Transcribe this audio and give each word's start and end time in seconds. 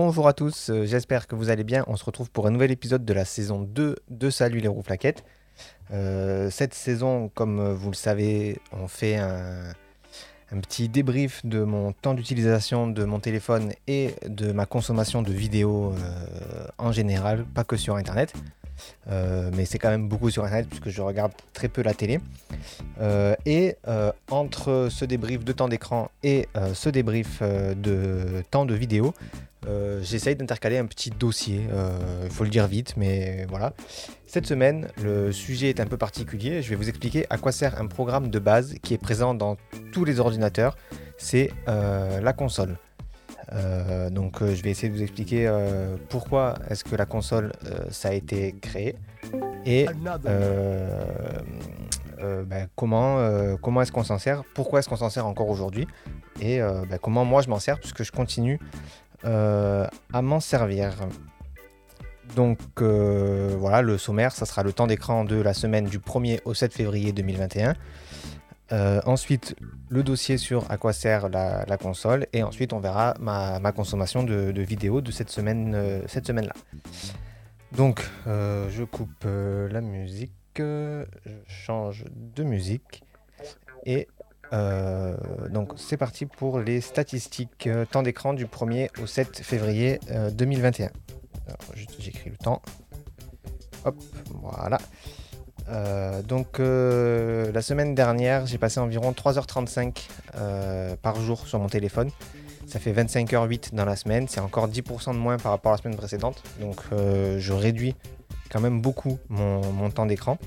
Bonjour 0.00 0.28
à 0.28 0.32
tous, 0.32 0.70
euh, 0.70 0.86
j'espère 0.86 1.26
que 1.26 1.34
vous 1.34 1.50
allez 1.50 1.64
bien. 1.64 1.82
On 1.88 1.96
se 1.96 2.04
retrouve 2.04 2.30
pour 2.30 2.46
un 2.46 2.52
nouvel 2.52 2.70
épisode 2.70 3.04
de 3.04 3.12
la 3.12 3.24
saison 3.24 3.62
2 3.62 3.96
de 4.08 4.30
Salut 4.30 4.60
les 4.60 4.68
roues 4.68 4.84
flaquettes. 4.84 5.24
Euh, 5.90 6.50
cette 6.50 6.72
saison, 6.72 7.32
comme 7.34 7.72
vous 7.72 7.90
le 7.90 7.96
savez, 7.96 8.60
on 8.70 8.86
fait 8.86 9.16
un, 9.16 9.72
un 10.52 10.60
petit 10.60 10.88
débrief 10.88 11.44
de 11.44 11.64
mon 11.64 11.90
temps 11.90 12.14
d'utilisation 12.14 12.86
de 12.86 13.04
mon 13.04 13.18
téléphone 13.18 13.72
et 13.88 14.14
de 14.28 14.52
ma 14.52 14.66
consommation 14.66 15.20
de 15.22 15.32
vidéos 15.32 15.92
euh, 15.92 16.66
en 16.78 16.92
général, 16.92 17.44
pas 17.44 17.64
que 17.64 17.76
sur 17.76 17.96
Internet. 17.96 18.34
Euh, 19.10 19.50
mais 19.54 19.64
c'est 19.64 19.78
quand 19.78 19.90
même 19.90 20.08
beaucoup 20.08 20.30
sur 20.30 20.44
Internet 20.44 20.68
puisque 20.68 20.88
je 20.88 21.02
regarde 21.02 21.32
très 21.52 21.68
peu 21.68 21.82
la 21.82 21.94
télé. 21.94 22.20
Euh, 23.00 23.34
et 23.46 23.76
entre 24.30 24.88
ce 24.90 25.04
débrief 25.04 25.44
de 25.44 25.52
temps 25.52 25.68
d'écran 25.68 26.10
et 26.22 26.48
ce 26.74 26.88
débrief 26.88 27.42
de 27.42 28.42
temps 28.50 28.66
de 28.66 28.74
vidéo, 28.74 29.14
j'essaye 30.02 30.36
d'intercaler 30.36 30.78
un 30.78 30.86
petit 30.86 31.10
dossier. 31.10 31.66
Il 32.24 32.30
faut 32.30 32.44
le 32.44 32.50
dire 32.50 32.66
vite, 32.66 32.94
mais 32.96 33.46
voilà. 33.48 33.72
Cette 34.28 34.46
semaine, 34.46 34.88
le 35.02 35.32
sujet 35.32 35.70
est 35.70 35.80
un 35.80 35.86
peu 35.86 35.96
particulier. 35.96 36.60
Je 36.60 36.68
vais 36.68 36.76
vous 36.76 36.90
expliquer 36.90 37.24
à 37.30 37.38
quoi 37.38 37.50
sert 37.50 37.80
un 37.80 37.86
programme 37.86 38.28
de 38.28 38.38
base 38.38 38.74
qui 38.82 38.92
est 38.92 38.98
présent 38.98 39.32
dans 39.32 39.56
tous 39.90 40.04
les 40.04 40.20
ordinateurs. 40.20 40.76
C'est 41.16 41.50
euh, 41.66 42.20
la 42.20 42.34
console. 42.34 42.76
Euh, 43.52 44.10
donc 44.10 44.42
euh, 44.42 44.54
je 44.54 44.62
vais 44.62 44.70
essayer 44.70 44.88
de 44.90 44.94
vous 44.94 45.02
expliquer 45.02 45.50
pourquoi 46.08 46.54
est-ce 46.68 46.84
que 46.84 46.96
la 46.96 47.06
console 47.06 47.52
ça 47.90 48.08
a 48.10 48.12
été 48.12 48.54
créé 48.60 48.96
et 49.64 49.86
ben, 52.20 52.68
comment, 52.74 53.56
comment 53.62 53.82
est-ce 53.82 53.92
qu'on 53.92 54.04
s'en 54.04 54.18
sert, 54.18 54.42
pourquoi 54.54 54.80
est-ce 54.80 54.88
qu'on 54.88 54.96
s'en 54.96 55.10
sert 55.10 55.26
encore 55.26 55.48
aujourd'hui 55.48 55.86
et 56.40 56.60
ben, 56.60 56.98
comment 57.00 57.24
moi 57.24 57.42
je 57.42 57.48
m'en 57.48 57.58
sers 57.58 57.78
puisque 57.78 58.02
je 58.02 58.12
continue 58.12 58.58
à 59.24 60.22
m'en 60.22 60.40
servir. 60.40 60.94
Donc 62.34 62.58
euh, 62.80 63.54
voilà, 63.58 63.82
le 63.82 63.98
sommaire, 63.98 64.32
ça 64.32 64.46
sera 64.46 64.62
le 64.62 64.72
temps 64.72 64.86
d'écran 64.86 65.24
de 65.24 65.36
la 65.36 65.54
semaine 65.54 65.86
du 65.86 65.98
1er 65.98 66.40
au 66.44 66.54
7 66.54 66.72
février 66.72 67.12
2021. 67.12 67.74
Euh, 68.70 69.00
ensuite, 69.06 69.56
le 69.88 70.02
dossier 70.02 70.36
sur 70.36 70.70
à 70.70 70.76
quoi 70.76 70.92
sert 70.92 71.28
la, 71.28 71.78
console. 71.78 72.26
Et 72.32 72.42
ensuite, 72.42 72.72
on 72.72 72.80
verra 72.80 73.14
ma, 73.20 73.72
consommation 73.72 74.22
de, 74.22 74.60
vidéos 74.60 75.00
de 75.00 75.10
cette 75.10 75.30
semaine 75.30 75.74
euh, 75.74 76.02
cette 76.06 76.26
semaine-là. 76.26 76.54
Donc, 77.72 78.02
je 78.26 78.84
coupe 78.84 79.24
la 79.24 79.80
musique, 79.80 80.32
je 80.56 81.04
change 81.46 82.04
de 82.14 82.42
musique. 82.42 83.02
Et 83.84 84.08
donc, 84.52 85.72
c'est 85.76 85.98
parti 85.98 86.26
pour 86.26 86.60
les 86.60 86.80
statistiques 86.80 87.68
temps 87.90 88.02
d'écran 88.02 88.32
du 88.32 88.46
1er 88.46 88.88
au 89.02 89.06
7 89.06 89.40
février 89.42 90.00
2021 90.32 90.90
j'écris 91.98 92.30
le 92.30 92.36
temps. 92.36 92.62
Hop, 93.84 93.96
voilà. 94.42 94.78
Euh, 95.70 96.22
donc 96.22 96.60
euh, 96.60 97.52
la 97.52 97.62
semaine 97.62 97.94
dernière, 97.94 98.46
j'ai 98.46 98.58
passé 98.58 98.80
environ 98.80 99.12
3h35 99.12 99.96
euh, 100.36 100.96
par 100.96 101.20
jour 101.20 101.46
sur 101.46 101.58
mon 101.58 101.68
téléphone. 101.68 102.10
Ça 102.66 102.78
fait 102.78 102.92
25h08 102.92 103.74
dans 103.74 103.84
la 103.84 103.96
semaine. 103.96 104.28
C'est 104.28 104.40
encore 104.40 104.68
10% 104.68 105.12
de 105.12 105.18
moins 105.18 105.38
par 105.38 105.52
rapport 105.52 105.72
à 105.72 105.76
la 105.76 105.82
semaine 105.82 105.96
précédente. 105.96 106.42
Donc 106.60 106.76
je 106.92 107.52
réduis 107.52 107.94
quand 108.50 108.60
même 108.60 108.80
beaucoup 108.80 109.18
mon, 109.28 109.60
mon 109.72 109.90
temps 109.90 110.06
d'écran. 110.06 110.38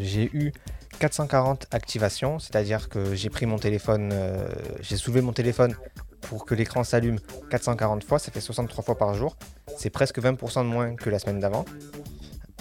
j'ai 0.00 0.30
eu 0.32 0.52
440 0.98 1.66
activations, 1.70 2.38
c'est-à-dire 2.38 2.88
que 2.88 3.14
j'ai 3.14 3.28
pris 3.28 3.44
mon 3.44 3.58
téléphone, 3.58 4.14
j'ai 4.80 4.96
soulevé 4.96 5.20
mon 5.20 5.32
téléphone 5.32 5.74
pour 6.22 6.46
que 6.46 6.54
l'écran 6.54 6.84
s'allume 6.84 7.18
440 7.50 8.04
fois, 8.04 8.18
ça 8.18 8.30
fait 8.30 8.40
63 8.40 8.84
fois 8.84 8.96
par 8.96 9.14
jour. 9.14 9.36
C'est 9.76 9.90
presque 9.90 10.18
20% 10.18 10.62
de 10.62 10.68
moins 10.68 10.94
que 10.94 11.10
la 11.10 11.18
semaine 11.18 11.40
d'avant. 11.40 11.64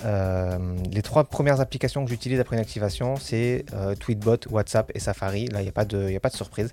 Euh, 0.06 0.58
les 0.92 1.02
trois 1.02 1.24
premières 1.26 1.60
applications 1.62 2.04
que 2.04 2.10
j'utilise 2.10 2.40
après 2.40 2.56
une 2.56 2.62
activation, 2.62 3.16
c'est 3.18 3.66
euh, 3.74 3.96
Tweetbot, 3.96 4.38
WhatsApp 4.50 4.92
et 4.96 5.00
Safari. 5.00 5.48
Là, 5.48 5.62
il 5.62 5.64
n'y 5.64 5.70
a, 5.70 5.72
pas 5.72 5.86
de, 5.86 6.20
surprise. 6.36 6.72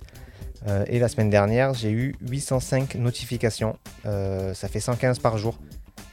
Euh, 0.67 0.85
et 0.87 0.99
la 0.99 1.07
semaine 1.07 1.29
dernière, 1.29 1.73
j'ai 1.73 1.91
eu 1.91 2.15
805 2.21 2.95
notifications. 2.95 3.77
ça 4.03 4.67
fait 4.67 4.79
115 4.79 5.19
par 5.19 5.37
jour. 5.37 5.57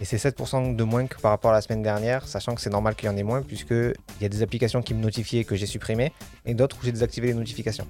Et 0.00 0.04
c'est 0.04 0.16
7% 0.16 0.74
de 0.74 0.84
moins 0.84 1.06
que 1.06 1.20
par 1.20 1.30
rapport 1.30 1.52
à 1.52 1.54
la 1.54 1.60
semaine 1.60 1.82
dernière, 1.82 2.26
sachant 2.26 2.54
que 2.54 2.60
c'est 2.60 2.70
normal 2.70 2.96
qu'il 2.96 3.06
y 3.06 3.08
en 3.08 3.16
ait 3.16 3.22
moins, 3.22 3.42
puisqu'il 3.42 3.94
y 4.20 4.24
a 4.24 4.28
des 4.28 4.42
applications 4.42 4.82
qui 4.82 4.92
me 4.92 5.00
notifiaient 5.00 5.44
que 5.44 5.54
j'ai 5.54 5.66
supprimées 5.66 6.12
et 6.44 6.54
d'autres 6.54 6.76
où 6.80 6.84
j'ai 6.84 6.90
désactivé 6.90 7.28
les 7.28 7.34
notifications. 7.34 7.86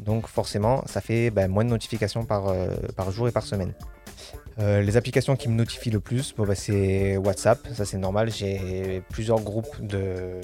Donc 0.00 0.26
forcément, 0.26 0.82
ça 0.86 1.02
fait 1.02 1.30
ben, 1.30 1.48
moins 1.48 1.64
de 1.64 1.70
notifications 1.70 2.24
par 2.24 3.10
jour 3.10 3.28
et 3.28 3.32
par 3.32 3.44
semaine. 3.44 3.74
Euh, 4.58 4.82
les 4.82 4.96
applications 4.96 5.36
qui 5.36 5.48
me 5.48 5.54
notifient 5.54 5.90
le 5.90 6.00
plus, 6.00 6.34
bah, 6.36 6.54
c'est 6.54 7.16
WhatsApp, 7.16 7.58
ça 7.72 7.84
c'est 7.84 7.98
normal. 7.98 8.30
J'ai 8.30 9.02
plusieurs 9.10 9.40
groupes 9.40 9.84
de, 9.84 10.40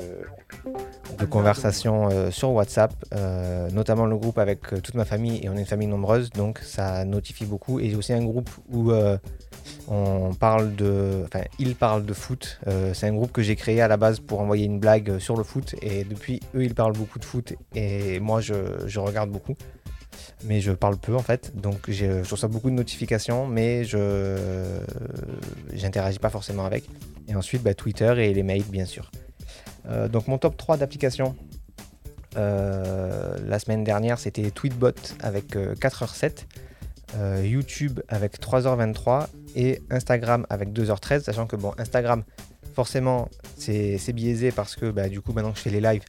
de 1.19 1.25
conversation 1.27 2.09
euh, 2.11 2.31
sur 2.31 2.51
WhatsApp, 2.51 2.93
notamment 3.73 4.07
le 4.07 4.17
groupe 4.17 4.39
avec 4.39 4.63
toute 4.83 4.95
ma 4.95 5.05
famille 5.05 5.41
et 5.45 5.49
on 5.49 5.57
est 5.57 5.61
une 5.61 5.67
famille 5.67 5.89
nombreuse, 5.89 6.31
donc 6.31 6.59
ça 6.59 7.05
notifie 7.05 7.45
beaucoup. 7.45 7.81
Et 7.81 7.91
j'ai 7.91 7.97
aussi 7.97 8.13
un 8.13 8.25
groupe 8.25 8.51
où 8.71 8.93
on 9.89 10.35
parle 10.35 10.75
de, 10.75 11.23
enfin, 11.25 11.45
ils 11.59 11.75
parlent 11.75 12.05
de 12.05 12.15
foot. 12.15 12.61
c'est 12.95 13.07
un 13.07 13.13
groupe 13.13 13.33
que 13.33 13.43
j'ai 13.43 13.57
créé 13.57 13.81
à 13.81 13.89
la 13.89 13.97
base 13.97 14.21
pour 14.21 14.41
envoyer 14.41 14.65
une 14.65 14.81
blague 14.81 15.19
sur 15.19 15.37
le 15.37 15.45
foot 15.45 15.75
et 15.83 16.05
depuis 16.05 16.41
eux 16.55 16.65
ils 16.65 16.75
parlent 16.75 16.97
beaucoup 16.97 17.19
de 17.19 17.25
foot 17.25 17.55
et 17.75 18.19
moi 18.21 18.41
je 18.41 18.99
regarde 18.99 19.31
beaucoup 19.31 19.57
mais 20.45 20.61
je 20.61 20.73
parle 20.73 20.97
peu 20.97 21.15
en 21.15 21.23
fait. 21.23 21.53
Donc 21.57 21.91
je 21.91 22.29
reçois 22.29 22.49
beaucoup 22.49 22.71
de 22.71 22.75
notifications, 22.75 23.47
mais 23.47 23.85
je 23.85 24.79
j'interagis 25.73 26.19
pas 26.19 26.31
forcément 26.31 26.65
avec. 26.65 26.85
Et 27.29 27.35
ensuite 27.35 27.63
bah, 27.63 27.75
Twitter 27.75 28.13
et 28.19 28.35
les 28.35 28.43
mails 28.43 28.65
bien 28.65 28.87
sûr. 28.87 29.11
Euh, 29.89 30.09
donc 30.09 30.29
mon 30.29 30.39
top 30.39 30.57
3 30.57 30.77
d'applications 30.77 31.35
euh, 32.37 33.37
la 33.45 33.59
semaine 33.59 33.83
dernière 33.83 34.19
c'était 34.19 34.51
Tweetbot 34.51 34.93
avec 35.21 35.57
4h07, 35.57 36.45
euh, 37.17 37.43
YouTube 37.45 38.01
avec 38.09 38.41
3h23 38.41 39.27
et 39.57 39.83
Instagram 39.91 40.47
avec 40.49 40.71
2h13, 40.71 41.23
sachant 41.23 41.47
que 41.47 41.57
bon 41.57 41.73
Instagram 41.79 42.23
forcément 42.75 43.29
c'est 43.57 44.13
biaisé 44.13 44.53
parce 44.53 44.77
que 44.77 44.91
bah, 44.91 45.09
du 45.09 45.21
coup 45.21 45.33
maintenant 45.33 45.53
que 45.53 45.59
je 45.59 45.63
fais 45.63 45.71
les 45.71 45.81
lives 45.81 46.05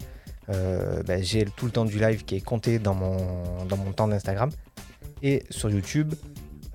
euh, 0.51 1.03
bah, 1.03 1.21
j'ai 1.21 1.45
tout 1.45 1.65
le 1.65 1.71
temps 1.71 1.85
du 1.85 1.99
live 1.99 2.25
qui 2.25 2.35
est 2.35 2.41
compté 2.41 2.79
dans 2.79 2.93
mon, 2.93 3.65
dans 3.65 3.77
mon 3.77 3.91
temps 3.91 4.07
d'Instagram. 4.07 4.49
Et 5.23 5.43
sur 5.49 5.69
YouTube, 5.69 6.13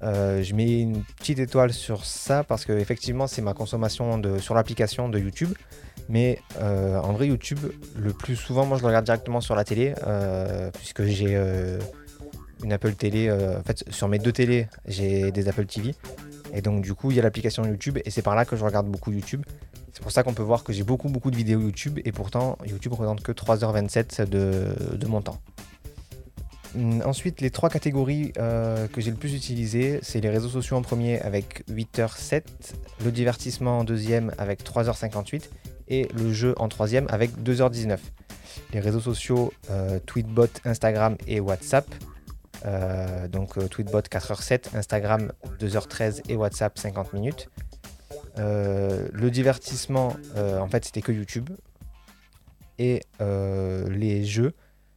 euh, 0.02 0.42
je 0.42 0.54
mets 0.54 0.80
une 0.80 1.02
petite 1.02 1.38
étoile 1.38 1.72
sur 1.72 2.04
ça 2.04 2.44
parce 2.44 2.64
que 2.64 2.72
effectivement 2.72 3.26
c'est 3.26 3.42
ma 3.42 3.54
consommation 3.54 4.18
de, 4.18 4.38
sur 4.38 4.54
l'application 4.54 5.08
de 5.08 5.18
YouTube. 5.18 5.52
Mais 6.08 6.38
euh, 6.60 6.98
en 7.00 7.12
vrai 7.12 7.26
YouTube, 7.26 7.58
le 7.96 8.12
plus 8.12 8.36
souvent 8.36 8.66
moi 8.66 8.76
je 8.76 8.82
le 8.82 8.88
regarde 8.88 9.04
directement 9.04 9.40
sur 9.40 9.56
la 9.56 9.64
télé 9.64 9.94
puisque 10.74 11.04
j'ai 11.04 11.36
une 12.62 12.72
Apple 12.72 12.94
télé. 12.94 13.30
en 13.30 13.62
fait 13.64 13.84
sur 13.90 14.06
mes 14.06 14.18
deux 14.18 14.32
télés 14.32 14.68
j'ai 14.86 15.32
des 15.32 15.48
Apple 15.48 15.66
TV. 15.66 15.94
Et 16.54 16.60
donc 16.60 16.82
du 16.82 16.94
coup 16.94 17.10
il 17.10 17.16
y 17.16 17.20
a 17.20 17.22
l'application 17.22 17.64
YouTube 17.64 17.98
et 18.04 18.10
c'est 18.10 18.22
par 18.22 18.36
là 18.36 18.44
que 18.44 18.54
je 18.54 18.64
regarde 18.64 18.86
beaucoup 18.86 19.10
YouTube. 19.10 19.42
C'est 19.96 20.02
pour 20.02 20.12
ça 20.12 20.22
qu'on 20.22 20.34
peut 20.34 20.42
voir 20.42 20.62
que 20.62 20.74
j'ai 20.74 20.82
beaucoup 20.82 21.08
beaucoup 21.08 21.30
de 21.30 21.36
vidéos 21.36 21.58
YouTube 21.58 22.00
et 22.04 22.12
pourtant 22.12 22.58
YouTube 22.66 22.92
représente 22.92 23.22
que 23.22 23.32
3h27 23.32 24.28
de, 24.28 25.06
mon 25.06 25.22
temps. 25.22 25.40
Hum, 26.74 27.00
ensuite, 27.06 27.40
les 27.40 27.48
trois 27.48 27.70
catégories 27.70 28.34
euh, 28.36 28.88
que 28.88 29.00
j'ai 29.00 29.10
le 29.10 29.16
plus 29.16 29.32
utilisées, 29.32 30.00
c'est 30.02 30.20
les 30.20 30.28
réseaux 30.28 30.50
sociaux 30.50 30.76
en 30.76 30.82
premier 30.82 31.18
avec 31.22 31.66
8h07, 31.70 32.42
le 33.06 33.10
divertissement 33.10 33.78
en 33.78 33.84
deuxième 33.84 34.34
avec 34.36 34.62
3h58 34.62 35.44
et 35.88 36.08
le 36.14 36.30
jeu 36.30 36.54
en 36.58 36.68
troisième 36.68 37.06
avec 37.08 37.30
2h19. 37.42 37.96
Les 38.74 38.80
réseaux 38.80 39.00
sociaux 39.00 39.50
euh, 39.70 39.98
Tweetbot, 40.04 40.48
Instagram 40.66 41.16
et 41.26 41.40
WhatsApp. 41.40 41.86
Euh, 42.66 43.28
donc 43.28 43.54
Tweetbot 43.70 44.00
4h07, 44.00 44.76
Instagram 44.76 45.32
2h13 45.58 46.20
et 46.28 46.36
WhatsApp 46.36 46.78
50 46.78 47.14
minutes. 47.14 47.48
Euh, 48.38 49.08
le 49.12 49.30
divertissement, 49.30 50.14
euh, 50.36 50.58
en 50.58 50.68
fait, 50.68 50.84
c'était 50.84 51.02
que 51.02 51.12
YouTube. 51.12 51.50
Et 52.78 53.00
euh, 53.20 53.88
les 53.88 54.24
jeux, 54.24 54.52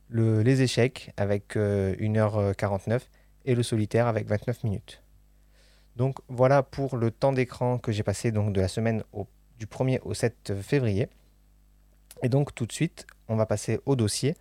les 0.09 0.62
échecs 0.62 1.12
avec 1.15 1.56
1h49 1.56 3.01
et 3.45 3.56
le 3.56 3.63
solitaire 3.63 4.07
avec 4.07 4.27
29 4.27 4.63
minutes. 4.65 5.01
Donc 5.95 6.18
voilà 6.27 6.62
pour 6.63 6.97
le 6.97 7.12
temps 7.12 7.31
d'écran 7.31 7.77
que 7.77 7.91
j'ai 7.91 8.03
passé 8.03 8.31
donc, 8.31 8.53
de 8.53 8.59
la 8.59 8.68
semaine 8.68 9.03
du 9.57 9.65
1er 9.65 10.00
au 10.03 10.13
7 10.13 10.62
février. 10.62 11.07
Et 12.21 12.27
donc 12.27 12.53
tout 12.53 12.65
de 12.65 12.74
suite, 12.74 13.07
on 13.30 13.38
va 13.38 13.45
passer 13.45 13.80
au 13.86 13.95
dossier. 13.95 14.36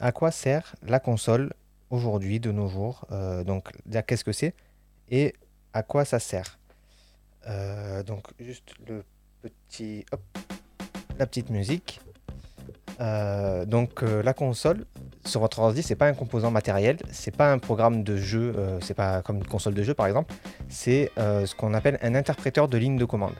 À 0.00 0.10
quoi 0.10 0.32
sert 0.32 0.74
la 0.82 0.98
console 0.98 1.52
aujourd'hui, 1.90 2.40
de 2.40 2.50
nos 2.50 2.68
jours 2.68 3.06
Donc 3.46 3.70
qu'est-ce 4.06 4.24
que 4.24 4.32
c'est 4.32 4.54
et 5.08 5.34
à 5.72 5.82
quoi 5.82 6.04
ça 6.04 6.18
sert? 6.18 6.58
Euh, 7.48 8.02
donc 8.02 8.26
juste 8.38 8.74
le 8.86 9.04
petit, 9.42 10.04
la 11.18 11.26
petite 11.26 11.50
musique. 11.50 12.00
Euh, 13.00 13.64
donc 13.64 14.02
euh, 14.02 14.22
la 14.22 14.34
console 14.34 14.84
sur 15.24 15.40
votre 15.40 15.58
ordi, 15.60 15.82
c'est 15.82 15.96
pas 15.96 16.06
un 16.06 16.14
composant 16.14 16.50
matériel, 16.50 16.98
c'est 17.10 17.34
pas 17.34 17.50
un 17.50 17.58
programme 17.58 18.04
de 18.04 18.16
jeu, 18.16 18.54
c'est 18.80 18.94
pas 18.94 19.22
comme 19.22 19.36
une 19.36 19.46
console 19.46 19.74
de 19.74 19.82
jeu 19.82 19.94
par 19.94 20.06
exemple, 20.06 20.34
c'est 20.68 21.10
ce 21.16 21.54
qu'on 21.54 21.74
appelle 21.74 21.98
un 22.02 22.14
interpréteur 22.16 22.68
de 22.68 22.76
ligne 22.76 22.98
de 22.98 23.04
commande. 23.04 23.34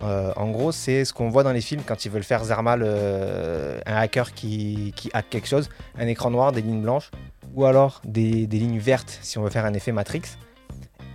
en 0.00 0.50
gros, 0.50 0.72
c'est 0.72 1.04
ce 1.04 1.12
qu'on 1.12 1.28
voit 1.28 1.44
dans 1.44 1.52
les 1.52 1.60
films 1.60 1.82
quand 1.86 2.04
ils 2.04 2.10
veulent 2.10 2.24
faire 2.24 2.44
Zermal, 2.44 2.82
un 2.82 3.96
hacker 3.96 4.34
qui, 4.34 4.92
hack 5.12 5.30
quelque 5.30 5.46
chose, 5.46 5.68
un 5.96 6.08
écran 6.08 6.30
noir, 6.30 6.50
des 6.50 6.60
lignes 6.60 6.82
blanches, 6.82 7.12
ou 7.54 7.66
alors 7.66 8.02
des 8.04 8.46
lignes 8.46 8.80
vertes 8.80 9.20
si 9.22 9.38
on 9.38 9.42
veut 9.42 9.50
faire 9.50 9.64
un 9.64 9.74
effet 9.74 9.92
Matrix. 9.92 10.22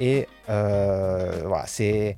Et 0.02 0.28
c'est 1.68 2.18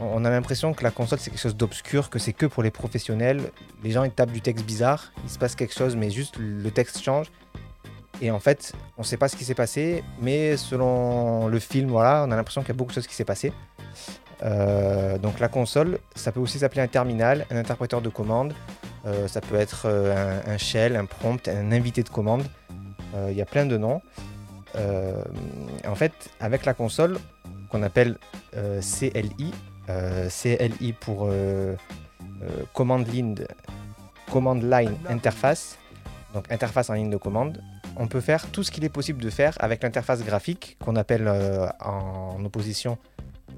on 0.00 0.24
a 0.24 0.30
l'impression 0.30 0.74
que 0.74 0.84
la 0.84 0.90
console 0.92 1.18
c'est 1.18 1.30
quelque 1.30 1.40
chose 1.40 1.56
d'obscur, 1.56 2.10
que 2.10 2.18
c'est 2.18 2.32
que 2.32 2.46
pour 2.46 2.62
les 2.62 2.70
professionnels. 2.70 3.50
Les 3.82 3.90
gens 3.90 4.04
ils 4.04 4.12
tapent 4.12 4.30
du 4.30 4.40
texte 4.40 4.64
bizarre, 4.64 5.12
il 5.24 5.30
se 5.30 5.38
passe 5.38 5.56
quelque 5.56 5.74
chose, 5.74 5.96
mais 5.96 6.10
juste 6.10 6.36
le 6.38 6.70
texte 6.70 7.02
change. 7.02 7.26
Et 8.20 8.30
en 8.30 8.38
fait, 8.38 8.72
on 8.96 9.02
ne 9.02 9.06
sait 9.06 9.16
pas 9.16 9.26
ce 9.26 9.34
qui 9.34 9.44
s'est 9.44 9.54
passé, 9.54 10.04
mais 10.20 10.56
selon 10.56 11.48
le 11.48 11.58
film, 11.58 11.92
on 11.92 11.98
a 11.98 12.26
l'impression 12.28 12.60
qu'il 12.60 12.68
y 12.68 12.72
a 12.72 12.76
beaucoup 12.76 12.90
de 12.90 12.94
choses 12.94 13.08
qui 13.08 13.16
s'est 13.16 13.24
passé. 13.24 13.52
Euh, 14.44 15.18
donc 15.18 15.40
la 15.40 15.48
console, 15.48 15.98
ça 16.14 16.32
peut 16.32 16.40
aussi 16.40 16.58
s'appeler 16.58 16.82
un 16.82 16.88
terminal, 16.88 17.46
un 17.50 17.56
interpréteur 17.56 18.00
de 18.00 18.08
commande, 18.08 18.54
euh, 19.06 19.28
ça 19.28 19.40
peut 19.40 19.56
être 19.56 19.84
euh, 19.86 20.40
un, 20.46 20.56
shell, 20.58 20.96
un 20.96 21.04
prompt, 21.04 21.48
un 21.48 21.72
invité 21.72 22.02
de 22.02 22.08
commande. 22.08 22.44
Il 23.28 23.36
y 23.36 23.42
a 23.42 23.44
plein 23.44 23.66
de 23.66 23.76
noms. 23.76 24.00
En 24.74 25.94
fait, 25.94 26.12
avec 26.40 26.64
la 26.64 26.74
console, 26.74 27.18
qu'on 27.68 27.82
appelle 27.82 28.16
CLI, 28.52 29.52
euh, 29.88 30.28
CLI 30.28 30.92
pour 30.92 31.24
euh, 31.24 31.74
euh, 32.42 32.48
command, 32.72 33.06
line, 33.06 33.34
command 34.30 34.62
Line 34.62 34.96
Interface, 35.08 35.78
donc 36.34 36.50
interface 36.52 36.88
en 36.90 36.94
ligne 36.94 37.10
de 37.10 37.16
commande. 37.16 37.60
On 37.96 38.06
peut 38.06 38.20
faire 38.20 38.46
tout 38.50 38.62
ce 38.62 38.70
qu'il 38.70 38.84
est 38.84 38.88
possible 38.88 39.22
de 39.22 39.28
faire 39.28 39.54
avec 39.60 39.82
l'interface 39.82 40.24
graphique 40.24 40.76
qu'on 40.80 40.96
appelle 40.96 41.28
en 41.80 42.42
opposition 42.44 42.96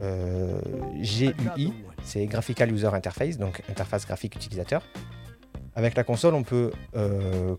GUI, 0.00 1.72
c'est 2.02 2.26
Graphical 2.26 2.72
User 2.72 2.88
Interface, 2.88 3.38
donc 3.38 3.62
interface 3.68 4.06
graphique 4.06 4.34
utilisateur. 4.34 4.82
Avec 5.76 5.96
la 5.96 6.04
console, 6.04 6.34
on 6.34 6.42
peut 6.44 6.70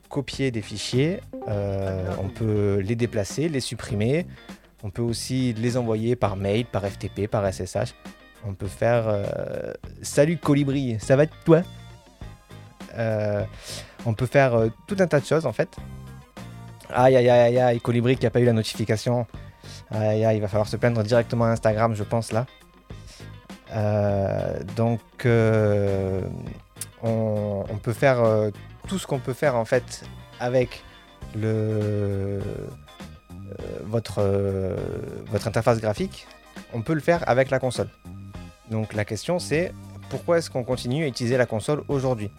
copier 0.10 0.52
des 0.52 0.62
fichiers, 0.62 1.20
on 1.48 2.30
peut 2.34 2.80
les 2.84 2.96
déplacer, 2.96 3.50
les 3.50 3.60
supprimer, 3.60 4.26
on 4.84 4.90
peut 4.90 5.02
aussi 5.02 5.54
les 5.54 5.76
envoyer 5.78 6.16
par 6.16 6.36
mail, 6.36 6.66
par 6.66 6.86
FTP, 6.86 7.28
par 7.28 7.52
SSH 7.52 7.94
on 8.48 8.54
peut 8.54 8.68
faire 8.68 9.08
euh, 9.08 9.74
Salut 10.02 10.38
Colibri, 10.38 10.98
ça 11.00 11.16
va 11.16 11.26
toi? 11.26 11.62
Euh, 12.98 13.44
On 14.06 14.14
peut 14.14 14.28
faire 14.28 14.56
euh, 14.56 14.70
tout 14.88 14.96
un 15.00 15.08
tas 15.08 15.20
de 15.20 15.26
choses 15.26 15.46
en 15.46 15.52
fait. 15.52 15.70
Aïe 16.94 17.16
aïe 17.16 17.30
aïe 17.30 17.60
aïe, 17.60 17.82
Colibri 17.82 18.16
qui 18.18 18.26
a 18.26 18.30
pas 18.30 18.40
eu 18.40 18.46
la 18.46 18.54
notification. 18.54 19.26
Aïe 19.90 20.24
aïe, 20.24 20.38
il 20.38 20.42
va 20.42 20.48
falloir 20.48 20.68
se 20.68 20.78
plaindre 20.78 21.04
directement 21.04 21.46
à 21.46 21.50
Instagram, 21.50 21.96
je 21.96 22.04
pense 22.04 22.32
là. 22.32 22.46
donc 24.76 25.02
on, 27.04 27.64
peut 27.82 27.94
faire 27.94 28.24
tout 28.88 28.98
ce 28.98 29.06
qu'on 29.06 29.20
peut 29.20 29.34
faire 29.34 29.56
en 29.56 29.66
fait 29.66 30.04
avec 30.40 30.84
le 31.36 32.40
votre, 33.84 34.22
votre 35.28 35.48
interface 35.48 35.80
graphique, 35.80 36.28
on 36.74 36.82
peut 36.82 36.94
le 36.94 37.00
faire 37.00 37.28
avec 37.28 37.52
la 37.52 37.60
console. 37.60 37.90
Donc 38.72 38.94
la 38.94 39.06
question 39.06 39.40
c'est 39.40 39.72
pourquoi 40.10 40.38
est-ce 40.38 40.50
qu'on 40.50 40.64
continue 40.64 41.04
à 41.04 41.08
utiliser 41.08 41.38
la 41.38 41.46
console 41.46 41.84
aujourd'hui? 41.88 42.32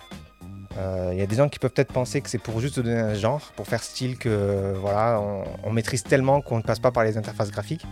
Il 0.76 0.82
euh, 0.82 1.14
y 1.14 1.22
a 1.22 1.26
des 1.26 1.36
gens 1.36 1.48
qui 1.48 1.58
peuvent 1.58 1.72
peut-être 1.72 1.92
penser 1.92 2.20
que 2.20 2.28
c'est 2.28 2.38
pour 2.38 2.60
juste 2.60 2.78
donner 2.78 2.98
un 2.98 3.14
genre, 3.14 3.52
pour 3.56 3.66
faire 3.66 3.82
style 3.82 4.18
que 4.18 4.74
voilà, 4.76 5.22
on, 5.64 5.72
maîtrise 5.72 6.02
tellement 6.02 6.42
qu'on 6.42 6.58
ne 6.58 6.62
passe 6.62 6.80
pas 6.80 6.90
par 6.90 7.02
les 7.02 7.16
interfaces 7.16 7.50
graphiques. 7.50 7.86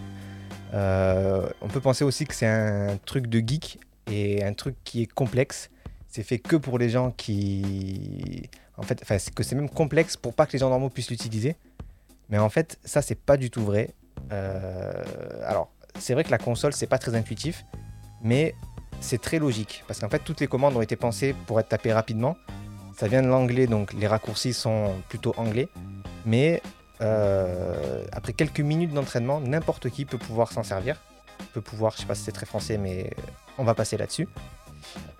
Euh, 0.74 1.48
on 1.62 1.68
peut 1.68 1.80
penser 1.80 2.04
aussi 2.04 2.26
que 2.26 2.34
c'est 2.34 2.46
un 2.46 2.98
truc 3.06 3.28
de 3.28 3.38
geek 3.38 3.78
et 4.10 4.44
un 4.44 4.52
truc 4.52 4.76
qui 4.84 5.02
est 5.02 5.06
complexe. 5.06 5.70
C'est 6.14 6.22
fait 6.22 6.38
que 6.38 6.56
pour 6.56 6.78
les 6.78 6.90
gens 6.90 7.10
qui. 7.10 8.48
En 8.76 8.82
fait, 8.82 9.04
que 9.34 9.42
c'est 9.42 9.54
même 9.54 9.70
complexe 9.70 10.16
pour 10.16 10.34
pas 10.34 10.46
que 10.46 10.52
les 10.52 10.58
gens 10.58 10.70
normaux 10.70 10.88
puissent 10.88 11.10
l'utiliser. 11.10 11.56
Mais 12.28 12.38
en 12.38 12.48
fait, 12.48 12.78
ça, 12.84 13.02
c'est 13.02 13.18
pas 13.18 13.36
du 13.36 13.50
tout 13.50 13.64
vrai. 13.64 13.90
Euh, 14.32 14.92
alors, 15.44 15.72
c'est 15.98 16.14
vrai 16.14 16.22
que 16.22 16.30
la 16.30 16.38
console, 16.38 16.72
c'est 16.72 16.86
pas 16.86 16.98
très 16.98 17.14
intuitif 17.14 17.64
mais 18.24 18.54
c'est 19.00 19.20
très 19.20 19.38
logique 19.38 19.84
parce 19.86 20.00
qu'en 20.00 20.08
fait 20.08 20.18
toutes 20.18 20.40
les 20.40 20.48
commandes 20.48 20.76
ont 20.76 20.80
été 20.80 20.96
pensées 20.96 21.36
pour 21.46 21.60
être 21.60 21.68
tapées 21.68 21.92
rapidement. 21.92 22.36
Ça 22.96 23.06
vient 23.06 23.22
de 23.22 23.28
l'anglais, 23.28 23.66
donc 23.66 23.92
les 23.92 24.06
raccourcis 24.06 24.52
sont 24.52 24.92
plutôt 25.08 25.34
anglais, 25.36 25.68
mais 26.24 26.62
euh, 27.00 28.04
après 28.12 28.32
quelques 28.32 28.60
minutes 28.60 28.92
d'entraînement, 28.92 29.40
n'importe 29.40 29.90
qui 29.90 30.04
peut 30.04 30.18
pouvoir 30.18 30.52
s'en 30.52 30.62
servir. 30.62 31.00
Peut 31.52 31.60
pouvoir, 31.60 31.92
je 31.92 32.02
sais 32.02 32.06
pas 32.06 32.14
si 32.14 32.22
c'est 32.22 32.32
très 32.32 32.46
français, 32.46 32.78
mais 32.78 33.10
on 33.58 33.64
va 33.64 33.74
passer 33.74 33.96
là-dessus. 33.96 34.28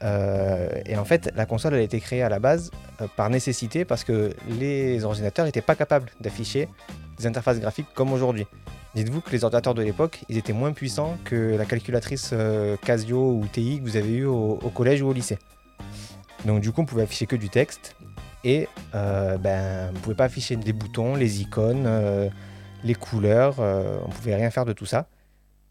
Euh, 0.03 0.69
et 0.87 0.97
en 0.97 1.05
fait, 1.05 1.31
la 1.35 1.47
console 1.47 1.75
elle 1.75 1.81
a 1.81 1.83
été 1.83 2.01
créée 2.01 2.23
à 2.23 2.29
la 2.29 2.39
base 2.39 2.71
euh, 3.01 3.07
par 3.17 3.31
nécessité 3.31 3.85
parce 3.85 4.05
que 4.05 4.35
les 4.49 5.05
ordinateurs 5.05 5.45
n'étaient 5.45 5.63
pas 5.63 5.75
capables 5.75 6.11
d'afficher 6.21 6.69
des 7.19 7.27
interfaces 7.27 7.61
graphiques 7.61 7.87
comme 7.95 8.13
aujourd'hui. 8.13 8.47
Dites-vous 8.95 9.21
que 9.21 9.31
les 9.31 9.45
ordinateurs 9.45 9.75
de 9.75 9.83
l'époque, 9.83 10.25
ils 10.29 10.37
étaient 10.37 10.53
moins 10.53 10.73
puissants 10.73 11.17
que 11.25 11.57
la 11.57 11.65
calculatrice 11.65 12.31
euh, 12.33 12.77
Casio 12.85 13.33
ou 13.33 13.47
TI 13.51 13.81
que 13.81 13.85
vous 13.85 13.97
avez 13.97 14.13
eu 14.13 14.25
au, 14.25 14.57
collège 14.75 15.03
ou 15.03 15.09
au 15.09 15.13
lycée. 15.13 15.39
Donc 16.45 16.61
du 16.61 16.71
coup, 16.71 16.83
on 16.83 16.87
pouvait 16.87 17.03
afficher 17.03 17.27
que 17.27 17.37
du 17.37 17.49
texte 17.49 17.97
et 18.45 18.69
ben, 18.93 19.89
on 19.89 19.93
ne 19.93 19.99
pouvait 20.01 20.15
pas 20.15 20.25
afficher 20.25 20.57
les 20.57 20.75
boutons, 20.75 21.15
les 21.15 21.41
icônes, 21.41 21.89
les 22.85 22.95
couleurs, 22.95 23.59
on 23.59 24.07
ne 24.07 24.13
pouvait 24.13 24.35
rien 24.35 24.51
faire 24.51 24.67
de 24.67 24.75
tout 24.75 24.85
ça. 24.85 25.07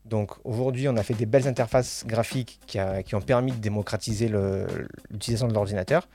Donc 0.06 0.32
aujourd'hui, 0.44 0.88
on 0.90 0.98
a 0.98 1.04
fait 1.04 1.14
des 1.14 1.26
belles 1.26 1.48
interfaces 1.48 2.04
graphiques 2.06 2.60
qui, 2.68 3.16
ont 3.16 3.22
permis 3.22 3.52
de 3.52 3.58
démocratiser 3.58 4.30
l'utilisation 5.10 5.48
de 5.48 5.54
l'ordinateur. 5.54 6.08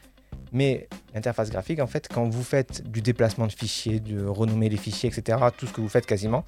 Mais 0.52 0.88
l'interface 1.14 1.50
graphique, 1.50 1.80
en 1.80 1.86
fait, 1.86 2.08
quand 2.12 2.28
vous 2.28 2.42
faites 2.42 2.88
du 2.88 3.02
déplacement 3.02 3.46
de 3.46 3.52
fichiers, 3.52 4.00
de 4.00 4.24
renommer 4.26 4.68
les 4.68 4.76
fichiers, 4.76 5.10
etc., 5.10 5.38
tout 5.56 5.66
ce 5.66 5.72
que 5.72 5.80
vous 5.80 5.88
faites 5.88 6.06
quasiment, 6.06 6.44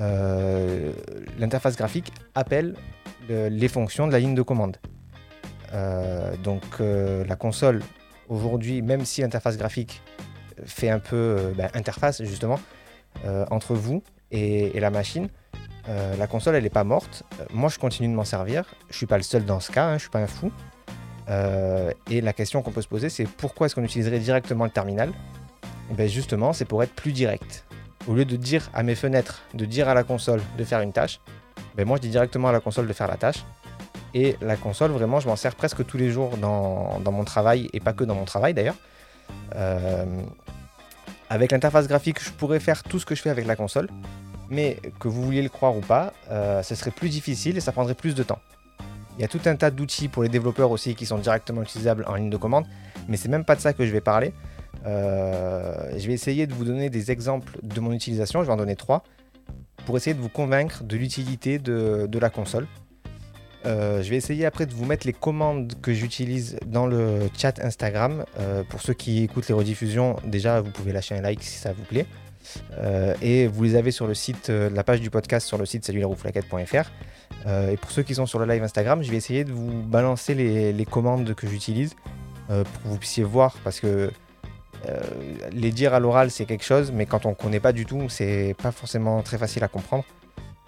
euh, 0.00 0.92
l'interface 1.38 1.76
graphique 1.76 2.12
appelle 2.34 2.74
les 3.28 3.68
fonctions 3.68 4.06
de 4.06 4.12
la 4.12 4.18
ligne 4.18 4.34
de 4.34 4.42
commande. 4.42 4.76
Euh, 5.72 6.36
donc 6.38 6.62
euh, 6.80 7.24
la 7.24 7.36
console, 7.36 7.82
aujourd'hui, 8.28 8.82
même 8.82 9.04
si 9.04 9.20
l'interface 9.20 9.56
graphique 9.56 10.02
fait 10.64 10.90
un 10.90 10.98
peu 10.98 11.52
ben, 11.56 11.70
interface 11.74 12.22
justement 12.22 12.60
entre 13.50 13.74
vous 13.74 14.02
et, 14.32 14.80
la 14.80 14.90
machine, 14.90 15.28
la 15.86 16.26
console 16.26 16.56
elle 16.56 16.64
n'est 16.64 16.70
pas 16.70 16.84
morte. 16.84 17.22
moi 17.52 17.68
je 17.68 17.78
continue 17.78 18.08
de 18.08 18.14
m'en 18.14 18.24
servir. 18.24 18.64
Je 18.90 18.96
suis 18.96 19.06
pas 19.06 19.16
le 19.16 19.22
seul 19.22 19.44
dans 19.44 19.60
ce 19.60 19.70
cas, 19.70 19.86
hein, 19.86 19.94
je 19.94 20.02
suis 20.02 20.10
pas 20.10 20.20
un 20.20 20.26
fou. 20.26 20.50
et 22.10 22.20
la 22.20 22.32
question 22.32 22.62
qu'on 22.62 22.72
peut 22.72 22.82
se 22.82 22.88
poser 22.88 23.08
c'est 23.08 23.26
pourquoi 23.26 23.66
est-ce 23.66 23.74
qu'on 23.74 23.84
utiliserait 23.84 24.18
directement 24.18 24.64
le 24.64 24.70
terminal? 24.70 25.12
Eh 25.90 25.94
ben 25.94 26.08
Justement 26.08 26.52
c'est 26.52 26.64
pour 26.64 26.82
être 26.82 26.94
plus 26.94 27.12
direct 27.12 27.64
au 28.08 28.14
lieu 28.14 28.24
de 28.24 28.36
dire 28.36 28.68
à 28.74 28.82
mes 28.82 28.94
fenêtres, 28.94 29.42
de 29.54 29.64
dire 29.64 29.88
à 29.88 29.94
la 29.94 30.02
console 30.02 30.40
de 30.58 30.64
faire 30.64 30.80
une 30.80 30.92
tâche, 30.92 31.20
ben 31.76 31.86
moi 31.86 31.96
je 31.96 32.02
dis 32.02 32.10
directement 32.10 32.48
à 32.48 32.52
la 32.52 32.60
console 32.60 32.86
de 32.86 32.92
faire 32.92 33.08
la 33.08 33.16
tâche. 33.16 33.44
Et 34.14 34.36
la 34.42 34.56
console, 34.56 34.90
vraiment, 34.90 35.20
je 35.20 35.28
m'en 35.28 35.36
sers 35.36 35.54
presque 35.54 35.86
tous 35.86 35.96
les 35.96 36.10
jours 36.10 36.36
dans, 36.36 37.00
mon 37.10 37.24
travail, 37.24 37.70
et 37.72 37.80
pas 37.80 37.94
que 37.94 38.04
dans 38.04 38.14
mon 38.14 38.24
travail 38.26 38.52
d'ailleurs. 38.52 38.76
Euh, 39.56 40.04
avec 41.30 41.52
l'interface 41.52 41.88
graphique, 41.88 42.22
je 42.22 42.30
pourrais 42.30 42.60
faire 42.60 42.82
tout 42.82 42.98
ce 42.98 43.06
que 43.06 43.14
je 43.14 43.22
fais 43.22 43.30
avec 43.30 43.46
la 43.46 43.56
console, 43.56 43.88
mais 44.52 44.76
que 45.00 45.08
vous 45.08 45.22
vouliez 45.22 45.42
le 45.42 45.48
croire 45.48 45.76
ou 45.76 45.80
pas, 45.80 46.12
euh, 46.30 46.62
ce 46.62 46.74
serait 46.74 46.90
plus 46.90 47.08
difficile 47.08 47.56
et 47.56 47.60
ça 47.60 47.72
prendrait 47.72 47.94
plus 47.94 48.14
de 48.14 48.22
temps. 48.22 48.38
Il 49.16 49.22
y 49.22 49.24
a 49.24 49.28
tout 49.28 49.40
un 49.46 49.56
tas 49.56 49.70
d'outils 49.70 50.08
pour 50.08 50.22
les 50.22 50.28
développeurs 50.28 50.70
aussi 50.70 50.94
qui 50.94 51.06
sont 51.06 51.18
directement 51.18 51.62
utilisables 51.62 52.04
en 52.06 52.14
ligne 52.14 52.30
de 52.30 52.36
commande, 52.36 52.66
mais 53.08 53.16
c'est 53.16 53.28
même 53.28 53.44
pas 53.44 53.56
de 53.56 53.60
ça 53.60 53.72
que 53.72 53.84
je 53.86 53.90
vais 53.90 54.00
parler. 54.02 54.32
Euh, 54.86 55.92
je 55.96 56.06
vais 56.06 56.12
essayer 56.12 56.46
de 56.46 56.52
vous 56.52 56.64
donner 56.64 56.90
des 56.90 57.10
exemples 57.10 57.58
de 57.62 57.80
mon 57.80 57.92
utilisation, 57.92 58.42
je 58.42 58.46
vais 58.46 58.52
en 58.52 58.56
donner 58.56 58.76
trois, 58.76 59.04
pour 59.86 59.96
essayer 59.96 60.14
de 60.14 60.20
vous 60.20 60.28
convaincre 60.28 60.84
de 60.84 60.96
l'utilité 60.96 61.58
de, 61.58 62.18
la 62.18 62.30
console. 62.30 62.66
Euh, 63.64 64.02
je 64.02 64.10
vais 64.10 64.16
essayer 64.16 64.44
après 64.44 64.66
de 64.66 64.74
vous 64.74 64.84
mettre 64.84 65.06
les 65.06 65.12
commandes 65.12 65.74
que 65.80 65.94
j'utilise 65.94 66.58
dans 66.66 66.86
le 66.86 67.30
chat 67.36 67.58
Instagram. 67.60 68.24
Pour 68.68 68.82
ceux 68.82 68.94
qui 68.94 69.22
écoutent 69.22 69.48
les 69.48 69.54
rediffusions, 69.54 70.16
déjà 70.26 70.60
vous 70.60 70.70
pouvez 70.70 70.92
lâcher 70.92 71.14
un 71.14 71.22
like 71.22 71.42
si 71.42 71.58
ça 71.58 71.72
vous 71.72 71.84
plaît. 71.84 72.06
Et 73.20 73.46
vous 73.46 73.62
les 73.64 73.76
avez 73.76 73.90
sur 73.90 74.06
le 74.06 74.14
site, 74.14 74.48
la 74.48 74.84
page 74.84 75.00
du 75.00 75.10
podcast 75.10 75.46
sur 75.46 75.58
le 75.58 75.66
site 75.66 75.84
salulerouflaquette.fr. 75.84 76.90
et 77.70 77.76
pour 77.76 77.90
ceux 77.90 78.02
qui 78.02 78.14
sont 78.14 78.26
sur 78.26 78.38
le 78.38 78.46
live 78.46 78.62
Instagram, 78.62 79.02
je 79.02 79.10
vais 79.10 79.16
essayer 79.16 79.44
de 79.44 79.52
vous 79.52 79.82
balancer 79.82 80.34
les, 80.34 80.86
commandes 80.86 81.34
que 81.34 81.46
j'utilise 81.46 81.94
pour 82.46 82.82
que 82.82 82.88
vous 82.88 82.98
puissiez 82.98 83.24
voir 83.24 83.56
parce 83.64 83.80
que 83.80 84.10
euh, 84.88 85.00
les 85.52 85.70
dire 85.70 85.94
à 85.94 86.00
l'oral, 86.00 86.30
c'est 86.30 86.44
quelque 86.44 86.64
chose, 86.64 86.90
mais 86.92 87.06
quand 87.06 87.26
on 87.26 87.30
ne 87.30 87.34
connaît 87.34 87.60
pas 87.60 87.72
du 87.72 87.86
tout, 87.86 88.08
c'est 88.08 88.56
pas 88.60 88.72
forcément 88.72 89.22
très 89.22 89.38
facile 89.38 89.62
à 89.64 89.68
comprendre. 89.68 90.04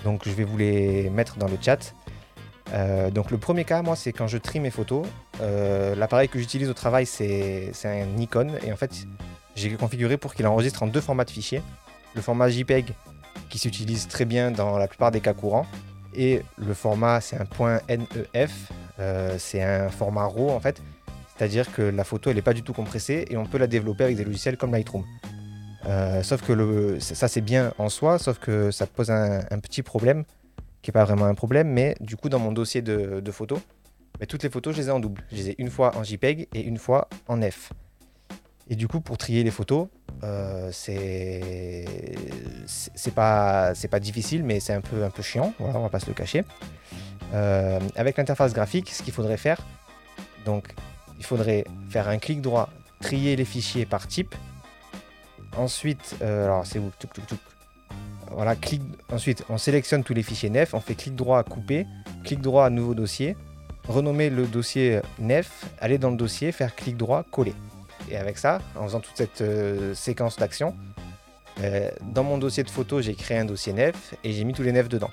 Donc 0.05 0.23
je 0.27 0.31
vais 0.31 0.45
vous 0.45 0.57
les 0.57 1.11
mettre 1.11 1.37
dans 1.37 1.49
le 1.49 1.57
chat. 1.61 1.95
Euh, 2.73 3.11
donc 3.11 3.31
le 3.31 3.39
premier 3.39 3.65
cas, 3.65 3.83
moi, 3.83 3.97
c'est 3.97 4.13
quand 4.13 4.27
je 4.27 4.39
trie 4.39 4.61
mes 4.61 4.71
photos. 4.71 5.07
Euh, 5.41 5.95
L'appareil 5.95 6.29
que 6.29 6.39
j'utilise 6.39 6.69
au 6.69 6.75
travail, 6.75 7.07
c'est 7.07 7.73
un 7.85 8.07
Nikon. 8.07 8.53
Et 8.65 8.73
en 8.73 8.77
fait, 8.77 8.93
j'ai 9.55 9.71
configuré 9.77 10.17
pour 10.17 10.35
qu'il 10.35 10.47
enregistre 10.47 10.83
en 10.83 10.87
deux 10.87 11.01
formats 11.01 11.25
de 11.25 11.31
fichiers. 11.31 11.63
Le 12.15 12.23
format 12.23 12.49
JPEG, 12.49 12.95
qui 13.49 13.59
s'utilise 13.59 14.09
très 14.09 14.25
bien 14.25 14.51
dans 14.51 14.79
la 14.79 14.89
plupart 14.89 15.11
des 15.11 15.21
cas 15.21 15.35
courants. 15.35 15.67
Et 16.15 16.43
le 16.57 16.75
format, 16.75 17.21
c'est 17.21 17.37
un 17.37 17.47
NEF. 17.89 18.73
Euh, 19.01 19.37
c'est 19.39 19.63
un 19.63 19.89
format 19.89 20.27
RAW, 20.27 20.51
en 20.51 20.61
fait. 20.61 20.81
C'est-à-dire 21.37 21.73
que 21.73 21.83
la 21.83 22.05
photo, 22.05 22.31
elle 22.31 22.37
n'est 22.37 22.43
pas 22.43 22.53
du 22.53 22.63
tout 22.63 22.73
compressée 22.73 23.27
et 23.29 23.37
on 23.37 23.45
peut 23.45 23.59
la 23.59 23.67
développer 23.67 24.05
avec 24.05 24.17
des 24.17 24.25
logiciels 24.25 24.57
comme 24.57 24.73
Lightroom. 24.73 25.05
Euh, 25.87 26.23
sauf 26.23 26.43
que 26.43 26.99
ça, 27.01 27.29
c'est 27.29 27.41
bien 27.41 27.75
en 27.79 27.89
soi, 27.89 28.19
sauf 28.19 28.39
que 28.39 28.71
ça 28.71 28.87
pose 28.87 29.11
un, 29.11 29.41
petit 29.61 29.83
problème, 29.83 30.25
qui 30.81 30.91
n'est 30.91 30.93
pas 30.93 31.05
vraiment 31.05 31.27
un 31.27 31.35
problème, 31.35 31.69
mais 31.69 31.97
du 32.01 32.17
coup, 32.17 32.29
dans 32.29 32.39
mon 32.39 32.53
dossier 32.53 32.83
de, 32.83 33.31
photos, 33.33 33.61
toutes 34.29 34.45
les 34.45 34.51
photos, 34.51 34.75
je 34.77 34.81
les 34.81 34.89
ai 34.89 34.91
en 34.93 35.01
double. 35.01 35.25
Je 35.33 35.37
les 35.37 35.51
ai 35.51 35.55
une 35.59 35.71
fois 35.71 35.97
en 35.97 36.05
JPEG 36.05 36.49
et 36.55 36.63
une 36.63 36.79
fois 36.79 37.09
en 37.27 37.43
F. 37.43 37.73
Et 38.69 38.77
du 38.77 38.89
coup, 38.89 39.01
pour 39.01 39.19
trier 39.19 39.45
les 39.45 39.51
photos, 39.51 39.89
euh, 40.23 40.71
c'est 40.73 41.85
pas 43.15 44.01
difficile, 44.01 44.43
mais 44.43 44.61
c'est 44.61 44.73
un 44.73 44.81
peu 44.81 45.23
chiant. 45.23 45.53
Voilà, 45.59 45.79
on 45.79 45.83
va 45.83 45.91
pas 45.91 46.01
se 46.01 46.07
le 46.07 46.15
cacher. 46.15 46.45
Euh, 47.35 47.81
avec 47.97 48.17
l'interface 48.17 48.53
graphique, 48.53 48.91
ce 48.91 49.03
qu'il 49.03 49.13
faudrait 49.13 49.37
faire, 49.37 49.61
donc 50.45 50.75
il 51.19 51.25
faudrait 51.25 51.65
faire 51.89 52.09
un 52.09 52.19
clic 52.19 52.41
droit, 52.41 52.71
trier 53.01 53.35
les 53.37 53.45
fichiers 53.45 53.87
par 53.87 54.07
type. 54.07 54.35
Ensuite, 55.57 56.17
euh, 56.23 56.45
alors 56.45 56.67
c'est. 56.67 56.81
Voilà, 58.31 58.57
clic. 58.57 58.83
Ensuite, 59.13 59.45
on 59.49 59.59
sélectionne 59.59 60.03
tous 60.05 60.15
les 60.15 60.23
fichiers 60.23 60.51
nef, 60.51 60.75
on 60.75 60.81
fait 60.81 60.95
clic 60.95 61.15
droit 61.15 61.39
à 61.39 61.43
couper, 61.43 61.87
clic 62.25 62.41
droit 62.41 62.65
à 62.65 62.71
nouveau 62.71 62.95
dossier, 62.95 63.37
renommer 63.89 64.31
le 64.31 64.47
dossier 64.47 65.01
nef, 65.19 65.67
aller 65.81 65.99
dans 65.99 66.11
le 66.11 66.17
dossier, 66.17 66.51
faire 66.51 66.75
clic 66.75 66.97
droit, 66.97 67.25
coller. 67.31 67.55
Et 68.11 68.17
avec 68.17 68.39
ça, 68.39 68.61
en 68.77 68.85
faisant 68.85 69.01
toute 69.01 69.17
cette 69.17 69.41
euh, 69.41 69.95
séquence 69.95 70.37
d'actions, 70.37 70.75
euh, 71.61 71.91
dans 72.03 72.25
mon 72.25 72.39
dossier 72.39 72.63
de 72.63 72.71
photos, 72.71 73.05
j'ai 73.05 73.15
créé 73.15 73.39
un 73.39 73.45
dossier 73.45 73.73
nef 73.73 74.15
et 74.25 74.33
j'ai 74.33 74.45
mis 74.45 74.53
tous 74.53 74.63
les 74.63 74.73
nefs 74.73 74.89
dedans. 74.89 75.11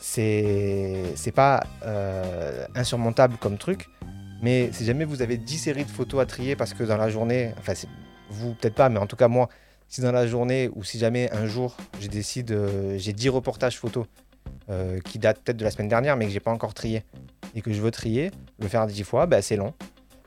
C'est 0.00 1.32
pas 1.34 1.62
euh, 1.84 2.66
insurmontable 2.74 3.36
comme 3.38 3.58
truc, 3.58 3.88
mais 4.42 4.70
si 4.72 4.84
jamais 4.84 5.04
vous 5.04 5.22
avez 5.22 5.36
10 5.36 5.58
séries 5.58 5.84
de 5.84 5.90
photos 5.90 6.20
à 6.20 6.26
trier 6.26 6.56
parce 6.56 6.74
que 6.74 6.82
dans 6.82 6.96
la 6.96 7.08
journée, 7.08 7.52
enfin 7.58 7.74
vous 8.30 8.54
peut-être 8.54 8.74
pas, 8.74 8.88
mais 8.88 8.98
en 8.98 9.06
tout 9.06 9.16
cas 9.16 9.28
moi, 9.28 9.48
si 9.88 10.00
dans 10.00 10.12
la 10.12 10.26
journée 10.26 10.70
ou 10.74 10.82
si 10.82 10.98
jamais 10.98 11.30
un 11.32 11.46
jour 11.46 11.76
je 12.00 12.08
décide, 12.08 12.56
j'ai 12.96 13.12
10 13.12 13.28
reportages 13.28 13.78
photos 13.78 14.06
qui 15.04 15.18
datent 15.18 15.40
peut-être 15.42 15.56
de 15.56 15.64
la 15.64 15.70
semaine 15.70 15.88
dernière 15.88 16.16
mais 16.16 16.26
que 16.26 16.32
j'ai 16.32 16.40
pas 16.40 16.52
encore 16.52 16.74
trié 16.74 17.04
et 17.54 17.60
que 17.60 17.72
je 17.72 17.80
veux 17.80 17.90
trier, 17.90 18.30
le 18.58 18.68
faire 18.68 18.86
10 18.86 19.02
fois, 19.04 19.26
bah, 19.26 19.42
c'est 19.42 19.56
long. 19.56 19.74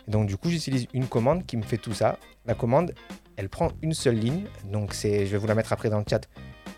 Et 0.08 0.12
donc 0.12 0.28
du 0.28 0.38
coup 0.38 0.50
j'utilise 0.50 0.88
une 0.94 1.08
commande 1.08 1.46
qui 1.46 1.58
me 1.58 1.64
fait 1.64 1.78
tout 1.78 1.94
ça. 1.94 2.18
La 2.46 2.54
commande, 2.54 2.94
elle 3.36 3.50
prend 3.50 3.72
une 3.82 3.94
seule 3.94 4.16
ligne, 4.16 4.46
donc 4.66 4.94
c'est, 4.94 5.26
je 5.26 5.32
vais 5.32 5.38
vous 5.38 5.48
la 5.48 5.56
mettre 5.56 5.74
après 5.74 5.90
dans 5.90 6.00
le 6.00 6.06
chat. 6.10 6.28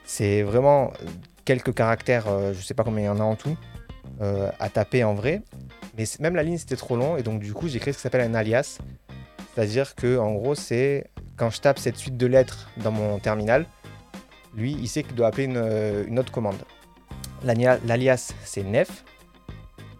C'est 0.04 0.42
vraiment 0.42 0.92
euh, 1.02 1.08
quelques 1.46 1.74
caractères, 1.74 2.28
euh, 2.28 2.54
je 2.54 2.62
sais 2.62 2.74
pas 2.74 2.84
combien 2.84 3.04
il 3.04 3.06
y 3.06 3.10
en 3.10 3.20
a 3.20 3.24
en 3.24 3.36
tout, 3.36 3.58
euh, 4.22 4.50
à 4.60 4.70
taper 4.70 5.04
en 5.04 5.14
vrai. 5.14 5.42
Mais 5.98 6.06
même 6.20 6.36
la 6.36 6.44
ligne 6.44 6.58
c'était 6.58 6.76
trop 6.76 6.96
long 6.96 7.18
et 7.18 7.24
donc 7.24 7.40
du 7.40 7.54
coup 7.54 7.68
j'ai 7.68 7.80
créé 7.80 7.94
ce 7.94 7.98
qui 7.98 8.04
s'appelle 8.04 8.22
un 8.22 8.34
alias. 8.34 8.80
C'est-à-dire 9.54 9.96
que 9.96 10.18
en 10.18 10.34
gros 10.34 10.56
c'est 10.56 11.10
quand 11.38 11.50
je 11.50 11.62
tape 11.62 11.80
cette 11.80 11.98
suite 11.98 12.18
de 12.18 12.26
lettres 12.26 12.70
dans 12.78 12.92
mon 12.92 13.20
terminal, 13.20 13.66
lui 14.56 14.74
il 14.74 14.88
sait 14.88 15.04
qu'il 15.04 15.16
doit 15.16 15.28
appeler 15.28 15.46
une, 15.46 15.58
euh, 15.58 16.06
une 16.08 16.20
autre 16.20 16.32
commande. 16.32 16.58
L'alias 17.44 18.34
c'est 18.44 18.64
nef 18.64 19.04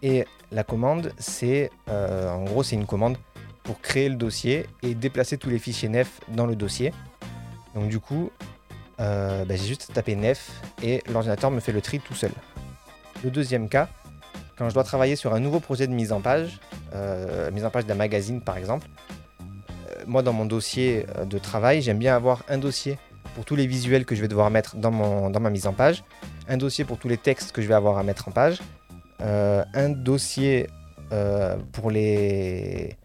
et 0.02 0.24
la 0.54 0.64
commande 0.64 1.12
c'est 1.18 1.70
euh, 1.90 2.30
en 2.30 2.44
gros 2.44 2.62
c'est 2.62 2.76
une 2.76 2.86
commande 2.86 3.18
pour 3.64 3.80
créer 3.80 4.08
le 4.08 4.14
dossier 4.14 4.66
et 4.82 4.94
déplacer 4.94 5.36
tous 5.36 5.50
les 5.50 5.58
fichiers 5.58 5.88
nef 5.88 6.20
dans 6.28 6.46
le 6.46 6.54
dossier. 6.54 6.92
Donc 7.74 7.88
du 7.88 7.98
coup 7.98 8.30
euh, 9.00 9.44
bah, 9.44 9.56
j'ai 9.56 9.66
juste 9.66 9.92
tapé 9.92 10.14
nef 10.14 10.50
et 10.82 11.02
l'ordinateur 11.10 11.50
me 11.50 11.60
fait 11.60 11.72
le 11.72 11.80
tri 11.80 11.98
tout 11.98 12.14
seul. 12.14 12.30
Le 13.24 13.30
deuxième 13.30 13.68
cas, 13.68 13.88
quand 14.56 14.68
je 14.68 14.74
dois 14.74 14.84
travailler 14.84 15.16
sur 15.16 15.34
un 15.34 15.40
nouveau 15.40 15.60
projet 15.60 15.86
de 15.86 15.92
mise 15.92 16.12
en 16.12 16.20
page, 16.20 16.60
euh, 16.94 17.50
mise 17.50 17.64
en 17.64 17.70
page 17.70 17.86
d'un 17.86 17.94
magazine 17.94 18.40
par 18.40 18.56
exemple, 18.56 18.86
moi 20.06 20.22
dans 20.22 20.34
mon 20.34 20.44
dossier 20.44 21.06
de 21.26 21.38
travail, 21.38 21.82
j'aime 21.82 21.98
bien 21.98 22.14
avoir 22.14 22.44
un 22.48 22.58
dossier 22.58 22.98
pour 23.34 23.44
tous 23.44 23.56
les 23.56 23.66
visuels 23.66 24.04
que 24.04 24.14
je 24.14 24.20
vais 24.20 24.28
devoir 24.28 24.50
mettre 24.50 24.76
dans, 24.76 24.92
ma 24.92 25.50
mise 25.50 25.66
en 25.66 25.72
page, 25.72 26.04
un 26.48 26.56
dossier 26.56 26.84
pour 26.84 26.98
tous 26.98 27.08
les 27.08 27.16
textes 27.16 27.52
que 27.52 27.62
je 27.62 27.66
vais 27.66 27.74
avoir 27.74 27.98
à 27.98 28.02
mettre 28.02 28.28
en 28.28 28.30
page, 28.30 28.60
un 29.20 29.88
dossier 29.88 30.66
euh, 31.12 31.56
pour 31.72 31.90
les 31.90 32.96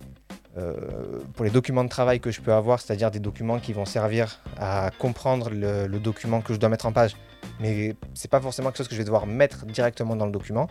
euh, 0.57 1.19
pour 1.35 1.45
les 1.45 1.51
documents 1.51 1.83
de 1.83 1.89
travail 1.89 2.19
que 2.19 2.31
je 2.31 2.41
peux 2.41 2.53
avoir, 2.53 2.81
c'est-à-dire 2.81 3.11
des 3.11 3.19
documents 3.19 3.59
qui 3.59 3.71
vont 3.71 3.85
servir 3.85 4.41
à 4.57 4.89
comprendre 4.97 5.51
le, 5.51 5.87
document 5.99 6.41
que 6.41 6.53
je 6.53 6.59
dois 6.59 6.69
mettre 6.69 6.87
en 6.87 6.91
page, 6.91 7.15
mais 7.59 7.95
c'est 8.15 8.31
pas 8.31 8.41
forcément 8.41 8.69
quelque 8.69 8.77
chose 8.77 8.87
que 8.87 8.95
je 8.95 8.99
vais 8.99 9.05
devoir 9.05 9.27
mettre 9.27 9.65
directement 9.65 10.15
dans 10.15 10.25
le 10.25 10.31
document. 10.31 10.67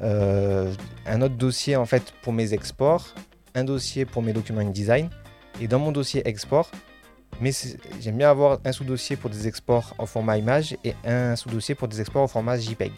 Euh, 0.00 0.72
un 1.06 1.22
autre 1.22 1.34
dossier 1.34 1.76
en 1.76 1.86
fait 1.86 2.14
pour 2.22 2.32
mes 2.32 2.54
exports, 2.54 3.14
un 3.54 3.64
dossier 3.64 4.04
pour 4.04 4.22
mes 4.22 4.32
documents 4.32 4.60
InDesign, 4.60 5.10
et 5.60 5.66
dans 5.66 5.80
mon 5.80 5.92
dossier 5.92 6.26
export, 6.28 6.70
j'aime 8.00 8.16
bien 8.16 8.30
avoir 8.30 8.58
un 8.64 8.72
sous-dossier 8.72 9.16
pour 9.16 9.30
des 9.30 9.48
exports 9.48 9.94
en 9.98 10.06
format 10.06 10.38
image 10.38 10.76
et 10.84 10.94
un 11.04 11.34
sous-dossier 11.36 11.74
pour 11.74 11.88
des 11.88 12.00
exports 12.00 12.24
au 12.24 12.28
format 12.28 12.58
JPEG. 12.58 12.92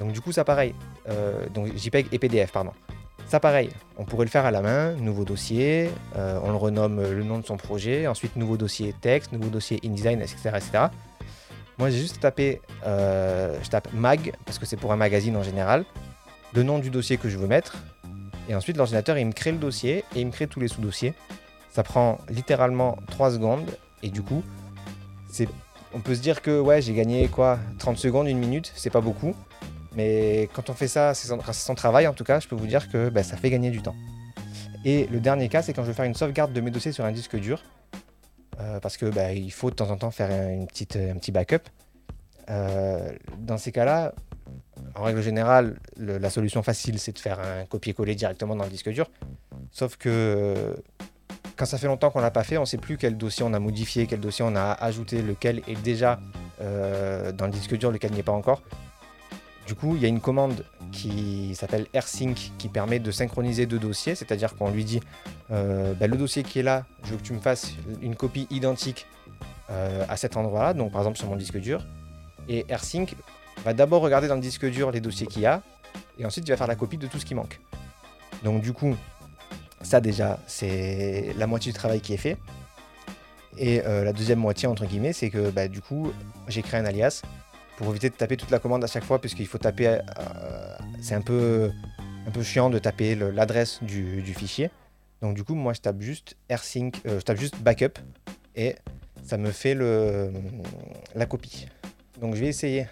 Donc 0.00 0.12
du 0.12 0.20
coup 0.20 0.32
ça 0.32 0.44
pareil, 0.44 0.74
euh, 1.08 1.46
donc 1.54 1.74
JPEG 1.76 2.08
et 2.12 2.18
PDF 2.18 2.52
pardon. 2.52 2.72
Ça 3.26 3.40
pareil, 3.40 3.70
on 3.96 4.04
pourrait 4.04 4.24
le 4.24 4.30
faire 4.30 4.46
à 4.46 4.52
la 4.52 4.60
main, 4.60 4.92
nouveau 4.92 5.24
dossier, 5.24 5.90
euh, 6.16 6.38
on 6.44 6.50
le 6.50 6.56
renomme 6.56 7.02
le 7.02 7.24
nom 7.24 7.38
de 7.38 7.46
son 7.46 7.56
projet, 7.56 8.06
ensuite 8.06 8.36
nouveau 8.36 8.56
dossier 8.56 8.94
texte, 9.00 9.32
nouveau 9.32 9.48
dossier 9.48 9.80
InDesign, 9.84 10.20
etc. 10.20 10.36
etc. 10.54 10.70
Moi 11.78 11.90
j'ai 11.90 11.98
juste 11.98 12.20
tapé, 12.20 12.60
euh, 12.86 13.58
je 13.62 13.68
tape 13.68 13.92
mag, 13.92 14.32
parce 14.44 14.58
que 14.58 14.66
c'est 14.66 14.76
pour 14.76 14.92
un 14.92 14.96
magazine 14.96 15.36
en 15.36 15.42
général, 15.42 15.84
le 16.54 16.62
nom 16.62 16.78
du 16.78 16.90
dossier 16.90 17.16
que 17.16 17.28
je 17.28 17.36
veux 17.36 17.48
mettre, 17.48 17.76
et 18.48 18.54
ensuite 18.54 18.76
l'ordinateur 18.76 19.18
il 19.18 19.26
me 19.26 19.32
crée 19.32 19.50
le 19.50 19.58
dossier 19.58 20.04
et 20.14 20.20
il 20.20 20.26
me 20.26 20.32
crée 20.32 20.46
tous 20.46 20.60
les 20.60 20.68
sous-dossiers. 20.68 21.12
Ça 21.70 21.82
prend 21.82 22.18
littéralement 22.30 22.96
3 23.08 23.32
secondes, 23.32 23.66
et 24.02 24.08
du 24.08 24.22
coup, 24.22 24.42
c'est, 25.28 25.48
on 25.92 26.00
peut 26.00 26.14
se 26.14 26.20
dire 26.20 26.40
que 26.40 26.60
ouais 26.60 26.80
j'ai 26.80 26.94
gagné 26.94 27.26
quoi 27.28 27.58
30 27.78 27.98
secondes, 27.98 28.28
une 28.28 28.38
minute, 28.38 28.72
c'est 28.76 28.88
pas 28.88 29.00
beaucoup. 29.00 29.34
Mais 29.96 30.48
quand 30.52 30.68
on 30.70 30.74
fait 30.74 30.88
ça, 30.88 31.14
c'est 31.14 31.26
son, 31.26 31.40
son 31.52 31.74
travail 31.74 32.06
en 32.06 32.12
tout 32.12 32.24
cas, 32.24 32.38
je 32.38 32.46
peux 32.48 32.54
vous 32.56 32.66
dire 32.66 32.90
que 32.90 33.08
bah, 33.08 33.22
ça 33.22 33.36
fait 33.36 33.50
gagner 33.50 33.70
du 33.70 33.80
temps. 33.82 33.96
Et 34.84 35.06
le 35.10 35.18
dernier 35.20 35.48
cas, 35.48 35.62
c'est 35.62 35.72
quand 35.72 35.82
je 35.82 35.88
veux 35.88 35.94
faire 35.94 36.04
une 36.04 36.14
sauvegarde 36.14 36.52
de 36.52 36.60
mes 36.60 36.70
dossiers 36.70 36.92
sur 36.92 37.04
un 37.04 37.12
disque 37.12 37.36
dur. 37.36 37.62
euh, 38.60 38.78
parce 38.80 38.96
que 38.96 39.06
bah, 39.06 39.32
il 39.32 39.50
faut 39.52 39.70
de 39.70 39.74
temps 39.74 39.90
en 39.90 39.96
temps 39.96 40.10
faire 40.10 40.30
un, 40.30 40.66
petit 40.66 41.32
backup. 41.32 41.62
Euh, 42.48 43.10
dans 43.38 43.58
ces 43.58 43.72
cas-là, 43.72 44.12
en 44.94 45.02
règle 45.02 45.20
générale, 45.22 45.78
le- 45.96 46.18
la 46.18 46.30
solution 46.30 46.62
facile, 46.62 46.98
c'est 46.98 47.12
de 47.12 47.18
faire 47.18 47.40
un 47.40 47.64
copier-coller 47.66 48.14
directement 48.14 48.54
dans 48.54 48.64
le 48.64 48.70
disque 48.70 48.90
dur. 48.90 49.10
Sauf 49.72 49.96
que 49.96 50.76
quand 51.56 51.66
ça 51.66 51.78
fait 51.78 51.86
longtemps 51.88 52.10
qu'on 52.10 52.20
l'a 52.20 52.30
pas 52.30 52.44
fait, 52.44 52.56
on 52.56 52.60
ne 52.62 52.66
sait 52.66 52.78
plus 52.78 52.96
quel 52.98 53.16
dossier 53.16 53.44
on 53.44 53.52
a 53.54 53.58
modifié, 53.58 54.06
quel 54.06 54.20
dossier 54.20 54.44
on 54.46 54.54
a 54.54 54.72
ajouté, 54.72 55.22
lequel 55.22 55.62
est 55.66 55.82
déjà 55.82 56.20
euh, 56.60 57.32
dans 57.32 57.46
le 57.46 57.52
disque 57.52 57.76
dur, 57.76 57.90
lequel 57.90 58.12
n'y 58.12 58.20
est 58.20 58.22
pas 58.22 58.32
encore. 58.32 58.62
Du 59.66 59.74
coup, 59.74 59.96
il 59.96 60.02
y 60.02 60.04
a 60.04 60.08
une 60.08 60.20
commande 60.20 60.64
qui 60.92 61.54
s'appelle 61.56 61.86
AirSync 61.92 62.52
qui 62.56 62.68
permet 62.68 63.00
de 63.00 63.10
synchroniser 63.10 63.66
deux 63.66 63.80
dossiers, 63.80 64.14
c'est-à-dire 64.14 64.54
qu'on 64.54 64.70
lui 64.70 64.84
dit 64.84 65.00
euh, 65.50 65.92
bah, 65.94 66.06
le 66.06 66.16
dossier 66.16 66.44
qui 66.44 66.60
est 66.60 66.62
là, 66.62 66.86
je 67.02 67.10
veux 67.10 67.16
que 67.16 67.22
tu 67.22 67.32
me 67.32 67.40
fasses 67.40 67.72
une 68.00 68.14
copie 68.14 68.46
identique 68.50 69.06
euh, 69.70 70.04
à 70.08 70.16
cet 70.16 70.36
endroit-là, 70.36 70.72
donc 70.72 70.92
par 70.92 71.00
exemple 71.00 71.18
sur 71.18 71.28
mon 71.28 71.34
disque 71.34 71.58
dur. 71.58 71.84
Et 72.48 72.64
AirSync 72.68 73.16
va 73.64 73.74
d'abord 73.74 74.02
regarder 74.02 74.28
dans 74.28 74.36
le 74.36 74.40
disque 74.40 74.66
dur 74.70 74.92
les 74.92 75.00
dossiers 75.00 75.26
qu'il 75.26 75.42
y 75.42 75.46
a, 75.46 75.62
et 76.16 76.24
ensuite 76.24 76.46
il 76.46 76.50
va 76.52 76.56
faire 76.56 76.68
la 76.68 76.76
copie 76.76 76.98
de 76.98 77.08
tout 77.08 77.18
ce 77.18 77.24
qui 77.24 77.34
manque. 77.34 77.60
Donc 78.44 78.62
du 78.62 78.72
coup, 78.72 78.94
ça 79.82 80.00
déjà, 80.00 80.38
c'est 80.46 81.34
la 81.36 81.48
moitié 81.48 81.72
du 81.72 81.78
travail 81.78 82.00
qui 82.00 82.14
est 82.14 82.18
fait. 82.18 82.36
Et 83.58 83.82
euh, 83.84 84.04
la 84.04 84.12
deuxième 84.12 84.38
moitié, 84.38 84.68
entre 84.68 84.84
guillemets, 84.84 85.12
c'est 85.12 85.30
que 85.30 85.50
bah, 85.50 85.66
du 85.66 85.80
coup, 85.80 86.12
j'ai 86.46 86.62
créé 86.62 86.78
un 86.78 86.84
alias 86.84 87.22
pour 87.76 87.88
éviter 87.90 88.08
de 88.10 88.14
taper 88.14 88.36
toute 88.36 88.50
la 88.50 88.58
commande 88.58 88.82
à 88.82 88.86
chaque 88.86 89.04
fois, 89.04 89.20
puisqu'il 89.20 89.46
faut 89.46 89.58
taper. 89.58 89.86
euh, 89.88 90.76
c'est 91.00 91.14
un 91.14 91.20
peu, 91.20 91.70
un 92.26 92.30
peu 92.30 92.42
chiant 92.42 92.70
de 92.70 92.78
taper 92.78 93.14
l'adresse 93.14 93.82
du, 93.82 94.34
fichier. 94.34 94.70
Donc 95.22 95.34
du 95.34 95.44
coup, 95.44 95.54
moi, 95.54 95.72
je 95.72 95.80
tape 95.80 96.00
juste 96.00 96.36
AirSync, 96.48 96.94
euh, 97.06 97.20
je 97.20 97.24
tape 97.24 97.38
juste 97.38 97.60
backup, 97.60 97.98
et 98.54 98.76
ça 99.22 99.36
me 99.36 99.50
fait 99.50 99.74
le, 99.74 100.32
la 101.14 101.26
copie. 101.26 101.66
Donc 102.20 102.34
je 102.34 102.40
vais 102.40 102.48
essayer. 102.48 102.86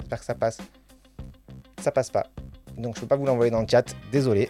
J'espère 0.00 0.20
que 0.20 0.24
ça 0.24 0.34
passe. 0.34 0.58
Ça 1.80 1.90
passe 1.90 2.10
pas. 2.10 2.26
Donc 2.76 2.96
je 2.96 3.00
peux 3.00 3.06
pas 3.06 3.16
vous 3.16 3.26
l'envoyer 3.26 3.50
dans 3.50 3.60
le 3.60 3.68
chat, 3.68 3.94
désolé. 4.12 4.48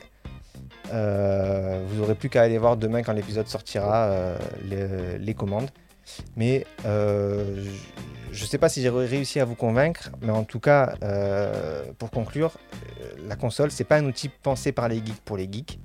Euh, 0.92 1.84
vous 1.88 2.02
aurez 2.02 2.14
plus 2.14 2.28
qu'à 2.28 2.42
aller 2.42 2.58
voir 2.58 2.76
demain 2.76 3.02
quand 3.02 3.12
l'épisode 3.12 3.48
sortira 3.48 4.36
les 4.62 5.34
commandes. 5.34 5.70
Mais 6.36 6.66
euh, 6.86 7.64
je, 8.32 8.42
ne 8.42 8.48
sais 8.48 8.58
pas 8.58 8.68
si 8.68 8.82
j'ai 8.82 8.90
réussi 8.90 9.40
à 9.40 9.44
vous 9.44 9.54
convaincre, 9.54 10.10
mais 10.20 10.30
en 10.30 10.44
tout 10.44 10.60
cas, 10.60 10.94
pour 11.98 12.10
conclure, 12.10 12.52
la 13.26 13.36
console, 13.36 13.70
c'est 13.70 13.84
pas 13.84 13.96
un 13.96 14.04
outil 14.04 14.28
pensé 14.28 14.72
par 14.72 14.88
les 14.88 14.96
geeks 14.96 15.20
pour 15.24 15.36
les 15.36 15.48
geeks. 15.50 15.78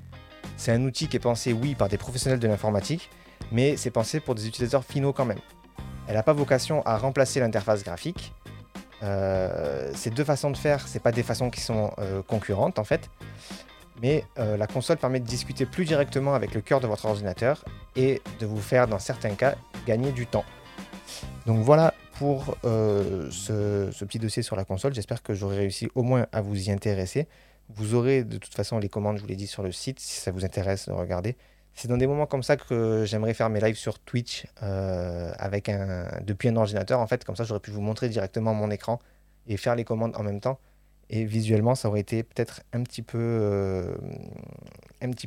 C'est 0.57 0.73
un 0.73 0.83
outil 0.83 1.07
qui 1.07 1.15
est 1.15 1.21
pensé, 1.21 1.53
oui, 1.53 1.73
par 1.75 1.87
des 1.87 1.97
professionnels 1.97 2.39
de 2.39 2.47
l'informatique, 2.47 3.09
mais 3.51 3.77
c'est 3.77 3.91
pensé 3.91 4.19
pour 4.19 4.35
des 4.35 4.47
utilisateurs 4.47 4.83
finaux 4.83 5.13
quand 5.13 5.25
même. 5.25 5.39
Elle 6.07 6.15
n'a 6.15 6.23
pas 6.23 6.33
vocation 6.33 6.81
à 6.85 6.97
remplacer 6.97 7.39
l'interface 7.39 7.83
graphique. 7.83 8.33
Euh, 9.03 9.91
ces 9.93 10.09
deux 10.09 10.23
façons 10.23 10.51
de 10.51 10.57
faire, 10.57 10.87
c'est 10.87 11.01
pas 11.01 11.11
des 11.11 11.23
façons 11.23 11.49
qui 11.49 11.61
sont 11.61 11.91
euh, 11.99 12.21
concurrentes 12.21 12.79
en 12.79 12.83
fait, 12.83 13.09
mais 14.01 14.23
euh, 14.37 14.57
la 14.57 14.67
console 14.67 14.97
permet 14.97 15.19
de 15.19 15.25
discuter 15.25 15.65
plus 15.65 15.85
directement 15.85 16.33
avec 16.33 16.53
le 16.53 16.61
cœur 16.61 16.79
de 16.79 16.87
votre 16.87 17.05
ordinateur 17.05 17.63
et 17.95 18.21
de 18.39 18.45
vous 18.45 18.61
faire, 18.61 18.87
dans 18.87 18.99
certains 18.99 19.35
cas, 19.35 19.55
gagner 19.85 20.11
du 20.11 20.25
temps. 20.25 20.45
Donc 21.45 21.63
voilà 21.63 21.93
pour 22.17 22.57
ce, 22.63 23.89
ce, 23.91 24.05
petit 24.05 24.19
dossier 24.19 24.43
sur 24.43 24.57
la 24.57 24.65
console. 24.65 24.93
J'espère 24.93 25.23
que 25.23 25.33
j'aurai 25.33 25.57
réussi 25.57 25.89
au 25.95 26.03
moins 26.03 26.27
à 26.33 26.41
vous 26.41 26.67
y 26.67 26.71
intéresser. 26.71 27.27
Vous 27.69 27.93
aurez 27.93 28.23
de 28.23 28.37
toute 28.37 28.53
façon 28.53 28.79
les 28.79 28.89
commandes, 28.89 29.17
je 29.17 29.21
vous 29.21 29.27
l'ai 29.27 29.35
dit, 29.35 29.47
sur 29.47 29.63
le 29.63 29.71
site 29.71 29.99
si 29.99 30.19
ça 30.19 30.31
vous 30.31 30.43
intéresse 30.43 30.87
de 30.87 30.93
regarder. 30.93 31.37
C'est 31.75 31.87
dans 31.87 31.97
des 31.97 32.07
moments 32.07 32.25
comme 32.25 32.43
ça 32.43 32.57
que 32.57 33.05
j'aimerais 33.05 33.33
faire 33.33 33.49
mes 33.49 33.61
lives 33.61 33.77
sur 33.77 33.99
Twitch 33.99 34.47
euh, 34.63 35.31
avec 35.37 35.69
un, 35.69 36.09
depuis 36.23 36.49
un 36.49 36.55
ordinateur. 36.55 36.99
En 36.99 37.07
fait, 37.07 37.23
comme 37.23 37.35
ça, 37.35 37.43
j'aurais 37.43 37.59
pu 37.59 37.71
vous 37.71 37.81
montrer 37.81 38.09
directement 38.09 38.53
mon 38.53 38.71
écran 38.71 38.99
et 39.47 39.55
faire 39.55 39.75
les 39.75 39.85
commandes 39.85 40.15
en 40.17 40.23
même 40.23 40.41
temps. 40.41 40.59
Et 41.09 41.25
visuellement, 41.25 41.75
ça 41.75 41.87
aurait 41.87 42.01
été 42.01 42.23
peut-être 42.23 42.61
un, 42.71 42.83
petit 42.83 43.01
peu, 43.01 43.17
euh, 43.19 43.95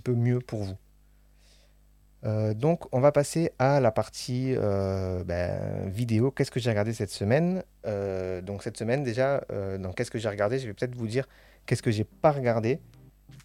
mieux 0.08 0.38
pour 0.38 0.62
vous. 0.62 0.76
Euh, 2.24 2.54
donc, 2.54 2.84
on 2.94 3.00
va 3.00 3.10
passer 3.10 3.50
à 3.58 3.80
la 3.80 3.90
partie 3.90 4.54
ben, 4.54 5.88
vidéo. 5.88 6.30
Qu'est-ce 6.30 6.50
que 6.52 6.60
j'ai 6.60 6.70
regardé 6.70 6.92
cette 6.92 7.10
semaine? 7.10 7.64
Donc, 8.42 8.62
cette 8.62 8.76
semaine, 8.76 9.02
déjà, 9.02 9.44
qu'est-ce 9.96 10.10
que 10.10 10.18
j'ai 10.18 10.28
regardé 10.28 10.58
Je 10.58 10.66
vais 10.66 10.74
peut-être 10.74 10.94
vous 10.94 11.08
dire 11.08 11.28
qu'est-ce 11.66 11.82
que 11.82 11.90
j'ai 11.90 12.04
pas 12.04 12.30
regardé. 12.30 12.80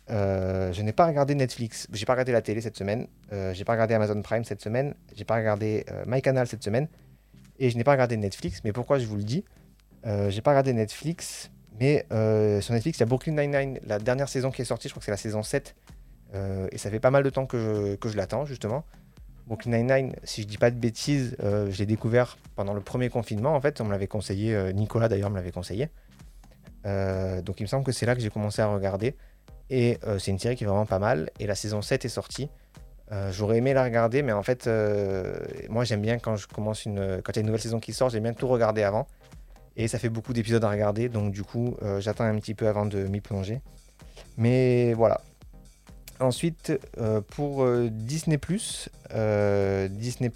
Euh, 0.10 0.72
je 0.72 0.82
n'ai 0.82 0.94
pas 0.94 1.06
regardé 1.06 1.36
Netflix, 1.36 1.88
j'ai 1.92 2.06
pas 2.06 2.14
regardé 2.14 2.32
la 2.32 2.42
télé 2.42 2.62
cette 2.62 2.78
semaine, 2.78 3.08
euh, 3.34 3.54
j'ai 3.54 3.66
pas 3.66 3.74
regardé 3.74 3.94
Amazon 3.94 4.22
Prime 4.22 4.46
cette 4.46 4.62
semaine, 4.62 4.96
j'ai 5.14 5.26
pas 5.26 5.36
regardé 5.36 5.86
euh, 5.92 6.06
MyCanal 6.08 6.48
cette 6.48 6.64
semaine, 6.64 6.88
et 7.60 7.70
je 7.70 7.78
n'ai 7.78 7.84
pas 7.84 7.92
regardé 7.92 8.16
Netflix. 8.16 8.62
Mais 8.64 8.72
pourquoi 8.72 9.00
je 9.00 9.06
vous 9.06 9.18
le 9.18 9.24
dis? 9.24 9.44
J'ai 10.30 10.42
pas 10.42 10.52
regardé 10.52 10.72
Netflix, 10.72 11.52
mais 11.80 12.06
sur 12.62 12.74
Netflix 12.74 12.98
il 12.98 13.02
y 13.02 13.04
a 13.04 13.06
Brooklyn 13.06 13.34
Nine-Nine, 13.34 13.80
la 13.86 14.00
dernière 14.00 14.30
saison 14.30 14.52
qui 14.52 14.62
est 14.62 14.66
sortie, 14.66 14.88
je 14.88 14.94
crois 14.94 15.00
que 15.00 15.06
c'est 15.06 15.12
la 15.12 15.18
saison 15.18 15.44
7, 15.44 15.76
et 16.72 16.78
ça 16.78 16.90
fait 16.90 17.00
pas 17.00 17.12
mal 17.12 17.24
de 17.24 17.30
temps 17.30 17.46
que 17.46 17.98
je, 18.04 18.18
l'attends 18.18 18.46
justement. 18.46 18.84
Brooklyn 19.48 19.78
Nine-Nine, 19.78 20.16
si 20.24 20.42
je 20.42 20.48
dis 20.48 20.58
pas 20.58 20.72
de 20.72 20.76
bêtises, 20.76 21.36
je 21.40 21.78
l'ai 21.78 21.86
découvert 21.86 22.38
pendant 22.56 22.74
le 22.74 22.82
premier 22.82 23.10
confinement 23.10 23.56
en 23.56 23.62
fait, 23.62 23.80
on 23.82 23.86
me 23.86 23.92
l'avait 23.92 24.08
conseillé, 24.08 24.74
Nicolas 24.74 25.08
d'ailleurs 25.08 25.30
me 25.30 25.36
l'avait 25.36 25.52
conseillé. 25.52 25.90
donc 26.84 27.60
il 27.60 27.64
me 27.64 27.68
semble 27.68 27.86
que 27.86 27.92
c'est 27.92 28.06
là 28.06 28.16
que 28.16 28.22
j'ai 28.22 28.30
commencé 28.30 28.62
à 28.62 28.68
regarder. 28.68 29.16
Et 29.70 30.00
euh, 30.06 30.20
c'est 30.20 30.32
une 30.32 30.40
série 30.40 30.56
qui 30.56 30.64
est 30.64 30.68
vraiment 30.68 30.86
pas 30.86 31.00
mal. 31.00 31.30
Et 31.40 31.48
la 31.48 31.56
saison 31.56 31.82
7 31.82 32.06
est 32.06 32.10
sortie. 32.10 32.50
Euh, 33.12 33.32
j'aurais 33.32 33.58
aimé 33.58 33.74
la 33.74 33.84
regarder, 33.84 34.22
mais 34.22 34.34
en 34.34 34.44
fait, 34.44 34.68
euh, 34.68 35.38
moi 35.70 35.86
j'aime 35.86 36.02
bien 36.02 36.20
quand 36.20 36.36
je 36.36 36.48
commence 36.48 36.86
une, 36.86 37.22
quand 37.24 37.32
il 37.34 37.36
y 37.38 37.40
a 37.40 37.42
une 37.42 37.48
nouvelle 37.48 37.62
saison 37.62 37.80
qui 37.80 37.94
sort, 37.94 38.10
j'aime 38.10 38.24
bien 38.24 38.34
tout 38.34 38.48
regarder 38.48 38.84
avant. 38.84 39.08
Et 39.78 39.88
ça 39.88 40.00
fait 40.00 40.10
beaucoup 40.10 40.34
d'épisodes 40.34 40.64
à 40.64 40.70
regarder, 40.70 41.08
donc 41.08 41.32
du 41.32 41.44
coup, 41.44 41.78
j'attends 42.00 42.24
un 42.24 42.36
petit 42.40 42.56
peu 42.56 42.68
avant 42.68 42.86
de 42.86 43.04
m'y 43.04 43.22
plonger. 43.22 43.62
Mais 44.36 44.94
voilà. 44.94 45.22
Ensuite, 46.20 46.74
pour 47.30 47.64
Disney 47.92 48.40
Disney 49.90 50.32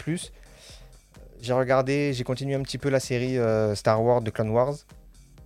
j'ai 1.40 1.52
regardé, 1.52 2.12
j'ai 2.12 2.22
continué 2.22 2.54
un 2.54 2.62
petit 2.62 2.78
peu 2.78 2.88
la 2.88 3.00
série 3.00 3.36
Star 3.74 4.00
Wars 4.00 4.22
de 4.22 4.30
Clone 4.30 4.50
Wars. 4.50 4.76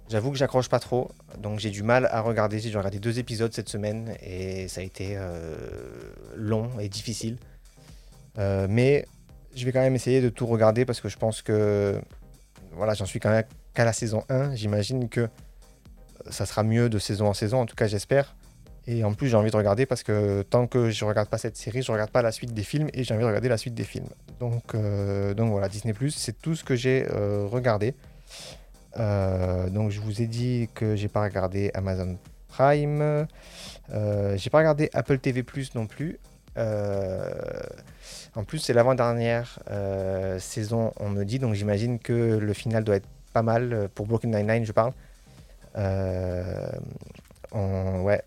J'avoue 0.08 0.30
que 0.30 0.38
j'accroche 0.38 0.68
pas 0.68 0.78
trop, 0.78 1.10
donc 1.38 1.58
j'ai 1.58 1.70
du 1.70 1.82
mal 1.82 2.06
à 2.12 2.20
regarder. 2.20 2.60
J'ai 2.60 2.76
regardé 2.76 3.00
deux 3.00 3.18
épisodes 3.18 3.52
cette 3.52 3.68
semaine 3.68 4.14
et 4.22 4.68
ça 4.68 4.80
a 4.80 4.84
été 4.84 5.14
euh, 5.16 5.56
long 6.36 6.70
et 6.78 6.88
difficile. 6.88 7.38
Euh, 8.38 8.68
mais 8.70 9.04
je 9.56 9.64
vais 9.64 9.72
quand 9.72 9.80
même 9.80 9.96
essayer 9.96 10.20
de 10.20 10.28
tout 10.28 10.46
regarder 10.46 10.84
parce 10.84 11.00
que 11.00 11.08
je 11.08 11.16
pense 11.16 11.42
que 11.42 12.00
voilà, 12.72 12.94
j'en 12.94 13.06
suis 13.06 13.18
quand 13.18 13.30
même 13.30 13.42
qu'à 13.76 13.84
la 13.84 13.92
saison 13.92 14.24
1. 14.28 14.56
J'imagine 14.56 15.08
que 15.08 15.28
ça 16.28 16.46
sera 16.46 16.64
mieux 16.64 16.88
de 16.88 16.98
saison 16.98 17.28
en 17.28 17.34
saison, 17.34 17.60
en 17.60 17.66
tout 17.66 17.76
cas 17.76 17.86
j'espère. 17.86 18.34
Et 18.88 19.04
en 19.04 19.14
plus 19.14 19.28
j'ai 19.28 19.36
envie 19.36 19.50
de 19.50 19.56
regarder 19.56 19.84
parce 19.84 20.02
que 20.02 20.42
tant 20.42 20.66
que 20.66 20.90
je 20.90 21.04
regarde 21.04 21.28
pas 21.28 21.38
cette 21.38 21.56
série, 21.56 21.82
je 21.82 21.92
regarde 21.92 22.10
pas 22.10 22.22
la 22.22 22.32
suite 22.32 22.54
des 22.54 22.62
films 22.62 22.88
et 22.94 23.04
j'ai 23.04 23.14
envie 23.14 23.22
de 23.22 23.28
regarder 23.28 23.48
la 23.48 23.58
suite 23.58 23.74
des 23.74 23.84
films. 23.84 24.08
Donc, 24.40 24.74
euh, 24.74 25.34
donc 25.34 25.50
voilà, 25.50 25.68
Disney⁇ 25.68 25.92
c'est 26.10 26.40
tout 26.40 26.54
ce 26.56 26.64
que 26.64 26.74
j'ai 26.74 27.06
regardé. 27.50 27.94
Euh, 28.98 29.68
donc 29.68 29.90
je 29.90 30.00
vous 30.00 30.22
ai 30.22 30.26
dit 30.26 30.68
que 30.74 30.96
j'ai 30.96 31.08
pas 31.08 31.22
regardé 31.22 31.70
Amazon 31.74 32.16
Prime. 32.48 33.26
Euh, 33.92 34.36
j'ai 34.36 34.50
pas 34.50 34.58
regardé 34.58 34.90
Apple 34.92 35.18
TV 35.18 35.42
Plus 35.42 35.74
non 35.74 35.86
plus. 35.86 36.18
Euh, 36.58 37.30
en 38.34 38.44
plus, 38.44 38.58
c'est 38.58 38.72
l'avant-dernière 38.72 39.58
saison, 40.38 40.92
on 40.98 41.10
me 41.10 41.24
dit, 41.24 41.38
donc 41.38 41.54
j'imagine 41.54 41.98
que 41.98 42.38
le 42.38 42.52
final 42.52 42.84
doit 42.84 42.96
être 42.96 43.08
pas 43.36 43.42
mal 43.42 43.90
pour 43.94 44.06
Broken 44.06 44.34
Nine-Nine, 44.34 44.64
je 44.64 44.72
parle. 44.72 44.92
ouais, 47.54 48.22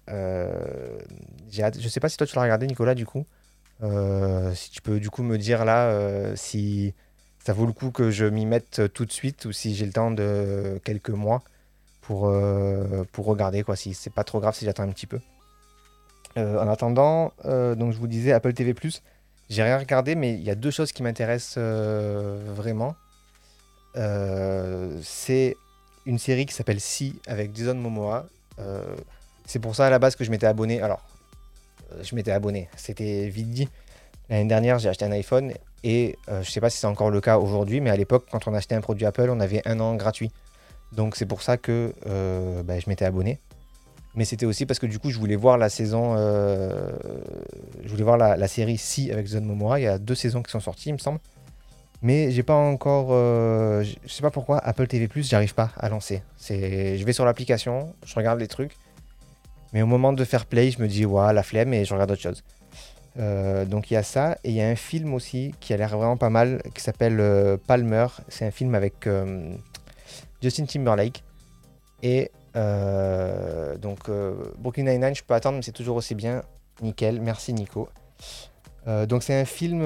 je 1.52 1.88
sais 1.90 2.00
pas 2.00 2.10
si 2.10 2.18
toi 2.18 2.28
tu 2.28 2.36
l'as 2.36 2.44
regardé, 2.44 2.68
Nicolas, 2.68 2.94
du 2.96 3.06
coup. 3.06 3.26
si 4.54 4.72
tu 4.72 4.82
peux 4.82 5.00
du 5.00 5.10
coup 5.10 5.24
me 5.24 5.38
dire 5.38 5.66
là 5.66 6.36
si 6.36 6.94
ça 7.50 7.54
vaut 7.54 7.66
le 7.66 7.74
coup 7.74 7.92
que 7.92 8.12
je 8.12 8.26
m'y 8.26 8.46
mette 8.46 8.80
euh, 8.80 8.88
tout 8.88 9.06
de 9.06 9.12
suite 9.12 9.46
ou 9.46 9.52
si 9.52 9.74
j'ai 9.74 9.86
le 9.86 9.94
temps 9.94 10.12
de 10.12 10.80
quelques 10.84 11.10
mois 11.10 11.42
pour, 12.02 12.28
euh, 12.28 13.04
pour 13.12 13.26
regarder, 13.26 13.64
quoi, 13.64 13.76
si 13.76 13.94
c'est 13.94 14.14
pas 14.14 14.24
trop 14.24 14.40
grave 14.40 14.56
si 14.56 14.66
j'attends 14.66 14.84
un 14.84 14.92
petit 14.92 15.08
peu. 15.08 15.20
Euh, 16.38 16.62
en 16.62 16.68
attendant, 16.68 17.34
donc 17.44 17.92
je 17.92 17.98
vous 17.98 18.08
disais 18.08 18.34
Apple 18.34 18.54
TV+, 18.54 18.76
j'ai 19.50 19.64
rien 19.64 19.80
regardé, 19.80 20.14
mais 20.14 20.36
il 20.36 20.44
y 20.44 20.52
a 20.52 20.56
deux 20.56 20.70
choses 20.70 20.92
qui 20.92 21.02
m'intéressent 21.02 21.58
vraiment. 21.58 22.96
C'est 23.96 25.56
une 26.06 26.20
série 26.20 26.46
qui 26.46 26.54
s'appelle 26.54 26.80
Si 26.80 27.20
avec 27.28 27.56
Jason 27.56 27.76
Momoa. 27.76 28.28
c'est 29.46 29.60
pour 29.60 29.76
ça 29.76 29.88
à 29.88 29.90
la 29.90 30.00
base 30.00 30.16
que 30.16 30.24
je 30.24 30.32
m'étais 30.32 30.48
abonné. 30.48 30.82
Alors, 30.82 31.02
je 32.02 32.16
m'étais 32.16 32.32
abonné, 32.32 32.70
c'était 32.76 33.30
vite 33.30 33.52
dit. 33.52 33.70
L'année 34.30 34.48
dernière, 34.48 34.78
j'ai 34.78 34.90
acheté 34.90 35.06
un 35.06 35.12
iPhone 35.12 35.54
et 35.84 36.18
euh, 36.30 36.42
je 36.44 36.50
ne 36.50 36.52
sais 36.52 36.62
pas 36.62 36.70
si 36.70 36.78
c'est 36.78 36.88
encore 36.88 37.10
le 37.10 37.22
cas 37.22 37.38
aujourd'hui, 37.38 37.82
mais 37.82 37.90
à 37.90 37.96
l'époque, 37.96 38.26
quand 38.32 38.48
on 38.48 38.54
achetait 38.54 38.76
un 38.76 38.82
produit 38.82 39.06
Apple, 39.06 39.30
on 39.30 39.40
avait 39.40 39.68
un 39.68 39.80
an 39.80 39.96
gratuit. 39.96 40.32
Donc 40.92 41.16
c'est 41.16 41.26
pour 41.26 41.42
ça 41.42 41.58
que 41.58 41.94
euh, 42.08 42.64
bah, 42.64 42.80
je 42.80 42.90
m'étais 42.90 43.06
abonné. 43.06 43.40
Mais 44.16 44.26
c'était 44.26 44.46
aussi 44.46 44.66
parce 44.66 44.80
que 44.80 44.86
du 44.86 45.00
coup, 45.00 45.12
je 45.12 45.20
voulais 45.20 45.36
voir 45.36 45.58
la 45.58 45.70
saison, 45.70 46.16
euh, 46.18 46.92
je 47.84 47.90
voulais 47.90 48.04
voir 48.04 48.18
la, 48.18 48.48
série 48.48 48.78
Si 48.78 49.12
avec 49.12 49.28
Zone 49.28 49.46
Momora. 49.46 49.80
Il 49.80 49.84
y 49.84 49.88
a 49.88 49.98
deux 49.98 50.16
saisons 50.16 50.44
qui 50.44 50.52
sont 50.52 50.60
sorties, 50.60 50.90
il 50.90 50.94
me 50.94 50.98
semble. 50.98 51.20
Mais 52.02 52.32
j'ai 52.32 52.44
pas 52.44 52.56
encore, 52.56 53.10
je 53.10 54.08
sais 54.08 54.22
pas 54.22 54.32
pourquoi 54.32 54.60
Apple 54.60 54.88
TV 54.88 55.10
j'arrive 55.18 55.54
pas 55.54 55.72
à 55.78 55.90
lancer. 55.90 56.24
Je 56.40 57.04
vais 57.04 57.14
sur 57.14 57.26
l'application, 57.26 57.94
je 58.06 58.16
regarde 58.16 58.40
les 58.40 58.48
trucs, 58.48 58.72
mais 59.74 59.82
au 59.82 59.86
moment 59.86 60.14
de 60.14 60.24
faire 60.24 60.46
play, 60.46 60.72
je 60.72 60.82
me 60.82 60.88
dis 60.88 61.06
ouais 61.06 61.34
la 61.34 61.44
flemme 61.44 61.74
et 61.74 61.86
je 61.86 61.94
regarde 61.94 62.12
autre 62.12 62.22
chose. 62.22 62.44
Euh, 63.18 63.66
donc 63.66 63.92
il 63.92 63.96
y 63.96 63.98
a 63.98 64.04
ça, 64.04 64.38
et 64.44 64.50
il 64.50 64.56
y 64.56 64.62
a 64.62 64.68
un 64.68 64.76
film 64.76 65.14
aussi 65.14 65.54
qui 65.60 65.74
a 65.74 65.78
l'air 65.78 65.96
vraiment 65.98 66.18
pas 66.18 66.30
mal, 66.30 66.62
qui 66.74 66.82
s'appelle 66.82 67.20
euh, 67.20 67.58
Palmer. 67.58 68.08
C'est 68.28 68.46
un 68.46 68.52
film 68.52 68.76
avec 68.76 69.08
euh, 69.08 69.54
Justin 70.42 70.66
Timberlake. 70.66 71.24
Et 72.02 72.32
donc 72.56 74.10
Brooklyn 74.58 74.84
Nine-Nine, 74.84 75.16
je 75.16 75.24
peux 75.24 75.34
attendre, 75.34 75.58
mais 75.58 75.64
c'est 75.64 75.72
toujours 75.72 75.98
aussi 75.98 76.16
bien. 76.16 76.44
Nickel, 76.82 77.22
merci 77.22 77.54
Nico. 77.54 77.90
donc 79.08 79.24
c'est 79.24 79.40
un 79.40 79.46
film 79.46 79.82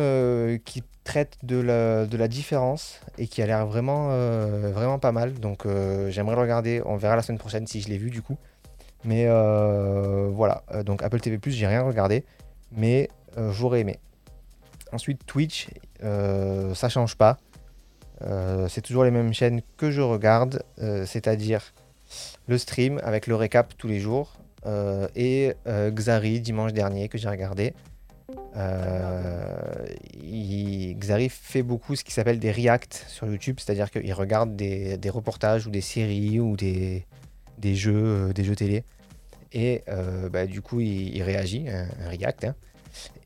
qui 0.63 0.83
traite 1.03 1.37
de 1.43 1.57
la, 1.57 2.27
différence 2.27 3.01
et 3.17 3.27
qui 3.27 3.41
a 3.41 3.45
l'air 3.45 3.65
vraiment, 3.65 4.09
vraiment 4.71 4.99
pas 4.99 5.11
mal. 5.11 5.33
Donc 5.33 5.65
j'aimerais 6.09 6.35
le 6.35 6.41
regarder. 6.41 6.81
On 6.85 6.95
verra 6.95 7.15
la 7.15 7.21
semaine 7.21 7.39
prochaine 7.39 7.67
si 7.67 7.81
je 7.81 7.89
l'ai 7.89 7.97
vu 7.97 8.09
du 8.09 8.21
coup. 8.21 8.37
Mais 9.03 9.27
voilà, 9.27 10.63
donc 10.85 11.03
Apple 11.03 11.19
TV⁇ 11.19 11.37
j'ai 11.49 11.67
rien 11.67 11.83
regardé 11.83 12.23
mais 12.75 13.09
euh, 13.37 13.51
j'aurais 13.51 13.81
aimé. 13.81 13.99
Ensuite, 14.91 15.25
Twitch, 15.25 15.69
euh, 16.03 16.73
ça 16.75 16.89
change 16.89 17.15
pas. 17.15 17.37
Euh, 18.21 18.67
c'est 18.69 18.81
toujours 18.81 19.03
les 19.03 19.11
mêmes 19.11 19.33
chaînes 19.33 19.61
que 19.77 19.91
je 19.91 20.01
regarde, 20.01 20.63
c'est-à-dire 20.77 21.73
le 22.47 22.57
stream 22.57 22.99
avec 23.03 23.27
le 23.27 23.35
récap 23.35 23.73
tous 23.77 23.87
les 23.87 23.99
jours 23.99 24.33
et 25.15 25.53
Xari 25.67 26.39
dimanche 26.39 26.73
dernier 26.73 27.09
que 27.09 27.17
j'ai 27.17 27.27
regardé. 27.27 27.73
Xari 30.95 31.29
fait 31.29 31.63
beaucoup 31.63 31.95
ce 31.95 32.03
qui 32.03 32.11
s'appelle 32.11 32.39
des 32.39 32.51
reacts 32.51 33.05
sur 33.07 33.27
YouTube, 33.27 33.59
c'est-à-dire 33.59 33.91
qu'il 33.91 34.13
regarde 34.13 34.55
des, 34.55 35.09
reportages 35.09 35.67
ou 35.67 35.69
des 35.69 35.81
séries 35.81 36.39
ou 36.39 36.55
des, 36.55 37.05
jeux, 37.61 38.31
des 38.33 38.43
jeux 38.43 38.55
télé 38.55 38.83
et 39.53 39.83
euh, 39.87 40.29
bah, 40.29 40.45
du 40.45 40.61
coup, 40.61 40.79
il, 40.79 41.21
réagit, 41.23 41.67
un, 41.69 41.87
React. 42.09 42.45
Hein. 42.45 42.55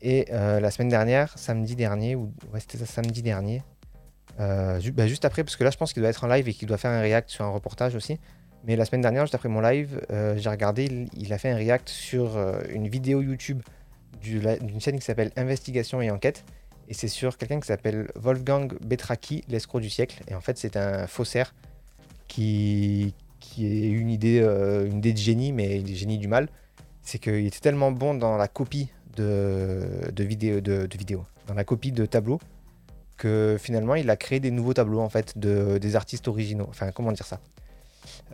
Et 0.02 0.26
euh, 0.30 0.60
la 0.60 0.70
semaine 0.70 0.88
dernière, 0.88 1.36
samedi 1.36 1.74
dernier, 1.74 2.14
ou 2.14 2.32
ouais, 2.52 2.60
c'était 2.60 2.84
samedi 2.84 3.22
dernier, 3.22 3.62
Euh, 4.40 4.80
bah, 4.92 5.08
juste 5.08 5.24
après, 5.24 5.42
parce 5.42 5.56
que 5.56 5.64
là, 5.64 5.70
je 5.70 5.76
pense 5.76 5.92
qu'il 5.92 6.00
doit 6.00 6.10
être 6.10 6.22
en 6.22 6.28
live 6.28 6.48
et 6.48 6.54
qu'il 6.54 6.68
doit 6.68 6.78
faire 6.78 6.92
un 6.92 7.00
react 7.00 7.28
sur 7.28 7.44
un 7.44 7.50
reportage 7.50 7.96
aussi. 7.96 8.20
Mais 8.64 8.76
la 8.76 8.84
semaine 8.84 9.00
dernière, 9.00 9.22
juste 9.24 9.34
après 9.34 9.48
mon 9.48 9.60
live, 9.60 10.00
euh, 10.12 10.36
j'ai 10.36 10.48
regardé, 10.48 11.08
il, 11.16 11.32
a 11.32 11.38
fait 11.38 11.50
un 11.50 11.56
react 11.56 11.88
sur 11.88 12.36
euh, 12.36 12.60
une 12.70 12.86
vidéo 12.86 13.20
YouTube 13.20 13.62
d'une 14.20 14.80
chaîne 14.80 14.98
qui 14.98 15.04
s'appelle 15.04 15.32
Investigation 15.36 16.00
et 16.00 16.10
Enquête. 16.10 16.44
Et 16.88 16.94
c'est 16.94 17.08
sur 17.08 17.36
quelqu'un 17.36 17.60
qui 17.60 17.66
s'appelle 17.66 18.10
Wolfgang 18.14 18.72
Betraki, 18.80 19.44
l'escroc 19.48 19.80
du 19.80 19.90
siècle. 19.90 20.22
Et 20.28 20.34
en 20.34 20.40
fait, 20.40 20.56
c'est 20.56 20.76
un 20.76 21.06
faussaire 21.06 21.54
qui, 22.28 23.14
qui 23.40 23.66
a 23.66 23.68
eu 23.68 23.98
une 23.98 24.10
idée, 24.10 24.40
euh, 24.40 24.86
une 24.86 24.98
idée 24.98 25.12
de 25.12 25.18
génie, 25.18 25.52
mais 25.52 25.80
il 25.80 25.90
est 25.90 25.94
génie 25.94 26.18
du 26.18 26.28
mal. 26.28 26.48
C'est 27.02 27.18
qu'il 27.18 27.46
était 27.46 27.60
tellement 27.60 27.90
bon 27.90 28.14
dans 28.14 28.36
la 28.36 28.48
copie 28.48 28.88
de, 29.16 30.10
de, 30.12 30.24
vidéo, 30.24 30.60
de, 30.60 30.88
vidéos, 30.96 31.24
dans 31.46 31.54
la 31.54 31.64
copie 31.64 31.92
de 31.92 32.06
tableaux, 32.06 32.40
que 33.16 33.56
finalement, 33.58 33.94
il 33.94 34.08
a 34.10 34.16
créé 34.16 34.40
des 34.40 34.50
nouveaux 34.50 34.74
tableaux, 34.74 35.00
en 35.00 35.08
fait, 35.08 35.36
de, 35.36 35.78
des 35.78 35.96
artistes 35.96 36.28
originaux. 36.28 36.66
Enfin, 36.68 36.90
comment 36.92 37.12
dire 37.12 37.26
ça? 37.26 37.40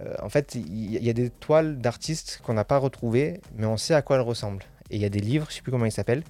Euh, 0.00 0.14
En 0.22 0.28
fait, 0.28 0.54
il 0.54 1.02
y, 1.02 1.10
a 1.10 1.12
des 1.12 1.30
toiles 1.30 1.78
d'artistes 1.78 2.40
qu'on 2.44 2.54
n'a 2.54 2.64
pas 2.64 2.78
retrouvées, 2.78 3.40
mais 3.56 3.66
on 3.66 3.76
sait 3.76 3.94
à 3.94 4.02
quoi 4.02 4.16
elles 4.16 4.22
ressemblent. 4.22 4.64
Et 4.90 4.96
il 4.96 5.02
y 5.02 5.04
a 5.04 5.08
des 5.08 5.20
livres, 5.20 5.46
je 5.48 5.56
sais 5.56 5.62
plus 5.62 5.72
comment 5.72 5.86
ils 5.86 5.92
s'appellent, 5.92 6.24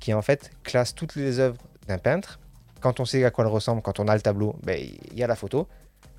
qui 0.00 0.14
en 0.14 0.22
fait 0.22 0.50
classent 0.62 0.94
toutes 0.94 1.16
les 1.16 1.38
œuvres 1.38 1.56
d'un 1.88 1.98
peintre. 1.98 2.38
Quand 2.80 3.00
on 3.00 3.04
sait 3.04 3.24
à 3.24 3.30
quoi 3.30 3.44
elles 3.44 3.50
ressemblent, 3.50 3.82
quand 3.82 4.00
on 4.00 4.08
a 4.08 4.14
le 4.14 4.20
tableau, 4.20 4.56
ben, 4.62 4.78
il 4.78 5.18
y 5.18 5.22
a 5.22 5.26
la 5.26 5.36
photo. 5.36 5.66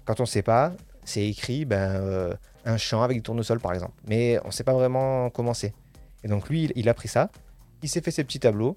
Quand 0.06 0.20
on 0.20 0.24
ne 0.24 0.28
sait 0.28 0.42
pas, 0.42 0.74
c'est 1.06 1.26
écrit 1.26 1.66
ben, 1.66 1.78
euh, 1.78 2.34
un 2.66 2.78
champ 2.78 3.04
avec 3.04 3.18
des 3.18 3.24
tournesols 3.24 3.60
par 3.60 3.74
exemple. 3.74 3.94
Mais 4.08 4.40
on 4.44 4.48
ne 4.48 4.52
sait 4.52 4.64
pas 4.64 4.74
vraiment 4.74 5.30
comment 5.30 5.54
c'est. 5.54 5.74
Et 6.24 6.28
donc 6.28 6.50
lui, 6.50 6.66
il, 6.66 6.74
il 6.76 6.90
a 6.90 6.94
pris 6.94 7.08
ça, 7.08 7.30
il 7.84 7.90
s'est 7.90 8.02
fait 8.02 8.12
ses 8.12 8.24
petits 8.24 8.40
tableaux, 8.40 8.74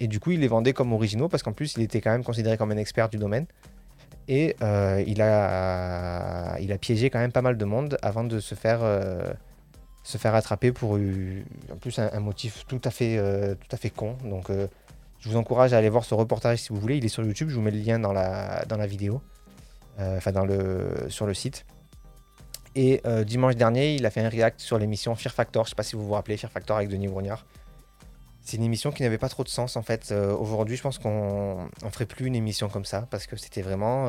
et 0.00 0.06
du 0.06 0.20
coup 0.20 0.32
il 0.32 0.40
les 0.40 0.48
vendait 0.48 0.72
comme 0.72 0.92
originaux 0.92 1.28
parce 1.28 1.42
qu'en 1.42 1.52
plus 1.52 1.74
il 1.76 1.82
était 1.82 2.00
quand 2.00 2.10
même 2.10 2.24
considéré 2.24 2.56
comme 2.58 2.70
un 2.70 2.76
expert 2.76 3.08
du 3.08 3.16
domaine. 3.16 3.46
Et 4.26 4.56
euh, 4.62 5.02
il, 5.06 5.20
a, 5.20 6.58
il 6.58 6.72
a 6.72 6.78
piégé 6.78 7.10
quand 7.10 7.18
même 7.18 7.32
pas 7.32 7.42
mal 7.42 7.56
de 7.58 7.64
monde 7.64 7.98
avant 8.02 8.24
de 8.24 8.40
se 8.40 8.54
faire, 8.54 8.80
euh, 8.82 9.32
se 10.04 10.18
faire 10.18 10.34
attraper 10.34 10.70
pour 10.70 10.92
en 10.92 11.76
plus 11.80 11.98
un, 11.98 12.20
motif 12.20 12.66
tout 12.68 12.80
à 12.84 12.90
fait, 12.90 13.16
euh, 13.16 13.54
tout 13.54 13.74
à 13.74 13.76
fait 13.76 13.90
con. 13.90 14.16
Donc 14.22 14.50
euh, 14.50 14.68
je 15.18 15.30
vous 15.30 15.36
encourage 15.36 15.72
à 15.72 15.78
aller 15.78 15.88
voir 15.88 16.04
ce 16.04 16.14
reportage 16.14 16.58
si 16.58 16.68
vous 16.68 16.78
voulez. 16.78 16.98
Il 16.98 17.04
est 17.04 17.08
sur 17.08 17.24
YouTube, 17.24 17.48
je 17.48 17.54
vous 17.54 17.62
mets 17.62 17.70
le 17.70 17.80
lien 17.80 17.98
dans 17.98 18.12
la, 18.12 18.64
dans 18.66 18.76
la 18.76 18.86
vidéo, 18.86 19.22
euh, 19.98 20.18
enfin 20.18 20.30
dans 20.30 20.44
le, 20.44 21.06
sur 21.08 21.26
le 21.26 21.34
site. 21.34 21.64
Et 22.76 23.00
dimanche 23.24 23.54
dernier, 23.54 23.94
il 23.94 24.04
a 24.04 24.10
fait 24.10 24.20
un 24.20 24.28
react 24.28 24.60
sur 24.60 24.78
l'émission 24.78 25.14
Fear 25.14 25.32
Factor. 25.32 25.64
Je 25.64 25.70
sais 25.70 25.76
pas 25.76 25.84
si 25.84 25.94
vous 25.94 26.04
vous 26.04 26.12
rappelez 26.12 26.36
Fear 26.36 26.50
Factor 26.50 26.76
avec 26.76 26.88
Denis 26.88 27.06
Brognard. 27.06 27.46
C'est 28.40 28.56
une 28.56 28.64
émission 28.64 28.90
qui 28.90 29.04
n'avait 29.04 29.16
pas 29.16 29.28
trop 29.28 29.44
de 29.44 29.48
sens 29.48 29.76
en 29.76 29.82
fait. 29.82 30.12
Aujourd'hui, 30.12 30.76
je 30.76 30.82
pense 30.82 30.98
qu'on 30.98 31.68
on 31.84 31.90
ferait 31.90 32.04
plus 32.04 32.26
une 32.26 32.34
émission 32.34 32.68
comme 32.68 32.84
ça 32.84 33.06
parce 33.12 33.28
que 33.28 33.36
c'était 33.36 33.62
vraiment 33.62 34.08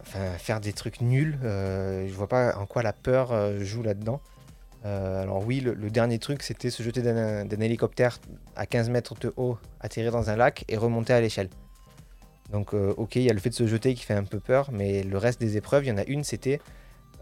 enfin, 0.00 0.32
faire 0.38 0.60
des 0.60 0.72
trucs 0.72 1.00
nuls. 1.00 1.38
Euh, 1.44 2.06
je 2.08 2.12
vois 2.12 2.28
pas 2.28 2.56
en 2.56 2.66
quoi 2.66 2.82
la 2.82 2.92
peur 2.92 3.32
euh, 3.32 3.60
joue 3.60 3.82
là-dedans. 3.82 4.20
Euh, 4.84 5.22
alors 5.22 5.46
oui, 5.46 5.60
le, 5.60 5.90
dernier 5.90 6.18
truc, 6.18 6.42
c'était 6.42 6.70
se 6.70 6.82
jeter 6.82 7.02
d'un 7.02 7.60
hélicoptère 7.60 8.18
à 8.56 8.66
15 8.66 8.90
mètres 8.90 9.14
de 9.20 9.32
haut, 9.36 9.58
atterrir 9.80 10.10
dans 10.10 10.30
un 10.30 10.36
lac 10.36 10.64
et 10.68 10.76
remonter 10.76 11.12
à 11.12 11.20
l'échelle. 11.20 11.48
Donc 12.50 12.74
euh, 12.74 12.92
ok, 12.96 13.16
il 13.16 13.22
y 13.22 13.30
a 13.30 13.32
le 13.32 13.38
fait 13.38 13.50
de 13.50 13.54
se 13.54 13.66
jeter 13.66 13.94
qui 13.94 14.04
fait 14.04 14.14
un 14.14 14.24
peu 14.24 14.40
peur, 14.40 14.70
mais 14.72 15.02
le 15.04 15.18
reste 15.18 15.40
des 15.40 15.56
épreuves, 15.56 15.84
il 15.84 15.88
y 15.88 15.92
en 15.92 15.98
a 15.98 16.04
une, 16.04 16.24
c'était 16.24 16.60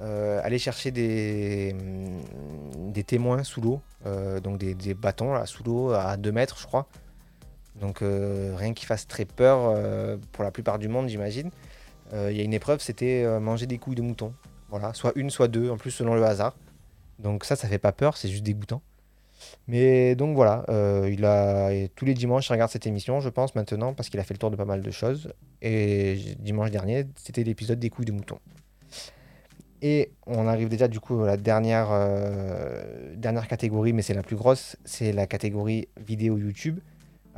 euh, 0.00 0.40
aller 0.42 0.58
chercher 0.58 0.90
des, 0.90 1.76
hum, 1.78 2.92
des 2.92 3.04
témoins 3.04 3.44
sous 3.44 3.60
l'eau, 3.60 3.80
euh, 4.06 4.40
donc 4.40 4.58
des, 4.58 4.94
bâtons 4.94 5.44
sous 5.44 5.62
l'eau 5.62 5.90
à 5.90 6.16
2 6.16 6.32
mètres, 6.32 6.58
je 6.58 6.66
crois. 6.66 6.88
Donc 7.80 8.02
euh, 8.02 8.54
rien 8.56 8.74
qui 8.74 8.84
fasse 8.86 9.06
très 9.06 9.24
peur 9.24 9.60
euh, 9.62 10.16
pour 10.32 10.44
la 10.44 10.50
plupart 10.50 10.78
du 10.78 10.88
monde, 10.88 11.08
j'imagine. 11.08 11.50
Euh, 12.12 12.30
Il 12.30 12.36
y 12.36 12.40
a 12.40 12.44
une 12.44 12.54
épreuve, 12.54 12.80
c'était 12.80 13.22
euh, 13.24 13.40
manger 13.40 13.66
des 13.66 13.78
couilles 13.78 13.94
de 13.94 14.02
mouton. 14.02 14.32
Voilà, 14.68 14.94
soit 14.94 15.12
une, 15.16 15.30
soit 15.30 15.48
deux, 15.48 15.70
en 15.70 15.76
plus 15.76 15.90
selon 15.90 16.14
le 16.14 16.24
hasard. 16.24 16.56
Donc 17.18 17.44
ça, 17.44 17.56
ça 17.56 17.68
fait 17.68 17.78
pas 17.78 17.92
peur, 17.92 18.16
c'est 18.16 18.28
juste 18.28 18.44
dégoûtant. 18.44 18.82
Mais 19.68 20.14
donc 20.14 20.34
voilà, 20.36 20.64
euh, 20.68 21.08
il 21.10 21.24
a 21.24 21.70
tous 21.94 22.04
les 22.04 22.14
dimanches, 22.14 22.48
il 22.48 22.52
regarde 22.52 22.70
cette 22.70 22.86
émission, 22.86 23.20
je 23.20 23.28
pense 23.30 23.54
maintenant, 23.54 23.94
parce 23.94 24.10
qu'il 24.10 24.20
a 24.20 24.24
fait 24.24 24.34
le 24.34 24.38
tour 24.38 24.50
de 24.50 24.56
pas 24.56 24.64
mal 24.64 24.82
de 24.82 24.90
choses. 24.90 25.32
Et 25.62 26.36
dimanche 26.38 26.70
dernier, 26.70 27.06
c'était 27.16 27.42
l'épisode 27.42 27.78
des 27.78 27.90
couilles 27.90 28.04
de 28.04 28.12
mouton. 28.12 28.38
Et 29.82 30.12
on 30.26 30.46
arrive 30.46 30.68
déjà 30.68 30.88
du 30.88 31.00
coup 31.00 31.22
à 31.22 31.26
la 31.26 31.36
dernière, 31.38 31.88
dernière 33.16 33.48
catégorie, 33.48 33.94
mais 33.94 34.02
c'est 34.02 34.12
la 34.12 34.22
plus 34.22 34.36
grosse, 34.36 34.76
c'est 34.84 35.12
la 35.12 35.26
catégorie 35.26 35.88
vidéo 36.06 36.36
YouTube. 36.36 36.80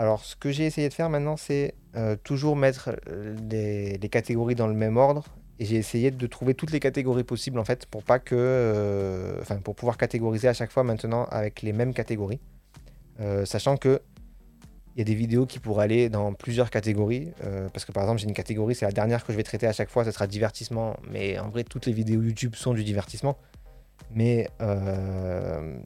Alors 0.03 0.25
ce 0.25 0.35
que 0.35 0.51
j'ai 0.51 0.67
essayé 0.67 0.89
de 0.89 0.95
faire 0.95 1.09
maintenant, 1.09 1.37
c'est 1.37 1.77
euh, 1.95 2.17
toujours 2.17 2.57
mettre 2.57 2.91
euh, 3.09 3.37
les, 3.49 3.99
les 3.99 4.09
catégories 4.09 4.57
dans 4.57 4.67
le 4.67 4.75
même 4.75 4.97
ordre. 4.97 5.25
Et 5.61 5.65
j'ai 5.65 5.77
essayé 5.77 6.11
de 6.11 6.27
trouver 6.27 6.55
toutes 6.55 6.73
les 6.73 6.81
catégories 6.81 7.23
possibles 7.23 7.61
en 7.61 7.65
fait 7.65 7.87
pour 7.87 8.03
pas 8.03 8.19
que, 8.19 8.35
euh, 8.35 9.41
pour 9.63 9.77
pouvoir 9.77 9.97
catégoriser 9.97 10.49
à 10.49 10.55
chaque 10.55 10.73
fois 10.73 10.83
maintenant 10.83 11.27
avec 11.31 11.63
les 11.63 11.73
mêmes 11.73 11.95
catégories, 11.95 12.41
Euh, 13.21 13.45
sachant 13.45 13.77
que 13.77 14.01
il 14.97 14.99
y 14.99 15.03
a 15.03 15.05
des 15.05 15.15
vidéos 15.15 15.47
qui 15.47 15.61
pourraient 15.61 15.85
aller 15.85 16.09
dans 16.09 16.35
plusieurs 16.35 16.71
catégories, 16.71 17.27
euh, 17.45 17.69
parce 17.73 17.85
que 17.85 17.93
par 17.93 18.03
exemple 18.03 18.21
j'ai 18.23 18.27
une 18.27 18.35
catégorie, 18.43 18.75
c'est 18.75 18.87
la 18.87 18.97
dernière 19.01 19.25
que 19.25 19.33
je 19.33 19.37
vais 19.37 19.45
traiter 19.45 19.69
à 19.69 19.73
chaque 19.73 19.91
fois, 19.91 20.05
ce 20.05 20.11
sera 20.11 20.27
divertissement, 20.27 20.97
mais 21.13 21.39
en 21.39 21.49
vrai 21.49 21.63
toutes 21.63 21.87
les 21.87 21.93
vidéos 21.93 22.23
YouTube 22.23 22.57
sont 22.57 22.75
du 22.75 22.83
divertissement, 22.83 23.37
mais 24.11 24.49
euh, 24.61 24.67
euh, 24.67 25.79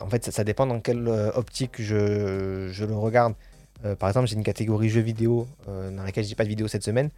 en 0.00 0.08
fait 0.08 0.30
ça, 0.30 0.44
dépend 0.44 0.66
dans 0.66 0.80
quelle 0.80 1.06
euh, 1.08 1.30
optique 1.32 1.80
je, 1.80 2.68
je 2.70 2.84
le 2.84 2.94
regarde. 2.94 3.34
Euh, 3.84 3.96
par 3.96 4.08
exemple 4.08 4.28
j'ai 4.28 4.36
une 4.36 4.44
catégorie 4.44 4.88
jeux 4.88 5.00
vidéo 5.00 5.46
euh, 5.68 5.90
dans 5.90 6.04
laquelle 6.04 6.24
j'ai 6.24 6.34
pas 6.34 6.44
de 6.44 6.48
vidéo 6.48 6.68
cette 6.68 6.84
semaine, 6.84 7.10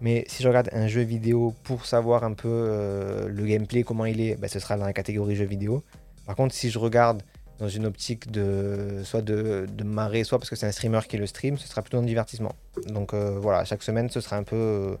mais 0.00 0.24
si 0.28 0.42
je 0.42 0.48
regarde 0.48 0.70
un 0.72 0.88
jeu 0.88 1.02
vidéo 1.02 1.54
pour 1.64 1.86
savoir 1.86 2.24
un 2.24 2.32
peu 2.32 2.48
euh, 2.48 3.28
le 3.28 3.44
gameplay, 3.44 3.82
comment 3.82 4.04
il 4.04 4.20
est, 4.20 4.36
bah, 4.36 4.48
ce 4.48 4.58
sera 4.58 4.76
dans 4.76 4.86
la 4.86 4.92
catégorie 4.92 5.36
jeux 5.36 5.44
vidéo. 5.44 5.82
Par 6.26 6.36
contre, 6.36 6.54
si 6.54 6.70
je 6.70 6.78
regarde 6.78 7.22
dans 7.58 7.68
une 7.68 7.86
optique 7.86 8.30
de 8.30 9.00
soit 9.04 9.22
de, 9.22 9.66
de 9.68 9.84
marrer, 9.84 10.24
soit 10.24 10.38
parce 10.38 10.48
que 10.48 10.56
c'est 10.56 10.66
un 10.66 10.72
streamer 10.72 11.00
qui 11.08 11.16
le 11.16 11.26
stream, 11.26 11.58
ce 11.58 11.66
sera 11.66 11.82
plutôt 11.82 11.98
un 11.98 12.02
divertissement. 12.02 12.52
Donc 12.86 13.12
euh, 13.12 13.38
voilà, 13.40 13.64
chaque 13.64 13.82
semaine, 13.82 14.08
ce 14.08 14.20
sera 14.20 14.36
un 14.36 14.44
peu 14.44 14.56
euh, 14.56 14.96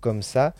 comme 0.00 0.22
ça. 0.22 0.54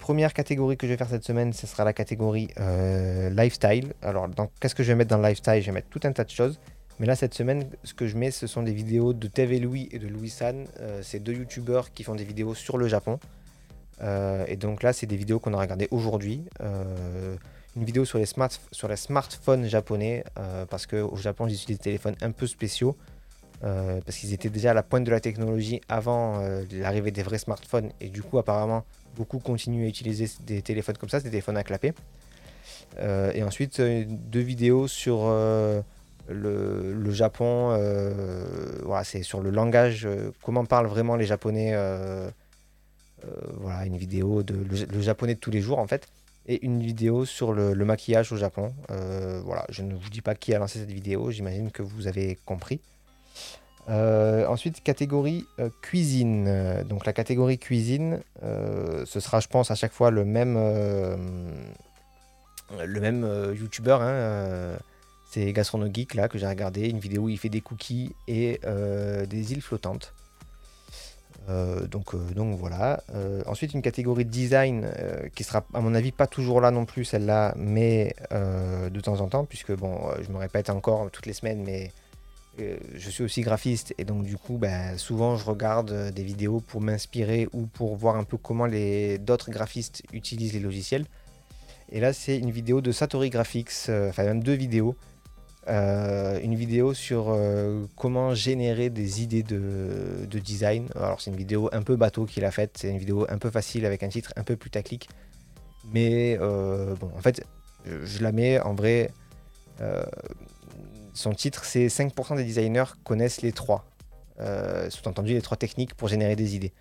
Première 0.00 0.32
catégorie 0.32 0.78
que 0.78 0.86
je 0.86 0.92
vais 0.92 0.96
faire 0.96 1.10
cette 1.10 1.24
semaine, 1.24 1.52
ce 1.52 1.66
sera 1.66 1.84
la 1.84 1.92
catégorie 1.92 2.48
euh, 2.58 3.28
lifestyle. 3.28 3.92
Alors, 4.00 4.28
qu'est-ce 4.58 4.74
que 4.74 4.82
je 4.82 4.88
vais 4.88 4.94
mettre 4.94 5.10
dans 5.10 5.18
le 5.18 5.28
lifestyle? 5.28 5.60
Je 5.60 5.66
vais 5.66 5.72
mettre 5.72 5.90
tout 5.90 6.00
un 6.04 6.12
tas 6.12 6.24
de 6.24 6.30
choses. 6.30 6.58
Mais 6.98 7.06
là, 7.06 7.14
cette 7.14 7.34
semaine, 7.34 7.68
ce 7.84 7.92
que 7.92 8.06
je 8.06 8.16
mets, 8.16 8.30
ce 8.30 8.46
sont 8.46 8.62
des 8.62 8.72
vidéos 8.72 9.12
de 9.12 9.28
TV 9.28 9.60
Louis 9.60 9.90
et 9.92 9.98
de 9.98 10.08
Louis 10.08 10.30
San. 10.30 10.64
Euh, 10.80 11.00
c'est 11.02 11.18
deux 11.18 11.34
youtubeurs 11.34 11.92
qui 11.92 12.02
font 12.02 12.14
des 12.14 12.24
vidéos 12.24 12.54
sur 12.54 12.78
le 12.78 12.88
Japon. 12.88 13.20
Euh, 14.00 14.46
et 14.48 14.56
donc 14.56 14.82
là, 14.82 14.94
c'est 14.94 15.04
des 15.04 15.16
vidéos 15.16 15.38
qu'on 15.38 15.52
a 15.52 15.58
regardées 15.58 15.88
aujourd'hui. 15.90 16.44
Une 17.76 17.84
vidéo 17.84 18.06
sur 18.06 18.16
les, 18.16 18.26
smart 18.26 18.50
sur 18.72 18.88
les 18.88 18.96
smartphones 18.96 19.66
japonais, 19.66 20.24
parce 20.70 20.86
qu'au 20.86 21.14
Japon, 21.16 21.46
ils 21.46 21.54
utilisent 21.54 21.78
des 21.78 21.84
téléphones 21.84 22.16
un 22.22 22.30
peu 22.30 22.46
spéciaux. 22.46 22.96
parce 23.60 24.16
qu'ils 24.16 24.32
étaient 24.32 24.48
déjà 24.48 24.70
à 24.70 24.74
la 24.74 24.82
pointe 24.82 25.04
de 25.04 25.10
la 25.10 25.20
technologie 25.20 25.82
avant 25.88 26.42
l'arrivée 26.72 27.10
des 27.10 27.22
vrais 27.22 27.38
smartphones. 27.38 27.90
Et 28.00 28.08
du 28.08 28.22
coup, 28.22 28.38
apparemment, 28.38 28.84
beaucoup 29.16 29.38
continuent 29.38 29.84
à 29.84 29.88
utiliser 29.88 30.28
des 30.46 30.62
téléphones 30.62 30.96
comme 30.96 31.08
ça, 31.08 31.20
des 31.20 31.30
téléphones 31.30 31.56
à 31.56 31.62
clapper. 31.62 31.92
Euh, 32.98 33.32
et 33.34 33.42
ensuite, 33.42 33.80
euh, 33.80 34.04
deux 34.06 34.40
vidéos 34.40 34.88
sur 34.88 35.20
euh, 35.24 35.80
le, 36.28 37.10
Japon. 37.10 37.68
voilà, 38.84 39.04
c'est 39.04 39.22
sur 39.22 39.40
le 39.40 39.50
langage, 39.50 40.08
comment 40.42 40.64
parlent 40.64 40.86
vraiment 40.86 41.16
les 41.16 41.26
Japonais. 41.26 41.74
voilà, 43.58 43.84
une 43.84 43.96
vidéo 43.96 44.42
de 44.42 44.54
le, 44.54 45.00
japonais 45.00 45.34
de 45.34 45.40
tous 45.40 45.50
les 45.50 45.60
jours 45.60 45.78
en 45.78 45.86
fait. 45.86 46.06
Et 46.46 46.64
une 46.64 46.80
vidéo 46.80 47.26
sur 47.26 47.52
le, 47.52 47.74
le 47.74 47.84
maquillage 47.84 48.32
au 48.32 48.36
Japon. 48.36 48.72
Voilà, 49.44 49.66
je 49.68 49.82
ne 49.82 49.94
vous 49.94 50.08
dis 50.08 50.22
pas 50.22 50.34
qui 50.34 50.54
a 50.54 50.58
lancé 50.58 50.78
cette 50.78 50.92
vidéo, 50.92 51.30
j'imagine 51.30 51.70
que 51.70 51.82
vous 51.82 52.06
avez 52.06 52.38
compris. 52.44 52.80
Euh, 53.88 54.46
ensuite, 54.46 54.82
catégorie 54.82 55.46
euh, 55.58 55.70
cuisine. 55.82 56.46
Euh, 56.48 56.84
Donc 56.84 57.06
la 57.06 57.12
catégorie 57.12 57.58
cuisine, 57.58 58.20
ce 58.42 59.20
sera, 59.20 59.40
je 59.40 59.48
pense, 59.48 59.70
à 59.70 59.74
chaque 59.74 59.92
fois 59.92 60.10
le 60.10 60.24
même, 60.24 60.54
le 62.78 63.00
même 63.00 63.54
youtubeur. 63.54 64.02
hein, 64.02 64.76
c'est 65.30 65.52
Gastronogeek 65.52 66.14
là 66.14 66.28
que 66.28 66.38
j'ai 66.38 66.46
regardé 66.46 66.88
une 66.88 66.98
vidéo 66.98 67.22
où 67.22 67.28
il 67.28 67.38
fait 67.38 67.48
des 67.48 67.60
cookies 67.60 68.14
et 68.28 68.60
des 69.28 69.52
îles 69.52 69.62
flottantes. 69.62 70.14
Donc, 71.48 72.14
donc 72.34 72.58
voilà. 72.58 73.02
Ensuite, 73.46 73.74
une 73.74 73.82
catégorie 73.82 74.24
design 74.24 74.88
qui 75.34 75.44
sera, 75.44 75.64
à 75.74 75.80
mon 75.80 75.94
avis, 75.94 76.12
pas 76.12 76.26
toujours 76.26 76.60
là 76.60 76.70
non 76.70 76.84
plus, 76.84 77.04
celle-là, 77.04 77.54
mais 77.56 78.14
de 78.30 79.00
temps 79.00 79.20
en 79.20 79.28
temps, 79.28 79.44
puisque 79.44 79.72
bon, 79.72 79.98
je 80.20 80.30
me 80.32 80.38
répète 80.38 80.70
encore 80.70 81.10
toutes 81.10 81.26
les 81.26 81.32
semaines, 81.32 81.62
mais 81.64 81.92
je 82.58 83.10
suis 83.10 83.22
aussi 83.22 83.42
graphiste 83.42 83.94
et 83.98 84.04
donc 84.04 84.24
du 84.24 84.36
coup, 84.36 84.58
ben, 84.58 84.98
souvent 84.98 85.36
je 85.36 85.44
regarde 85.44 85.92
euh, 85.92 86.10
des 86.10 86.22
vidéos 86.22 86.60
pour 86.60 86.80
m'inspirer 86.80 87.48
ou 87.52 87.66
pour 87.66 87.96
voir 87.96 88.16
un 88.16 88.24
peu 88.24 88.36
comment 88.36 88.66
les 88.66 89.18
d'autres 89.18 89.50
graphistes 89.50 90.02
utilisent 90.12 90.52
les 90.52 90.60
logiciels. 90.60 91.06
Et 91.92 92.00
là, 92.00 92.12
c'est 92.12 92.38
une 92.38 92.50
vidéo 92.50 92.80
de 92.80 92.92
Satori 92.92 93.30
Graphics, 93.30 93.88
euh, 93.88 94.10
enfin 94.10 94.24
même 94.24 94.42
deux 94.42 94.54
vidéos 94.54 94.96
une 95.68 96.56
vidéo 96.56 96.94
sur 96.94 97.38
comment 97.94 98.34
générer 98.34 98.90
des 98.90 99.22
idées 99.22 99.44
de, 99.44 100.26
de 100.28 100.38
design. 100.40 100.88
Alors 100.96 101.20
c'est 101.20 101.30
une 101.30 101.36
vidéo 101.36 101.68
un 101.70 101.82
peu 101.82 101.94
bateau 101.94 102.24
qu'il 102.24 102.44
a 102.44 102.50
faite, 102.50 102.76
c'est 102.76 102.90
une 102.90 102.98
vidéo 102.98 103.24
un 103.28 103.38
peu 103.38 103.50
facile 103.50 103.86
avec 103.86 104.02
un 104.02 104.08
titre 104.08 104.32
un 104.34 104.42
peu 104.42 104.56
plus 104.56 104.70
taclique. 104.70 105.08
Mais 105.92 106.36
bon, 106.38 107.12
en 107.16 107.20
fait, 107.20 107.44
je 107.84 108.20
la 108.20 108.32
mets 108.32 108.58
en 108.58 108.74
vrai. 108.74 109.12
Son 111.20 111.32
titre, 111.32 111.64
c'est 111.64 111.86
5% 111.86 112.36
des 112.36 112.44
designers 112.44 112.84
connaissent 113.04 113.42
les 113.42 113.52
trois. 113.52 113.84
Sous-entendu, 114.88 115.34
les 115.34 115.42
trois 115.42 115.58
techniques 115.58 115.94
pour 115.94 116.08
générer 116.08 116.34
des 116.34 116.56
idées. 116.56 116.72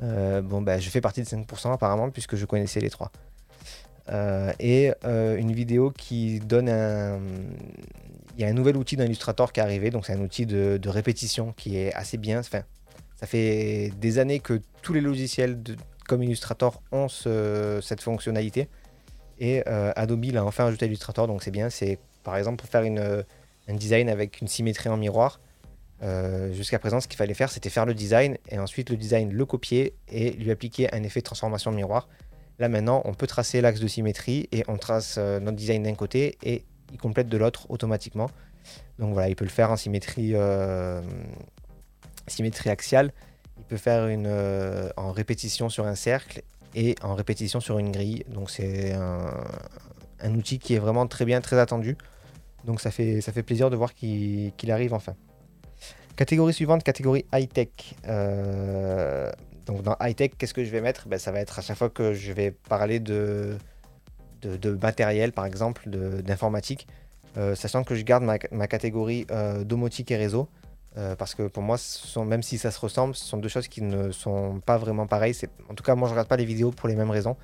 bon, 0.00 0.62
bah, 0.62 0.80
je 0.80 0.90
fais 0.90 1.00
partie 1.00 1.22
de 1.22 1.26
5% 1.26 1.72
apparemment, 1.72 2.10
puisque 2.10 2.34
je 2.34 2.44
connaissais 2.44 2.80
les 2.80 2.90
trois. 2.90 3.12
Euh, 4.10 4.52
et 4.58 4.92
euh, 5.04 5.36
une 5.36 5.52
vidéo 5.52 5.90
qui 5.90 6.40
donne 6.40 6.68
un. 6.68 7.20
Il 8.36 8.42
y 8.42 8.44
a 8.44 8.48
un 8.48 8.52
nouvel 8.52 8.76
outil 8.76 8.96
d'Illustrator 8.96 9.52
qui 9.52 9.60
est 9.60 9.62
arrivé, 9.62 9.90
donc 9.90 10.06
c'est 10.06 10.12
un 10.12 10.20
outil 10.20 10.46
de, 10.46 10.88
répétition 10.88 11.52
qui 11.56 11.76
est 11.76 11.92
assez 11.94 12.18
bien. 12.18 12.38
Enfin, 12.38 12.62
ça 13.16 13.26
fait 13.26 13.92
des 13.98 14.18
années 14.20 14.38
que 14.38 14.60
tous 14.80 14.92
les 14.92 15.00
logiciels 15.00 15.58
comme 16.06 16.22
Illustrator 16.22 16.80
ont 16.92 17.08
cette 17.08 18.00
fonctionnalité. 18.00 18.68
Et 19.40 19.62
euh, 19.66 19.92
Adobe 19.96 20.24
l'a 20.32 20.44
enfin 20.44 20.66
ajouté 20.66 20.84
à 20.84 20.88
Illustrator, 20.88 21.26
donc 21.26 21.42
c'est 21.42 21.50
bien. 21.50 21.68
C'est 21.68 21.98
par 22.22 22.36
exemple 22.36 22.58
pour 22.58 22.68
faire 22.68 22.82
une, 22.82 23.24
un 23.68 23.74
design 23.74 24.08
avec 24.08 24.40
une 24.40 24.48
symétrie 24.48 24.88
en 24.88 24.96
miroir. 24.96 25.40
Jusqu'à 26.52 26.78
présent, 26.78 27.00
ce 27.00 27.08
qu'il 27.08 27.16
fallait 27.16 27.34
faire, 27.34 27.50
c'était 27.50 27.70
faire 27.70 27.84
le 27.84 27.92
design 27.92 28.38
et 28.48 28.58
ensuite 28.58 28.88
le 28.88 28.96
design 28.96 29.32
le 29.32 29.44
copier 29.44 29.94
et 30.08 30.30
lui 30.32 30.50
appliquer 30.50 30.94
un 30.94 31.02
effet 31.02 31.20
de 31.20 31.24
transformation 31.24 31.72
de 31.72 31.76
miroir. 31.76 32.08
Là 32.58 32.68
maintenant, 32.68 33.02
on 33.04 33.14
peut 33.14 33.26
tracer 33.26 33.60
l'axe 33.60 33.80
de 33.80 33.86
symétrie 33.86 34.48
et 34.50 34.64
on 34.68 34.76
trace 34.76 35.16
euh, 35.18 35.38
notre 35.38 35.56
design 35.56 35.84
d'un 35.84 35.94
côté 35.94 36.38
et 36.42 36.64
il 36.92 36.98
complète 36.98 37.28
de 37.28 37.36
l'autre 37.36 37.70
automatiquement. 37.70 38.30
Donc 38.98 39.12
voilà, 39.12 39.28
il 39.28 39.36
peut 39.36 39.44
le 39.44 39.50
faire 39.50 39.70
en 39.70 39.76
symétrie, 39.76 40.32
euh, 40.34 41.00
symétrie 42.26 42.70
axiale. 42.70 43.12
Il 43.58 43.64
peut 43.64 43.76
faire 43.76 44.08
une 44.08 44.26
euh, 44.26 44.90
en 44.96 45.12
répétition 45.12 45.68
sur 45.68 45.86
un 45.86 45.94
cercle 45.94 46.42
et 46.74 46.96
en 47.02 47.14
répétition 47.14 47.60
sur 47.60 47.78
une 47.78 47.92
grille. 47.92 48.24
Donc 48.28 48.50
c'est 48.50 48.92
un, 48.92 50.34
outil 50.34 50.58
qui 50.58 50.74
est 50.74 50.78
vraiment 50.78 51.06
très 51.06 51.24
bien, 51.24 51.40
très 51.40 51.58
attendu. 51.58 51.96
Donc 52.64 52.80
ça 52.80 52.90
fait, 52.90 53.20
ça 53.20 53.32
fait 53.32 53.42
plaisir 53.42 53.70
de 53.70 53.76
voir 53.76 53.94
qu'il 53.94 54.70
arrive 54.70 54.94
enfin. 54.94 55.14
Catégorie 56.16 56.52
suivante, 56.52 56.82
catégorie 56.82 57.24
high-tech. 57.32 57.94
Donc 59.68 59.82
dans 59.82 59.96
high-tech, 60.00 60.32
qu'est-ce 60.38 60.54
que 60.54 60.64
je 60.64 60.70
vais 60.70 60.80
mettre? 60.80 61.08
Ben, 61.08 61.18
Ça 61.18 61.30
va 61.30 61.40
être 61.40 61.58
à 61.58 61.62
chaque 61.62 61.76
fois 61.76 61.90
que 61.90 62.14
je 62.14 62.32
vais 62.32 62.50
parler 62.50 63.00
de, 63.00 63.58
de, 64.42 64.70
matériel, 64.70 65.32
par 65.32 65.46
exemple, 65.46 65.88
d'informatique, 65.88 66.86
euh, 67.36 67.54
sachant 67.54 67.84
que 67.84 67.94
je 67.94 68.02
garde 68.02 68.24
ma, 68.24 68.66
catégorie 68.66 69.26
euh, 69.30 69.64
domotique 69.64 70.10
et 70.10 70.16
réseau. 70.16 70.48
Euh, 70.96 71.14
parce 71.14 71.34
que 71.34 71.46
pour 71.46 71.62
moi, 71.62 71.76
sont, 71.78 72.24
même 72.24 72.42
si 72.42 72.58
ça 72.58 72.70
se 72.70 72.80
ressemble, 72.80 73.14
ce 73.14 73.24
sont 73.24 73.36
deux 73.36 73.48
choses 73.48 73.68
qui 73.68 73.82
ne 73.82 74.10
sont 74.10 74.60
pas 74.64 74.78
vraiment 74.78 75.06
pareilles. 75.06 75.36
En 75.70 75.74
tout 75.74 75.84
cas, 75.84 75.94
moi, 75.94 76.08
je 76.08 76.12
ne 76.12 76.14
regarde 76.14 76.28
pas 76.28 76.36
les 76.36 76.46
vidéos 76.46 76.70
pour 76.70 76.88
les 76.88 76.96
mêmes 76.96 77.10
raisons. 77.10 77.36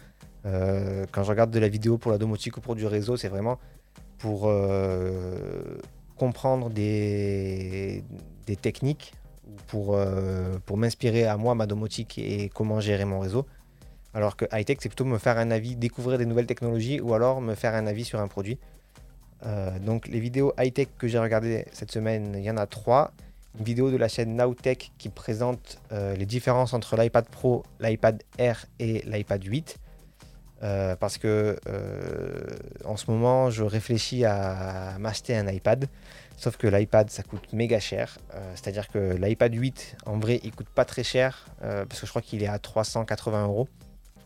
quand 0.44 1.22
je 1.22 1.28
regarde 1.28 1.50
de 1.50 1.58
la 1.58 1.68
vidéo 1.68 1.98
pour 1.98 2.10
la 2.10 2.18
domotique 2.18 2.56
ou 2.56 2.60
pour 2.60 2.74
du 2.74 2.86
réseau, 2.86 3.16
c'est 3.16 3.28
vraiment 3.28 3.58
pour 4.24 4.48
comprendre 6.16 6.70
des, 6.70 8.02
techniques 8.62 9.12
pour, 9.66 9.94
euh, 9.94 10.58
pour 10.64 10.76
m'inspirer 10.76 11.26
à 11.26 11.36
moi, 11.36 11.54
ma 11.54 11.66
domotique 11.66 12.18
et 12.18 12.50
comment 12.54 12.80
gérer 12.80 13.04
mon 13.04 13.20
réseau. 13.20 13.46
Alors 14.14 14.36
que 14.36 14.44
high-tech, 14.52 14.78
c'est 14.80 14.88
plutôt 14.88 15.04
me 15.04 15.18
faire 15.18 15.38
un 15.38 15.50
avis, 15.50 15.76
découvrir 15.76 16.18
des 16.18 16.26
nouvelles 16.26 16.46
technologies 16.46 17.00
ou 17.00 17.14
alors 17.14 17.40
me 17.40 17.54
faire 17.54 17.74
un 17.74 17.86
avis 17.86 18.04
sur 18.04 18.20
un 18.20 18.28
produit. 18.28 18.58
Euh, 19.44 19.78
donc 19.80 20.08
les 20.08 20.20
vidéos 20.20 20.54
high-tech 20.58 20.88
que 20.96 21.08
j'ai 21.08 21.18
regardées 21.18 21.66
cette 21.72 21.90
semaine, 21.90 22.34
il 22.36 22.44
y 22.44 22.50
en 22.50 22.56
a 22.56 22.66
trois. 22.66 23.12
Une 23.58 23.64
vidéo 23.64 23.90
de 23.90 23.96
la 23.96 24.08
chaîne 24.08 24.34
Nowtech 24.36 24.92
qui 24.98 25.08
présente 25.10 25.78
euh, 25.92 26.16
les 26.16 26.26
différences 26.26 26.72
entre 26.72 26.96
l'iPad 26.96 27.28
Pro, 27.28 27.64
l'iPad 27.80 28.22
Air 28.38 28.66
et 28.80 29.02
l'iPad 29.06 29.44
8. 29.44 29.76
Parce 31.00 31.18
que 31.18 31.58
en 32.84 32.96
ce 32.96 33.10
moment, 33.10 33.50
je 33.50 33.62
réfléchis 33.62 34.24
à 34.24 34.96
m'acheter 34.98 35.36
un 35.36 35.46
iPad. 35.48 35.88
Sauf 36.36 36.56
que 36.56 36.66
l'iPad, 36.66 37.10
ça 37.10 37.22
coûte 37.22 37.52
méga 37.52 37.78
cher. 37.78 38.18
Euh, 38.34 38.52
c'est-à-dire 38.54 38.88
que 38.88 39.14
l'iPad 39.14 39.54
8, 39.54 39.96
en 40.06 40.18
vrai, 40.18 40.40
il 40.42 40.52
coûte 40.52 40.68
pas 40.68 40.84
très 40.84 41.04
cher 41.04 41.46
euh, 41.62 41.84
parce 41.86 42.00
que 42.00 42.06
je 42.06 42.10
crois 42.10 42.22
qu'il 42.22 42.42
est 42.42 42.48
à 42.48 42.58
380 42.58 43.44
euros. 43.44 43.68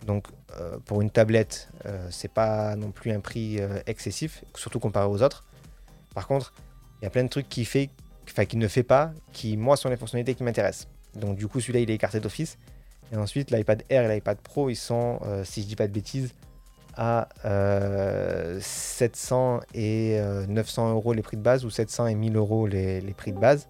Donc 0.07 0.29
euh, 0.59 0.79
pour 0.87 1.03
une 1.03 1.11
tablette, 1.11 1.69
c'est 2.11 2.33
pas 2.33 2.77
non 2.77 2.93
plus 2.93 3.13
un 3.13 3.21
prix 3.21 3.59
excessif, 3.87 4.45
surtout 4.55 4.79
comparé 4.79 5.07
aux 5.07 5.23
autres. 5.23 5.45
Par 6.15 6.27
contre, 6.27 6.53
il 7.01 7.05
y 7.05 7.07
a 7.07 7.11
plein 7.11 7.25
de 7.25 7.29
trucs 7.29 7.49
qui 7.49 7.65
fait, 7.65 7.91
enfin 8.31 8.45
qui 8.45 8.57
ne 8.57 8.69
fait 8.69 8.83
pas, 8.83 9.13
qui 9.33 9.57
moi 9.57 9.77
sont 9.77 9.89
les 9.89 9.97
fonctionnalités 9.97 10.35
qui 10.35 10.45
m'intéressent. 10.45 10.89
Donc 11.15 11.37
du 11.37 11.47
coup, 11.47 11.61
celui-là, 11.61 11.81
il 11.81 11.91
est 11.91 11.95
écarté 11.95 12.21
d'office. 12.21 12.59
Et 13.13 13.17
ensuite, 13.17 13.51
l'iPad 13.51 13.83
Air 13.89 14.11
et 14.11 14.15
l'iPad 14.15 14.39
Pro, 14.39 14.69
ils 14.71 14.77
sont, 14.77 15.21
si 15.45 15.63
je 15.63 15.67
dis 15.67 15.77
pas 15.77 15.87
de 15.87 15.93
bêtises, 15.93 16.35
à 16.99 17.29
700 18.61 19.61
euh, 19.77 20.45
et 20.47 20.49
900 20.49 20.89
euh, 20.89 20.93
euros 20.95 21.13
les 21.13 21.23
prix 21.23 21.37
de 21.37 21.43
base 21.43 21.65
ou 21.65 21.71
700 21.71 22.09
et 22.09 22.15
1000 22.17 22.37
euros 22.37 22.67
les, 22.67 23.01
prix 23.17 23.33
de 23.33 23.39
base. 23.39 23.69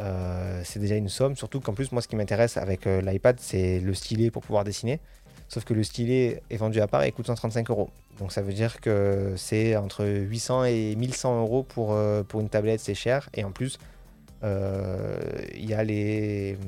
Euh, 0.00 0.60
c'est 0.64 0.80
déjà 0.80 0.96
une 0.96 1.08
somme, 1.08 1.36
surtout 1.36 1.60
qu'en 1.60 1.74
plus 1.74 1.92
moi 1.92 2.02
ce 2.02 2.08
qui 2.08 2.16
m'intéresse 2.16 2.56
avec 2.56 2.86
l'iPad 2.86 3.36
c'est 3.38 3.78
le 3.78 3.94
stylet 3.94 4.32
pour 4.32 4.42
pouvoir 4.42 4.64
dessiner. 4.64 5.00
Sauf 5.48 5.64
que 5.64 5.74
le 5.74 5.84
stylet 5.84 6.42
est 6.50 6.56
vendu 6.56 6.80
à 6.80 6.88
part 6.88 7.04
et 7.04 7.12
coûte 7.12 7.26
135 7.26 7.70
euros. 7.70 7.90
Donc 8.18 8.32
ça 8.32 8.42
veut 8.42 8.52
dire 8.52 8.80
que 8.80 9.34
c'est 9.36 9.76
entre 9.76 10.04
800 10.04 10.64
et 10.64 10.96
1100 10.96 11.40
euros 11.40 11.62
pour, 11.62 11.96
pour 12.28 12.40
une 12.40 12.48
tablette, 12.48 12.80
c'est 12.80 12.94
cher. 12.94 13.28
Et 13.34 13.44
en 13.44 13.52
plus, 13.52 13.78
a 14.44 15.84
les... 15.84 16.58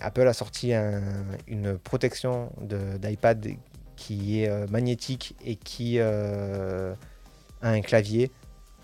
Apple 0.00 0.28
a 0.28 0.32
sorti 0.32 0.72
une 1.46 1.78
protection 1.78 2.52
d'iPad 2.60 3.56
qui 3.96 4.42
est 4.42 4.48
euh, 4.48 4.66
magnétique 4.68 5.36
et 5.44 5.56
qui 5.56 5.96
euh, 5.98 6.94
a 7.62 7.70
un 7.70 7.80
clavier. 7.80 8.30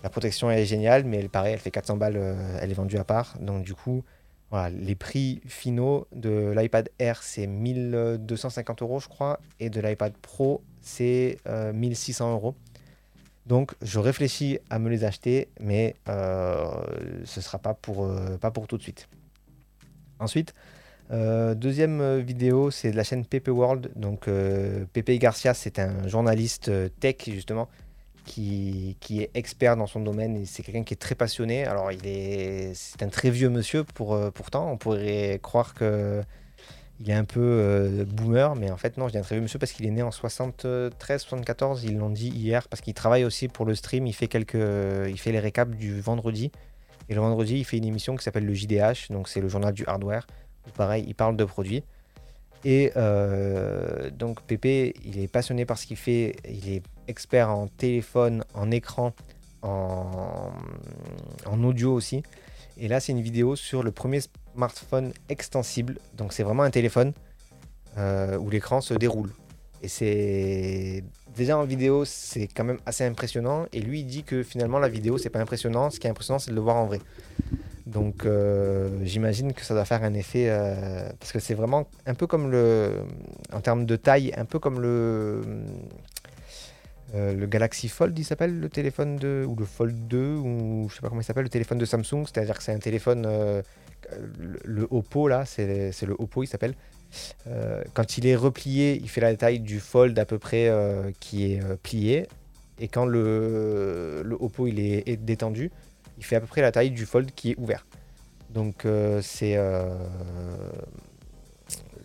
La 0.03 0.09
protection 0.09 0.49
est 0.49 0.65
géniale, 0.65 1.03
mais 1.03 1.17
elle, 1.17 1.29
pareil, 1.29 1.53
elle 1.53 1.59
fait 1.59 1.71
400 1.71 1.97
balles, 1.97 2.17
euh, 2.17 2.57
elle 2.59 2.71
est 2.71 2.75
vendue 2.75 2.97
à 2.97 3.03
part. 3.03 3.37
Donc 3.39 3.63
du 3.63 3.73
coup, 3.73 4.03
les 4.73 4.95
prix 4.95 5.41
finaux 5.45 6.07
de 6.11 6.53
l'iPad 6.57 6.89
Air, 6.99 7.23
c'est 7.23 7.47
1250 7.47 8.81
euros, 8.81 8.99
je 8.99 9.07
crois, 9.07 9.39
et 9.61 9.69
de 9.69 9.79
l'iPad 9.79 10.13
Pro, 10.21 10.61
c'est 10.81 11.37
1600 11.73 12.33
euros. 12.33 12.55
Donc 13.51 13.73
je 13.81 13.99
réfléchis 13.99 14.59
à 14.69 14.79
me 14.79 14.87
les 14.87 15.03
acheter, 15.03 15.49
mais 15.59 15.97
ce 16.07 17.21
ne 17.21 17.41
sera 17.41 17.59
pas 17.59 17.73
pour, 17.73 18.09
pas 18.39 18.49
pour 18.49 18.65
tout 18.65 18.77
de 18.77 18.81
suite. 18.81 19.09
Ensuite, 20.19 20.53
euh, 21.11 21.55
deuxième 21.55 21.99
euh, 21.99 22.19
vidéo, 22.19 22.71
c'est 22.71 22.91
de 22.91 22.95
la 22.95 23.03
chaîne 23.03 23.25
Pepe 23.25 23.49
World. 23.49 23.91
Donc, 23.97 24.27
euh, 24.27 24.85
Pepe 24.93 25.11
Garcia, 25.19 25.53
c'est 25.53 25.77
un 25.77 26.07
journaliste 26.07 26.71
tech, 27.01 27.17
justement, 27.27 27.67
qui, 28.25 28.95
est 29.09 29.29
expert 29.33 29.75
dans 29.75 29.87
son 29.87 29.99
domaine 29.99 30.45
c'est 30.45 30.63
quelqu'un 30.63 30.83
qui 30.83 30.93
est 30.93 31.01
très 31.01 31.15
passionné. 31.15 31.65
Alors, 31.65 31.91
il 31.91 32.07
est, 32.07 32.71
c'est 32.75 33.03
un 33.03 33.09
très 33.09 33.29
vieux 33.29 33.49
monsieur, 33.49 33.83
pour, 33.83 34.17
pourtant. 34.31 34.71
On 34.71 34.77
pourrait 34.77 35.39
croire 35.43 35.73
que 35.73 36.23
il 37.03 37.09
est 37.09 37.13
un 37.13 37.25
peu 37.25 38.05
boomer, 38.07 38.55
mais 38.55 38.69
en 38.69 38.77
fait, 38.77 38.97
non, 38.97 39.07
je 39.07 39.13
dis 39.13 39.17
un 39.17 39.21
très 39.21 39.35
vieux 39.35 39.41
monsieur 39.41 39.57
parce 39.57 39.71
qu'il 39.71 39.85
est 39.87 39.91
né 39.91 40.03
en 40.03 40.11
73, 40.11 41.21
74. 41.21 41.83
Ils 41.83 41.97
l'ont 41.97 42.09
dit 42.09 42.29
hier 42.29 42.67
parce 42.67 42.81
qu'il 42.81 42.93
travaille 42.93 43.25
aussi 43.25 43.47
pour 43.47 43.65
le 43.65 43.73
stream. 43.73 44.05
Il 44.05 44.13
fait, 44.13 44.27
quelques, 44.27 44.53
il 44.53 45.17
fait 45.17 45.31
les 45.31 45.39
récaps 45.39 45.75
du 45.75 45.99
vendredi. 45.99 46.51
Et 47.09 47.15
le 47.15 47.21
vendredi, 47.21 47.57
il 47.57 47.65
fait 47.65 47.77
une 47.77 47.85
émission 47.85 48.15
qui 48.15 48.23
s'appelle 48.23 48.45
le 48.45 48.53
JDH, 48.53 49.09
donc 49.09 49.27
c'est 49.27 49.41
le 49.41 49.49
journal 49.49 49.73
du 49.73 49.83
hardware 49.85 50.25
pareil, 50.69 51.05
il 51.07 51.15
parle 51.15 51.35
de 51.35 51.45
produits. 51.45 51.83
Et 52.63 52.91
euh, 52.95 54.11
donc 54.11 54.41
Pépé, 54.41 54.93
il 55.03 55.19
est 55.19 55.27
passionné 55.27 55.65
par 55.65 55.77
ce 55.77 55.87
qu'il 55.87 55.97
fait, 55.97 56.35
il 56.47 56.69
est 56.69 56.83
expert 57.07 57.49
en 57.49 57.67
téléphone, 57.67 58.43
en 58.53 58.69
écran, 58.69 59.13
en, 59.63 60.51
en 61.45 61.63
audio 61.63 61.93
aussi. 61.93 62.21
Et 62.77 62.87
là, 62.87 62.99
c'est 62.99 63.11
une 63.11 63.21
vidéo 63.21 63.55
sur 63.55 63.83
le 63.83 63.91
premier 63.91 64.19
smartphone 64.55 65.13
extensible. 65.29 65.97
Donc 66.15 66.33
c'est 66.33 66.43
vraiment 66.43 66.63
un 66.63 66.71
téléphone 66.71 67.13
euh, 67.97 68.37
où 68.37 68.49
l'écran 68.49 68.81
se 68.81 68.93
déroule. 68.93 69.31
Et 69.83 69.87
c'est 69.87 71.03
déjà 71.35 71.57
en 71.57 71.65
vidéo, 71.65 72.05
c'est 72.05 72.47
quand 72.47 72.63
même 72.63 72.79
assez 72.85 73.03
impressionnant. 73.03 73.65
Et 73.73 73.81
lui, 73.81 74.01
il 74.01 74.05
dit 74.05 74.23
que 74.23 74.43
finalement, 74.43 74.79
la 74.79 74.89
vidéo, 74.89 75.17
c'est 75.17 75.29
pas 75.29 75.39
impressionnant. 75.39 75.89
Ce 75.89 75.99
qui 75.99 76.07
est 76.07 76.09
impressionnant, 76.09 76.39
c'est 76.39 76.51
de 76.51 76.55
le 76.55 76.61
voir 76.61 76.75
en 76.75 76.85
vrai. 76.85 76.99
Donc 77.87 78.25
euh, 78.25 78.89
j'imagine 79.03 79.53
que 79.53 79.65
ça 79.65 79.73
doit 79.73 79.85
faire 79.85 80.03
un 80.03 80.13
effet 80.13 80.45
euh, 80.49 81.09
parce 81.19 81.31
que 81.31 81.39
c'est 81.39 81.55
vraiment 81.55 81.87
un 82.05 82.13
peu 82.13 82.27
comme 82.27 82.51
le 82.51 83.01
en 83.51 83.59
termes 83.59 83.85
de 83.85 83.95
taille, 83.95 84.31
un 84.37 84.45
peu 84.45 84.59
comme 84.59 84.79
le 84.79 85.41
le 87.13 87.45
Galaxy 87.45 87.89
Fold, 87.89 88.17
il 88.17 88.23
s'appelle 88.23 88.57
le 88.57 88.69
téléphone 88.69 89.17
de 89.17 89.43
ou 89.45 89.57
le 89.57 89.65
Fold 89.65 90.07
2 90.07 90.35
ou 90.35 90.87
je 90.89 90.95
sais 90.95 91.01
pas 91.01 91.09
comment 91.09 91.19
il 91.19 91.25
s'appelle 91.25 91.43
le 91.43 91.49
téléphone 91.49 91.77
de 91.77 91.83
Samsung, 91.83 92.23
c'est-à-dire 92.25 92.57
que 92.57 92.63
c'est 92.63 92.71
un 92.71 92.79
téléphone 92.79 93.27
le, 94.63 94.87
Oppo 94.89 95.27
là, 95.27 95.45
c'est 95.45 96.01
le 96.01 96.15
Oppo 96.17 96.43
il 96.43 96.47
s'appelle. 96.47 96.75
quand 97.93 98.17
il 98.17 98.27
est 98.27 98.35
replié, 98.35 98.99
il 99.01 99.09
fait 99.09 99.21
la 99.21 99.35
taille 99.35 99.59
du 99.59 99.79
Fold 99.79 100.17
à 100.17 100.25
peu 100.25 100.39
près 100.39 100.71
qui 101.19 101.53
est 101.53 101.61
plié 101.83 102.27
Et 102.79 102.87
quand 102.87 103.05
le, 103.05 104.21
le 104.23 104.35
Oppo 104.35 104.67
il 104.67 104.79
est, 104.79 105.07
est 105.07 105.17
détendu, 105.17 105.71
il 106.17 106.23
fait 106.23 106.35
à 106.35 106.41
peu 106.41 106.47
près 106.47 106.61
la 106.61 106.71
taille 106.71 106.91
du 106.91 107.05
Fold 107.05 107.31
qui 107.35 107.51
est 107.51 107.59
ouvert. 107.59 107.85
Donc 108.49 108.85
c'est 109.21 109.57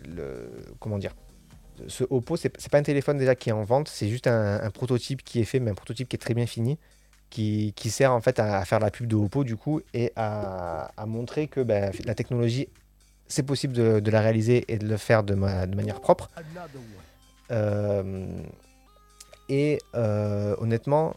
le 0.05 0.49
comment 0.79 0.97
dire 0.97 1.13
ce 1.87 2.03
Oppo, 2.09 2.37
c'est 2.37 2.49
pas 2.69 2.79
un 2.79 2.83
téléphone 2.83 3.17
déjà 3.17 3.35
qui 3.35 3.49
est 3.49 3.53
en 3.53 3.63
vente, 3.63 3.87
c'est 3.87 4.09
juste 4.09 4.27
un, 4.27 4.69
prototype 4.71 5.23
qui 5.23 5.39
est 5.39 5.45
fait, 5.45 5.59
mais 5.59 5.71
un 5.71 5.75
prototype 5.75 6.09
qui 6.09 6.15
est 6.15 6.19
très 6.19 6.33
bien 6.33 6.47
fini, 6.47 6.77
qui, 7.29 7.73
sert 7.89 8.11
en 8.11 8.21
fait 8.21 8.39
à, 8.39 8.63
faire 8.65 8.79
la 8.79 8.91
pub 8.91 9.07
de 9.07 9.15
Oppo 9.15 9.43
du 9.43 9.55
coup 9.55 9.81
et 9.93 10.11
à, 10.15 10.89
montrer 11.05 11.47
que 11.47 11.61
ben, 11.61 11.91
la 12.05 12.15
technologie, 12.15 12.67
c'est 13.27 13.43
possible 13.43 13.73
de, 13.73 14.11
la 14.11 14.21
réaliser 14.21 14.65
et 14.67 14.77
de 14.77 14.87
le 14.87 14.97
faire 14.97 15.23
de, 15.23 15.35
manière 15.35 16.01
propre. 16.01 16.29
Euh, 17.51 18.27
et 19.49 19.79
euh, 19.95 20.55
honnêtement, 20.59 21.15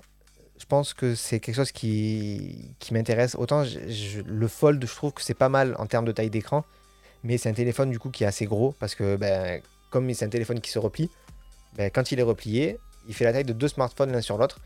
je 0.58 0.66
pense 0.66 0.94
que 0.94 1.14
c'est 1.14 1.40
quelque 1.40 1.54
chose 1.54 1.72
qui, 1.72 2.74
m'intéresse. 2.92 3.34
Autant 3.34 3.64
le 3.64 4.48
Fold, 4.48 4.84
je 4.84 4.94
trouve 4.94 5.12
que 5.12 5.22
c'est 5.22 5.34
pas 5.34 5.48
mal 5.48 5.74
en 5.78 5.86
termes 5.86 6.04
de 6.04 6.12
taille 6.12 6.30
d'écran, 6.30 6.64
mais 7.24 7.38
c'est 7.38 7.48
un 7.48 7.54
téléphone 7.54 7.90
du 7.90 7.98
coup 7.98 8.10
qui 8.10 8.24
est 8.24 8.26
assez 8.26 8.46
gros 8.46 8.74
parce 8.78 8.94
que 8.94 9.16
ben, 9.16 9.60
comme 9.90 10.12
c'est 10.12 10.24
un 10.24 10.28
téléphone 10.28 10.60
qui 10.60 10.70
se 10.70 10.78
replie, 10.78 11.10
ben, 11.76 11.90
quand 11.90 12.12
il 12.12 12.20
est 12.20 12.24
replié, 12.24 12.78
il 13.08 13.14
fait 13.14 13.24
la 13.24 13.32
taille 13.32 13.44
de 13.44 13.52
deux 13.52 13.68
smartphones 13.68 14.12
l'un 14.12 14.20
sur 14.20 14.38
l'autre, 14.38 14.60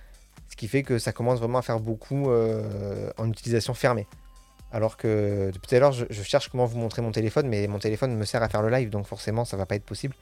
ce 0.55 0.57
qui 0.57 0.69
fait 0.69 0.85
que 0.85 1.01
ça 1.01 1.11
commence 1.11 1.41
vraiment 1.41 1.59
à 1.59 1.63
faire 1.63 1.81
beaucoup 1.81 2.31
euh, 2.31 3.11
en 3.19 3.29
utilisation 3.29 3.75
fermée. 3.75 4.07
Alors 4.71 4.97
que 4.97 5.51
depuis 5.53 5.67
tout 5.67 5.75
à 5.75 5.81
l'heure, 5.81 5.91
je, 5.91 6.23
cherche 6.23 6.49
comment 6.49 6.65
vous 6.65 6.79
montrer 6.79 7.03
mon 7.03 7.11
téléphone, 7.11 7.49
mais 7.49 7.67
mon 7.67 7.81
téléphone 7.81 8.15
me 8.15 8.25
sert 8.25 8.41
à 8.41 8.49
faire 8.49 8.63
le 8.63 8.71
live, 8.71 8.89
donc 8.89 9.05
forcément, 9.05 9.45
ça 9.45 9.57
va 9.57 9.67
pas 9.67 9.75
être 9.75 9.85
possible. 9.85 10.15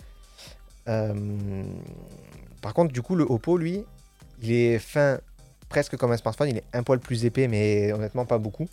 Euh, 0.89 1.13
par 2.63 2.73
contre, 2.73 2.95
du 2.95 3.03
coup, 3.03 3.15
le 3.15 3.25
Oppo, 3.25 3.59
lui, 3.59 3.85
il 4.41 4.53
est 4.53 4.79
fin 4.79 5.21
presque 5.69 5.99
comme 5.99 6.13
un 6.13 6.17
smartphone, 6.17 6.49
il 6.49 6.57
est 6.57 6.65
un 6.73 6.83
poil 6.83 6.99
plus 6.99 7.27
épais, 7.27 7.47
mais 7.47 7.93
honnêtement 7.93 8.25
pas 8.25 8.39
beaucoup. 8.39 8.71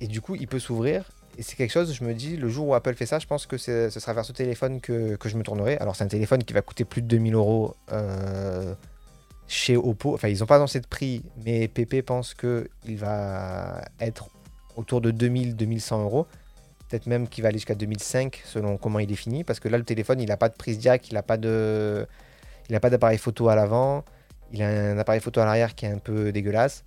Et 0.00 0.06
du 0.06 0.22
coup, 0.22 0.36
il 0.36 0.48
peut 0.48 0.58
s'ouvrir 0.58 1.04
et 1.36 1.42
c'est 1.42 1.54
quelque 1.54 1.70
chose, 1.70 1.92
je 1.92 2.02
me 2.02 2.14
dis, 2.14 2.38
le 2.38 2.48
jour 2.48 2.68
où 2.68 2.74
Apple 2.74 2.94
fait 2.94 3.04
ça, 3.04 3.18
je 3.18 3.26
pense 3.26 3.44
que 3.44 3.58
ce 3.58 3.90
sera 3.90 4.14
vers 4.14 4.24
ce 4.24 4.32
téléphone 4.32 4.80
que, 4.80 5.18
je 5.22 5.36
me 5.36 5.42
tournerai. 5.42 5.76
Alors, 5.76 5.96
c'est 5.96 6.04
un 6.04 6.08
téléphone 6.08 6.42
qui 6.42 6.54
va 6.54 6.62
coûter 6.62 6.86
plus 6.86 7.02
de 7.02 7.08
2000 7.08 7.34
euros 7.34 7.76
euh, 7.92 8.74
chez 9.48 9.76
Oppo. 9.76 10.14
Enfin, 10.14 10.28
ils 10.28 10.38
n'ont 10.38 10.46
pas 10.46 10.56
annoncé 10.56 10.78
de 10.78 10.86
prix, 10.86 11.22
mais 11.44 11.66
PP 11.66 12.02
pense 12.02 12.34
qu'il 12.34 12.96
va 12.98 13.80
être 13.98 14.28
autour 14.76 15.00
de 15.00 15.10
2000-2100 15.10 16.02
euros. 16.02 16.26
Peut-être 16.88 17.06
même 17.06 17.28
qu'il 17.28 17.42
va 17.42 17.48
aller 17.48 17.58
jusqu'à 17.58 17.74
2005 17.74 18.42
selon 18.44 18.76
comment 18.76 18.98
il 18.98 19.10
est 19.10 19.16
fini. 19.16 19.44
Parce 19.44 19.58
que 19.58 19.68
là, 19.68 19.78
le 19.78 19.84
téléphone, 19.84 20.20
il 20.20 20.28
n'a 20.28 20.36
pas 20.36 20.48
de 20.48 20.54
prise 20.54 20.80
jack, 20.80 21.10
il 21.10 21.14
n'a 21.14 21.22
pas 21.22 21.36
de. 21.36 22.06
D'appareil 22.70 23.16
photo 23.16 23.48
à 23.48 23.56
l'avant, 23.56 24.04
il 24.52 24.62
a 24.62 24.68
un 24.68 24.98
appareil 24.98 25.22
photo 25.22 25.40
à 25.40 25.46
l'arrière 25.46 25.74
qui 25.74 25.86
est 25.86 25.90
un 25.90 25.96
peu 25.96 26.32
dégueulasse. 26.32 26.84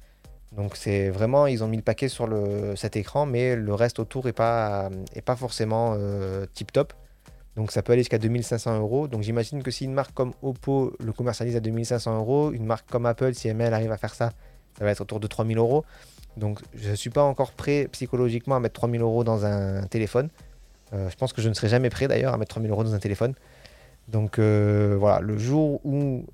Donc 0.56 0.76
c'est 0.76 1.10
vraiment, 1.10 1.48
ils 1.48 1.64
ont 1.64 1.68
mis 1.68 1.78
le 1.78 1.82
paquet 1.84 2.08
sur 2.08 2.30
cet 2.76 2.96
écran, 2.98 3.26
mais 3.26 3.56
le 3.56 3.74
reste 3.74 3.98
autour 3.98 4.26
n'est 4.26 4.34
pas, 4.34 4.92
est 5.16 5.22
pas 5.22 5.36
forcément 5.36 5.96
euh, 5.98 6.46
tip 6.54 6.72
top. 6.72 6.94
Donc 7.56 7.72
ça 7.72 7.82
peut 7.82 7.94
aller 7.94 8.02
jusqu'à 8.02 8.18
2500 8.18 8.80
euros. 8.80 9.08
Donc 9.08 9.24
j'imagine 9.24 9.62
que 9.64 9.72
si 9.72 9.86
une 9.86 9.94
marque 9.94 10.14
comme 10.14 10.34
Oppo 10.42 10.94
le 11.00 11.12
commercialise 11.12 11.56
à 11.56 11.60
2500 11.60 12.18
euros, 12.18 12.52
une 12.52 12.66
marque 12.66 12.90
comme 12.90 13.06
Apple, 13.06 13.34
si 13.34 13.48
elle 13.48 13.74
arrive 13.74 13.92
à 13.92 13.98
faire 13.98 14.14
ça, 14.14 14.32
ça 14.78 14.86
va 14.86 14.92
être 14.92 15.02
autour 15.02 15.20
de 15.20 15.28
3000 15.28 15.58
euros. 15.58 15.84
Donc 16.38 16.60
je 16.74 16.92
ne 16.92 16.96
suis 16.96 17.10
pas 17.10 17.24
encore 17.24 17.52
prêt 17.52 17.88
psychologiquement 17.92 18.56
à 18.56 18.60
mettre 18.60 18.76
3000 18.76 19.02
euros 19.02 19.24
dans 19.24 19.46
un 19.46 19.84
téléphone. 19.84 20.30
Euh, 20.94 21.10
je 21.10 21.16
pense 21.16 21.34
que 21.34 21.42
je 21.42 21.50
ne 21.50 21.54
serai 21.54 21.68
jamais 21.68 21.90
prêt 21.90 22.08
d'ailleurs 22.08 22.34
à 22.34 22.38
mettre 22.38 22.52
3000 22.52 22.72
euros 22.72 22.84
dans 22.84 22.94
un 22.94 23.00
téléphone. 23.00 23.34
Donc 24.08 24.40
euh, 24.40 24.96
voilà, 24.98 25.20
le 25.20 25.38
jour 25.38 25.86
où 25.86 26.26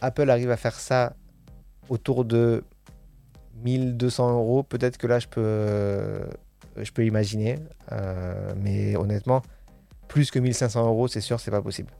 Apple 0.00 0.30
arrive 0.30 0.50
à 0.50 0.56
faire 0.56 0.78
ça 0.78 1.14
autour 1.88 2.24
de 2.24 2.64
1200 3.64 4.32
euros, 4.32 4.62
peut-être 4.62 4.96
que 4.96 5.06
là 5.06 5.18
je 5.18 5.28
peux, 5.28 6.20
je 6.76 6.90
peux 6.92 7.04
imaginer. 7.04 7.58
Euh, 7.92 8.52
mais 8.56 8.96
honnêtement, 8.96 9.42
plus 10.12 10.30
que 10.30 10.38
1500 10.38 10.86
euros, 10.86 11.08
c'est 11.08 11.22
sûr, 11.22 11.40
c'est 11.40 11.50
pas 11.50 11.62
possible. 11.62 11.90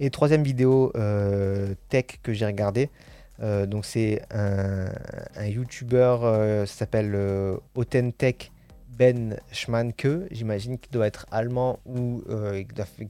Et 0.00 0.08
troisième 0.08 0.42
vidéo 0.42 0.90
euh, 0.96 1.74
tech 1.90 2.06
que 2.22 2.32
j'ai 2.32 2.46
regardé, 2.46 2.88
euh, 3.40 3.66
donc 3.66 3.84
c'est 3.84 4.22
un, 4.30 4.88
YouTuber, 5.46 6.16
ça 6.66 6.66
s'appelle 6.66 7.14
Autentech 7.74 8.50
Ben 8.88 9.36
Schmanke, 9.52 10.08
j'imagine 10.30 10.78
qu'il 10.78 10.92
doit 10.92 11.06
être 11.06 11.26
allemand 11.30 11.78
ou 11.84 12.22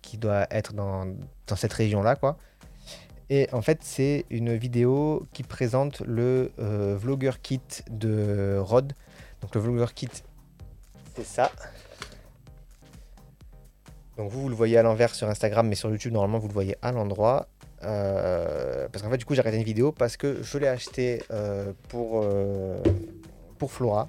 qui 0.03 0.19
doit 0.19 0.47
être 0.51 0.73
dans, 0.73 1.07
dans 1.47 1.57
cette 1.57 1.73
région-là, 1.73 2.17
quoi. 2.17 2.39
Et 3.35 3.49
en 3.53 3.63
fait, 3.63 3.79
c'est 3.81 4.27
une 4.29 4.55
vidéo 4.57 5.27
qui 5.33 5.43
présente 5.43 6.01
le 6.01 6.53
euh, 6.59 6.99
Vlogger 7.01 7.31
Kit 7.43 7.63
de 7.91 8.59
Rod. 8.61 8.93
Donc 9.41 9.55
le 9.55 9.61
Vlogger 9.63 9.91
Kit, 9.95 10.11
c'est 11.17 11.25
ça. 11.25 11.51
Donc 14.17 14.31
vous, 14.31 14.43
vous 14.43 14.49
le 14.49 14.55
voyez 14.55 14.79
à 14.79 14.83
l'envers 14.83 15.15
sur 15.15 15.29
Instagram, 15.29 15.67
mais 15.69 15.75
sur 15.75 15.91
YouTube, 15.91 16.13
normalement, 16.13 16.39
vous 16.39 16.49
le 16.49 16.55
voyez 16.55 16.77
à 16.83 16.93
l'endroit. 16.93 17.49
Euh, 17.85 18.89
parce 18.93 19.03
qu'en 19.03 19.11
fait, 19.11 19.19
du 19.19 19.25
coup, 19.25 19.35
j'ai 19.35 19.41
arrêté 19.41 19.57
une 19.57 19.65
vidéo 19.65 19.91
parce 19.93 20.17
que 20.17 20.43
je 20.43 20.59
l'ai 20.59 20.69
acheté 20.69 21.23
euh, 21.31 21.73
pour, 21.89 22.25
pour 23.59 23.73
Flora, 23.73 24.09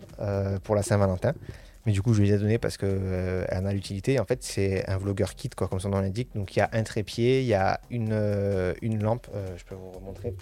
pour 0.64 0.76
la 0.76 0.84
Saint-Valentin. 0.84 1.34
Mais 1.86 1.92
du 1.92 2.02
coup, 2.02 2.14
je 2.14 2.22
lui 2.22 2.32
ai 2.32 2.38
donné 2.38 2.58
parce 2.58 2.78
qu'elle 2.78 2.90
euh, 2.92 3.46
en 3.52 3.66
a 3.66 3.74
l'utilité. 3.74 4.20
En 4.20 4.26
fait, 4.26 4.42
c'est 4.42 4.90
un 4.90 4.98
vlogger 4.98 5.26
kit, 5.36 5.50
quoi, 5.50 5.68
comme 5.68 5.80
son 5.80 5.90
nom 5.90 6.00
l'indique. 6.00 6.30
Donc, 6.34 6.56
il 6.56 6.60
y 6.60 6.62
a 6.62 6.70
un 6.72 6.84
trépied, 6.84 7.42
il 7.42 7.48
y 7.48 7.54
a 7.54 7.82
une, 7.90 8.14
euh, 8.14 8.74
lampe. 8.82 9.28
Euh, 9.36 9.56
je 9.58 9.66
peux 9.66 9.76
vous 9.76 9.92
remontrer. 9.92 10.34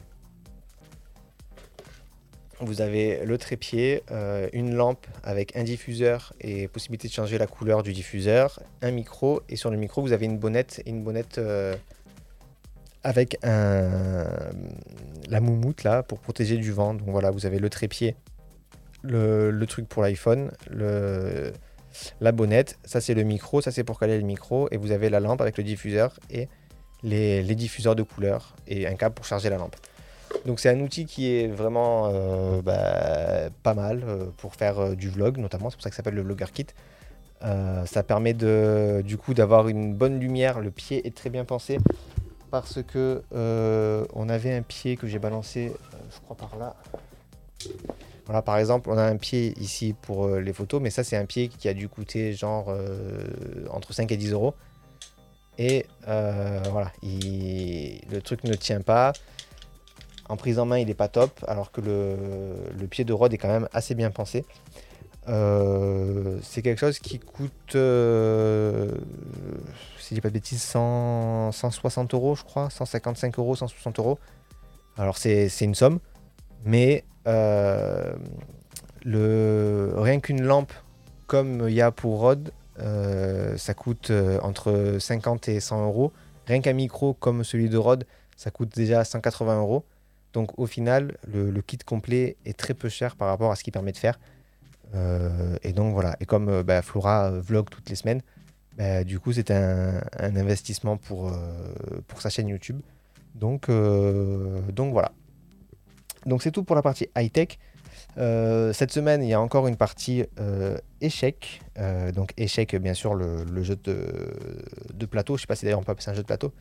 Vous 2.62 2.82
avez 2.82 3.26
le 3.26 3.38
trépied, 3.38 4.04
une 4.54 4.76
lampe 4.76 5.08
avec 5.24 5.56
un 5.56 5.64
diffuseur 5.64 6.34
et 6.40 6.68
possibilité 6.68 7.08
de 7.08 7.14
changer 7.14 7.38
la 7.38 7.48
couleur 7.48 7.84
du 7.84 7.92
diffuseur, 7.92 8.62
un 8.82 8.92
micro. 8.92 9.42
Et 9.50 9.56
sur 9.56 9.72
le 9.72 9.78
micro, 9.78 10.02
vous 10.02 10.14
avez 10.14 10.26
une 10.26 10.38
bonnette, 10.38 10.82
une 10.86 11.04
bonnette 11.04 11.42
avec 13.04 13.38
un, 13.44 14.28
la 15.30 15.40
moumoute 15.40 15.84
là 15.84 16.04
pour 16.04 16.20
protéger 16.20 16.58
du 16.58 16.72
vent. 16.72 16.94
Donc 16.94 17.10
voilà, 17.10 17.32
vous 17.32 17.46
avez 17.46 17.60
le 17.60 17.70
trépied 17.70 18.16
le, 19.04 19.66
truc 19.66 19.88
pour 19.88 20.04
l'iPhone, 20.04 20.52
la 22.20 22.32
bonnette, 22.32 22.78
ça 22.86 23.02
c'est 23.02 23.14
le 23.14 23.24
micro, 23.24 23.62
ça 23.62 23.72
c'est 23.72 23.84
pour 23.84 24.00
caler 24.00 24.18
le 24.18 24.26
micro, 24.26 24.68
et 24.72 24.78
vous 24.78 24.92
avez 24.92 25.10
la 25.10 25.20
lampe 25.20 25.42
avec 25.42 25.58
le 25.58 25.64
diffuseur 25.64 26.20
et 26.30 26.48
les, 27.04 27.44
diffuseurs 27.56 27.96
de 27.96 28.04
couleurs 28.04 28.56
et 28.68 28.88
un 28.88 28.96
câble 28.96 29.16
pour 29.16 29.26
charger 29.26 29.50
la 29.50 29.58
lampe. 29.58 29.76
Donc 30.46 30.60
c'est 30.60 30.70
un 30.70 30.80
outil 30.80 31.06
qui 31.06 31.32
est 31.34 31.48
vraiment 31.48 32.10
euh, 32.12 32.62
bah, 32.62 33.50
pas 33.64 33.74
mal 33.74 34.04
euh, 34.04 34.26
pour 34.38 34.56
faire 34.56 34.80
euh, 34.80 34.96
du 34.96 35.10
vlog 35.10 35.38
notamment, 35.38 35.70
c'est 35.70 35.76
pour 35.76 35.84
ça 35.84 35.90
que 35.90 35.96
ça 35.96 35.98
s'appelle 35.98 36.16
le 36.16 36.24
Vlogger 36.24 36.46
Kit. 36.54 36.68
ça 37.42 38.04
permet 38.04 38.34
de, 38.34 39.02
du 39.06 39.18
coup 39.18 39.34
d'avoir 39.34 39.68
une 39.68 39.94
bonne 39.94 40.20
lumière, 40.20 40.60
le 40.60 40.72
pied 40.72 41.06
est 41.06 41.16
très 41.16 41.30
bien 41.30 41.46
pensé 41.46 41.78
parce 42.50 42.80
que 42.84 43.24
on 44.14 44.30
avait 44.30 44.54
un 44.54 44.62
pied 44.62 44.98
que 44.98 45.08
j'ai 45.08 45.20
balancé, 45.20 45.72
je 46.14 46.20
crois 46.22 46.36
par 46.36 46.58
là, 46.58 46.76
voilà, 48.26 48.42
par 48.42 48.58
exemple, 48.58 48.90
on 48.90 48.98
a 48.98 49.04
un 49.04 49.18
pied 49.18 49.54
ici 49.60 49.96
pour 50.02 50.28
les 50.28 50.54
photos, 50.54 50.82
mais 50.82 50.90
ça, 50.90 51.04
c'est 51.04 51.18
un 51.18 51.26
pied 51.26 51.48
qui 51.48 51.68
a 51.68 51.74
dû 51.74 51.88
coûter 51.90 52.34
genre 52.34 52.74
entre 53.70 53.94
5 53.94 54.12
et 54.12 54.18
10 54.18 54.32
euros. 54.32 54.54
Et 55.58 55.86
voilà, 56.06 56.92
le 57.04 58.20
truc 58.20 58.44
ne 58.44 58.54
tient 58.54 58.82
pas. 58.82 59.14
En 60.32 60.38
prise 60.38 60.60
en 60.60 60.66
main, 60.66 60.78
il 60.78 60.88
n'est 60.88 60.94
pas 60.94 61.10
top, 61.10 61.44
alors 61.46 61.72
que 61.74 61.82
le, 61.82 62.88
pied 62.88 63.04
de 63.04 63.12
Rod 63.12 63.34
est 63.34 63.38
quand 63.38 63.50
même 63.50 63.68
assez 63.74 63.96
bien 63.96 64.12
pensé. 64.12 64.46
c'est 65.28 66.62
quelque 66.62 66.80
chose 66.80 67.00
qui 67.00 67.20
coûte, 67.20 67.72
si 67.72 67.78
je 70.10 70.16
dis 70.16 70.22
pas 70.22 70.30
de 70.30 70.34
bêtises, 70.34 70.62
160 70.64 72.14
euros, 72.14 72.36
je 72.36 72.44
crois, 72.44 72.70
155 72.70 73.38
euros, 73.40 73.58
160 73.58 74.00
euros. 74.00 74.20
Alors 74.98 75.18
c'est 75.18 75.50
une 75.60 75.76
somme, 75.76 76.00
mais 76.64 77.04
euh, 77.28 78.14
rien 79.06 80.20
qu'une 80.20 80.44
lampe 80.44 80.72
comme 81.28 81.68
il 81.70 81.74
y 81.76 81.82
a 81.82 81.92
pour 81.92 82.20
Rod, 82.20 82.52
euh, 82.80 83.58
ça 83.58 83.74
coûte 83.74 84.10
euh, 84.12 84.40
entre 84.42 84.98
50 85.00 85.48
et 85.48 85.60
100 85.60 85.86
euros. 85.86 86.12
Rien 86.46 86.62
qu'un 86.62 86.74
micro 86.74 87.14
comme 87.14 87.44
celui 87.44 87.70
de 87.70 87.78
Rod, 87.78 88.06
ça 88.36 88.52
coûte 88.52 88.76
déjà 88.76 89.04
180 89.04 89.60
euros. 89.60 89.86
Donc 90.34 90.58
au 90.58 90.66
final, 90.66 91.18
le, 91.28 91.52
kit 91.62 91.78
complet 91.78 92.38
est 92.46 92.58
très 92.58 92.74
peu 92.74 92.90
cher 92.90 93.16
par 93.16 93.28
rapport 93.28 93.52
à 93.52 93.56
ce 93.56 93.64
qu'il 93.64 93.74
permet 93.74 93.92
de 93.92 93.98
faire. 93.98 94.20
et 95.64 95.74
donc 95.74 95.94
voilà, 95.94 96.16
et 96.20 96.26
comme 96.26 96.64
bah, 96.64 96.82
Flora 96.82 97.32
vlog 97.32 97.70
toutes 97.70 97.90
les 97.90 97.96
semaines, 97.96 98.22
bah, 98.78 99.04
du 99.04 99.20
coup 99.20 99.34
c'est 99.34 99.52
un, 99.52 100.02
investissement 100.20 100.98
pour, 100.98 101.32
sa 102.20 102.30
chaîne 102.30 102.48
YouTube. 102.48 102.80
Donc, 103.36 103.70
voilà. 103.70 105.12
Donc 106.26 106.44
c'est 106.44 106.52
tout 106.52 106.64
pour 106.64 106.76
la 106.76 106.82
partie 106.82 107.08
high-tech. 107.18 107.58
Euh, 108.18 108.74
cette 108.74 108.92
semaine, 108.92 109.24
il 109.24 109.30
y 109.30 109.34
a 109.34 109.42
encore 109.42 109.68
une 109.68 109.78
partie 109.78 110.26
euh, 110.40 110.78
échec. 111.00 111.62
Euh, 111.78 112.12
donc 112.12 112.34
échec, 112.38 112.76
bien 112.76 112.94
sûr, 112.94 113.14
le, 113.14 113.64
jeu 113.64 113.76
de, 113.76 115.06
plateau. 115.06 115.38
Je 115.38 115.40
ne 115.40 115.42
sais 115.42 115.48
pas 115.48 115.56
si 115.56 115.66
d'ailleurs 115.66 115.80
on 115.80 115.84
peut 115.84 115.92
appeler 115.92 116.10
un 116.10 116.14
jeu 116.14 116.22
de 116.22 116.28
plateau. 116.28 116.54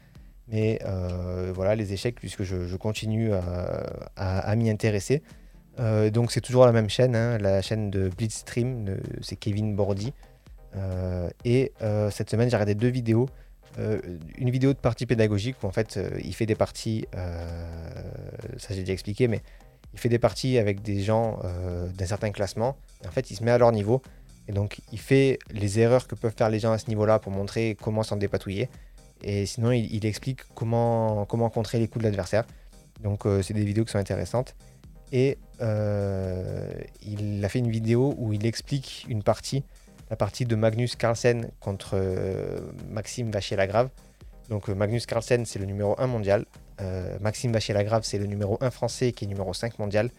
Mais 0.50 0.78
voilà, 1.54 1.74
les 1.74 1.92
échecs, 1.92 2.16
puisque 2.16 2.42
je, 2.42 2.76
continue 2.76 3.32
à, 4.16 4.56
m'y 4.56 4.70
intéresser. 4.70 5.22
donc 6.12 6.32
c'est 6.32 6.40
toujours 6.40 6.66
la 6.66 6.72
même 6.72 6.90
chaîne, 6.90 7.14
hein, 7.14 7.38
la 7.38 7.62
chaîne 7.62 7.90
de 7.90 8.08
Blitzstream, 8.08 8.96
c'est 9.22 9.36
Kevin 9.36 9.76
Bordy. 9.76 10.12
et 11.44 11.72
cette 12.10 12.30
semaine, 12.30 12.50
j'ai 12.50 12.56
regardé 12.56 12.74
deux 12.74 12.88
vidéos. 12.88 13.28
une 14.38 14.50
vidéo 14.50 14.72
de 14.72 14.78
partie 14.78 15.06
pédagogique 15.06 15.56
où 15.62 15.66
en 15.66 15.72
fait 15.72 15.98
il 16.22 16.34
fait 16.34 16.46
des 16.46 16.56
parties, 16.56 17.06
ça 17.12 18.74
j'ai 18.74 18.80
déjà 18.80 18.92
expliqué, 18.92 19.28
mais 19.28 19.40
il 19.92 19.98
fait 19.98 20.08
des 20.08 20.18
parties 20.18 20.58
avec 20.58 20.82
des 20.82 21.02
gens 21.02 21.38
euh, 21.44 21.88
d'un 21.88 22.06
certain 22.06 22.30
classement. 22.30 22.76
en 23.06 23.10
fait, 23.10 23.30
il 23.30 23.36
se 23.36 23.44
met 23.44 23.50
à 23.50 23.58
leur 23.58 23.72
niveau. 23.72 24.02
Et 24.48 24.52
donc, 24.52 24.80
il 24.92 24.98
fait 24.98 25.38
les 25.50 25.78
erreurs 25.78 26.06
que 26.06 26.14
peuvent 26.14 26.34
faire 26.36 26.50
les 26.50 26.58
gens 26.58 26.72
à 26.72 26.78
ce 26.78 26.88
niveau-là 26.88 27.18
pour 27.18 27.32
montrer 27.32 27.76
comment 27.80 28.02
s'en 28.02 28.16
dépatouiller. 28.16 28.68
Et 29.22 29.46
sinon, 29.46 29.72
il, 29.72 30.06
explique 30.06 30.40
comment, 30.54 31.24
comment 31.26 31.50
contrer 31.50 31.78
les 31.78 31.88
coups 31.88 32.02
de 32.02 32.08
l'adversaire. 32.08 32.44
Donc, 33.02 33.26
euh, 33.26 33.42
c'est 33.42 33.54
des 33.54 33.64
vidéos 33.64 33.84
qui 33.84 33.92
sont 33.92 33.98
intéressantes. 33.98 34.54
Et 35.12 35.38
euh, 35.60 36.72
il 37.02 37.44
a 37.44 37.48
fait 37.48 37.58
une 37.58 37.70
vidéo 37.70 38.14
où 38.16 38.32
il 38.32 38.46
explique 38.46 39.06
une 39.08 39.22
partie, 39.22 39.64
la 40.08 40.16
partie 40.16 40.44
de 40.44 40.54
Magnus 40.54 40.96
Carlsen 40.96 41.50
contre 41.60 42.00
Maxime 42.88 43.30
Vachier-Lagrave. 43.30 43.90
Donc, 44.48 44.68
Magnus 44.68 45.06
Carlsen, 45.06 45.44
c'est 45.46 45.58
le 45.58 45.66
numéro 45.66 45.94
1 45.98 46.06
mondial. 46.06 46.44
Euh, 46.80 47.18
Maxime 47.20 47.52
Vachier-Lagrave, 47.52 48.02
c'est 48.04 48.18
le 48.18 48.26
numéro 48.26 48.58
1 48.60 48.70
français 48.70 49.12
qui 49.12 49.24
est 49.24 49.28
numéro 49.28 49.52
5 49.52 49.78
mondial. 49.78 50.10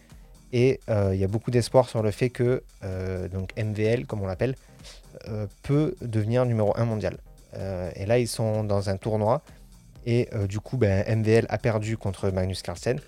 Et 0.53 0.79
euh, 0.89 1.11
il 1.13 1.19
y 1.19 1.23
a 1.23 1.27
beaucoup 1.27 1.49
d'espoir 1.49 1.89
sur 1.89 2.03
le 2.03 2.11
fait 2.11 2.29
que 2.29 2.63
euh, 2.83 3.27
donc 3.29 3.53
MVL, 3.57 4.05
comme 4.05 4.21
on 4.21 4.27
l'appelle, 4.27 4.55
peut 5.61 5.95
devenir 6.01 6.45
numéro 6.45 6.73
1 6.77 6.85
mondial. 6.85 7.17
Et 7.53 8.05
là, 8.05 8.17
ils 8.17 8.27
sont 8.27 8.63
dans 8.63 8.89
un 8.89 8.97
tournoi. 8.97 9.41
Et 10.05 10.29
du 10.47 10.59
coup, 10.59 10.77
ben, 10.77 11.03
MVL 11.07 11.45
a 11.49 11.57
perdu 11.57 11.97
contre 11.97 12.29
Magnus 12.31 12.61
Carlsen. 12.61 12.99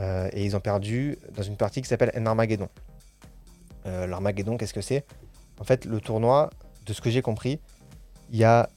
et 0.00 0.44
ils 0.44 0.56
ont 0.56 0.60
perdu 0.60 1.18
dans 1.34 1.42
une 1.42 1.56
partie 1.56 1.82
qui 1.82 1.88
s'appelle 1.88 2.10
un 2.14 2.26
Armageddon. 2.26 2.68
L'Armageddon, 3.84 4.56
qu'est-ce 4.56 4.74
que 4.74 4.80
c'est? 4.80 5.04
En 5.60 5.64
fait, 5.64 5.84
le 5.84 6.00
tournoi, 6.00 6.50
de 6.86 6.92
ce 6.92 7.00
que 7.00 7.10
j'ai 7.10 7.22
compris, 7.22 7.60
il 8.30 8.38
y 8.38 8.44
a 8.44 8.68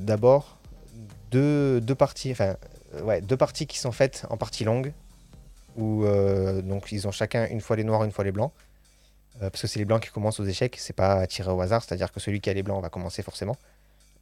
d'abord 0.00 0.58
deux, 1.34 1.80
deux, 1.80 1.96
parties, 1.96 2.30
enfin 2.30 2.56
euh, 2.94 3.02
ouais, 3.02 3.20
deux 3.20 3.36
parties 3.36 3.66
qui 3.66 3.78
sont 3.78 3.90
faites 3.90 4.24
en 4.30 4.36
partie 4.36 4.62
longue, 4.64 4.92
où 5.76 6.04
euh, 6.04 6.62
donc 6.62 6.92
ils 6.92 7.08
ont 7.08 7.10
chacun 7.10 7.46
une 7.48 7.60
fois 7.60 7.74
les 7.76 7.82
noirs, 7.82 8.04
une 8.04 8.12
fois 8.12 8.24
les 8.24 8.32
blancs. 8.32 8.52
Euh, 9.42 9.50
parce 9.50 9.62
que 9.62 9.66
c'est 9.66 9.80
les 9.80 9.84
blancs 9.84 10.00
qui 10.00 10.10
commencent 10.10 10.38
aux 10.38 10.44
échecs, 10.44 10.76
c'est 10.78 10.92
pas 10.92 11.26
tiré 11.26 11.50
au 11.50 11.60
hasard, 11.60 11.82
c'est-à-dire 11.82 12.12
que 12.12 12.20
celui 12.20 12.40
qui 12.40 12.50
a 12.50 12.52
les 12.52 12.62
blancs 12.62 12.80
va 12.80 12.88
commencer 12.88 13.22
forcément. 13.22 13.56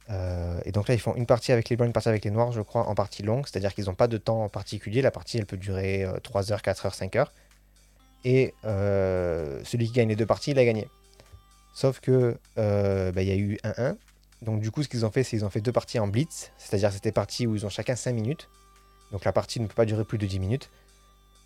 Et 0.09 0.71
donc 0.71 0.87
là, 0.87 0.93
ils 0.93 0.99
font 0.99 1.15
une 1.15 1.25
partie 1.25 1.51
avec 1.51 1.69
les 1.69 1.75
blancs, 1.75 1.87
une 1.87 1.93
partie 1.93 2.09
avec 2.09 2.25
les 2.25 2.31
noirs, 2.31 2.51
je 2.51 2.61
crois, 2.61 2.87
en 2.87 2.95
partie 2.95 3.23
longue, 3.23 3.47
c'est-à-dire 3.47 3.73
qu'ils 3.73 3.85
n'ont 3.85 3.95
pas 3.95 4.07
de 4.07 4.17
temps 4.17 4.43
en 4.43 4.49
particulier. 4.49 5.01
La 5.01 5.11
partie, 5.11 5.37
elle 5.37 5.45
peut 5.45 5.57
durer 5.57 6.05
3 6.23 6.51
heures, 6.51 6.61
4 6.61 6.85
heures, 6.85 6.95
5 6.95 7.15
heures. 7.15 7.31
Et 8.25 8.53
celui 8.63 9.87
qui 9.87 9.93
gagne 9.93 10.09
les 10.09 10.15
deux 10.15 10.25
parties, 10.25 10.51
il 10.51 10.59
a 10.59 10.65
gagné. 10.65 10.87
Sauf 11.73 11.99
que 11.99 12.37
bah, 12.55 13.21
il 13.21 13.27
y 13.27 13.31
a 13.31 13.35
eu 13.35 13.57
1-1. 13.63 13.95
Donc 14.41 14.59
du 14.59 14.71
coup, 14.71 14.83
ce 14.83 14.89
qu'ils 14.89 15.05
ont 15.05 15.11
fait, 15.11 15.23
c'est 15.23 15.37
qu'ils 15.37 15.45
ont 15.45 15.49
fait 15.49 15.61
deux 15.61 15.71
parties 15.71 15.99
en 15.99 16.07
blitz, 16.07 16.51
c'est-à-dire 16.57 16.91
c'était 16.91 17.13
parties 17.13 17.47
où 17.47 17.55
ils 17.55 17.65
ont 17.65 17.69
chacun 17.69 17.95
5 17.95 18.11
minutes. 18.11 18.49
Donc 19.11 19.23
la 19.23 19.31
partie 19.31 19.59
ne 19.59 19.67
peut 19.67 19.73
pas 19.73 19.85
durer 19.85 20.03
plus 20.03 20.17
de 20.17 20.25
10 20.25 20.39
minutes. 20.39 20.69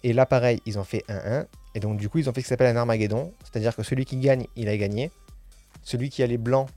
Et 0.04 0.14
là, 0.14 0.26
pareil, 0.26 0.62
ils 0.66 0.80
ont 0.80 0.84
fait 0.84 1.04
1-1. 1.10 1.46
Et 1.76 1.80
donc, 1.80 1.98
du 1.98 2.08
coup, 2.08 2.20
ils 2.20 2.30
ont 2.30 2.34
fait 2.34 2.42
ce 2.42 2.46
qui 2.46 2.50
s'appelle 2.50 2.76
un 2.76 2.80
Armageddon. 2.80 3.34
C'est-à-dire 3.44 3.76
que 3.76 3.84
celui 3.84 4.06
qui 4.06 4.18
gagne, 4.18 4.46
il 4.56 4.70
a 4.70 4.78
gagné. 4.78 5.12
Celui 5.84 6.10
qui 6.10 6.24
a 6.24 6.28
les 6.28 6.38
blancs, 6.38 6.70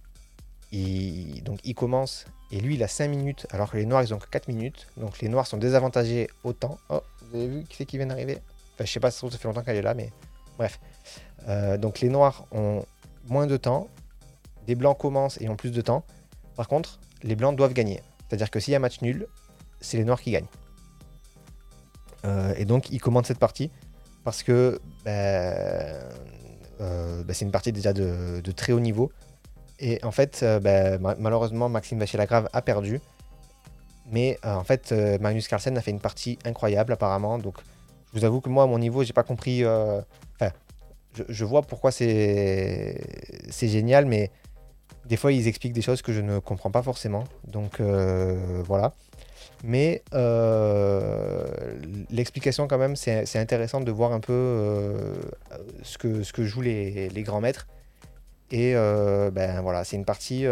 il, 0.72 1.42
donc, 1.42 1.58
il 1.64 1.74
commence. 1.74 2.24
Et 2.52 2.60
lui, 2.60 2.74
il 2.74 2.82
a 2.82 2.88
5 2.88 3.08
minutes. 3.08 3.46
Alors 3.50 3.70
que 3.70 3.76
les 3.76 3.86
noirs, 3.86 4.02
ils 4.02 4.12
ont 4.14 4.18
que 4.18 4.28
4 4.28 4.48
minutes. 4.48 4.88
Donc 4.96 5.20
les 5.20 5.28
noirs 5.28 5.46
sont 5.46 5.56
désavantagés 5.56 6.28
autant. 6.44 6.78
Oh, 6.88 7.00
vous 7.30 7.36
avez 7.36 7.48
vu 7.48 7.64
qui 7.64 7.76
c'est 7.76 7.86
qui 7.86 7.96
vient 7.96 8.06
d'arriver? 8.06 8.38
Je 8.78 8.86
sais 8.86 9.00
pas 9.00 9.10
si 9.10 9.18
ça 9.18 9.38
fait 9.38 9.46
longtemps 9.46 9.62
qu'elle 9.62 9.76
est 9.76 9.82
là, 9.82 9.94
mais 9.94 10.10
bref. 10.56 10.80
Euh, 11.48 11.76
donc 11.76 12.00
les 12.00 12.08
noirs 12.08 12.46
ont 12.50 12.84
moins 13.28 13.46
de 13.46 13.56
temps. 13.56 13.88
Les 14.66 14.74
blancs 14.74 14.98
commencent 14.98 15.40
et 15.40 15.48
ont 15.48 15.56
plus 15.56 15.70
de 15.70 15.80
temps. 15.80 16.04
Par 16.56 16.66
contre, 16.66 16.98
les 17.22 17.36
blancs 17.36 17.56
doivent 17.56 17.74
gagner. 17.74 18.00
C'est-à-dire 18.28 18.50
que 18.50 18.58
s'il 18.60 18.72
y 18.72 18.74
a 18.74 18.78
match 18.78 19.00
nul, 19.02 19.26
c'est 19.80 19.96
les 19.96 20.04
noirs 20.04 20.20
qui 20.20 20.30
gagnent. 20.30 20.46
Euh, 22.24 22.54
et 22.56 22.64
donc, 22.64 22.90
il 22.90 23.00
commande 23.00 23.26
cette 23.26 23.38
partie 23.38 23.70
parce 24.24 24.42
que 24.42 24.80
ben, 25.04 25.12
euh, 26.80 27.22
ben, 27.24 27.34
c'est 27.34 27.44
une 27.44 27.50
partie 27.50 27.72
déjà 27.72 27.92
de, 27.92 28.40
très 28.52 28.72
haut 28.72 28.80
niveau. 28.80 29.10
Et 29.81 29.99
en 30.05 30.11
fait, 30.11 30.41
euh, 30.43 30.61
ben, 30.61 31.01
malheureusement, 31.18 31.68
Maxime 31.68 31.99
Vachier-Lagrave 31.99 32.49
a 32.53 32.62
perdu. 32.62 33.01
Mais 34.12 34.39
en 34.43 34.64
fait, 34.64 34.93
Magnus 35.20 35.47
Carlsen 35.47 35.78
a 35.78 35.81
fait 35.81 35.93
une 35.93 36.01
partie 36.01 36.37
incroyable 36.45 36.93
apparemment. 36.93 37.39
Donc, 37.39 37.55
je 38.12 38.18
vous 38.18 38.24
avoue 38.24 38.41
que 38.41 38.49
moi, 38.49 38.64
à 38.64 38.66
mon 38.66 38.78
niveau, 38.78 39.05
j'ai 39.05 39.12
pas 39.12 39.22
compris. 39.22 39.64
Enfin, 39.64 40.51
je, 41.28 41.45
vois 41.45 41.62
pourquoi 41.62 41.93
c'est 41.93 42.99
génial, 43.53 44.07
mais 44.07 44.33
des 45.07 45.16
fois, 45.16 45.31
ils 45.31 45.47
expliquent 45.47 45.74
des 45.74 45.83
choses 45.83 46.03
que 46.03 46.12
je 46.12 46.20
ne 46.20 46.41
comprends 46.41 46.72
pas 46.72 46.83
forcément. 46.83 47.22
Donc, 47.47 47.81
voilà. 47.81 48.95
Mais 49.62 50.03
euh, 50.14 51.45
l'explication, 52.11 52.66
quand 52.66 52.78
même, 52.78 52.97
c'est 52.97 53.37
intéressant 53.37 53.81
de 53.81 53.91
voir 53.91 54.12
un 54.12 54.20
peu 54.20 54.33
euh, 54.33 55.14
ce, 55.83 55.99
que, 55.99 56.45
jouent 56.45 56.62
les 56.62 57.22
grands 57.22 57.41
maîtres. 57.41 57.66
Et 58.51 58.74
euh, 58.74 59.30
ben 59.30 59.61
voilà, 59.61 59.84
c'est 59.84 59.96
une 59.96 60.05
partie. 60.05 60.44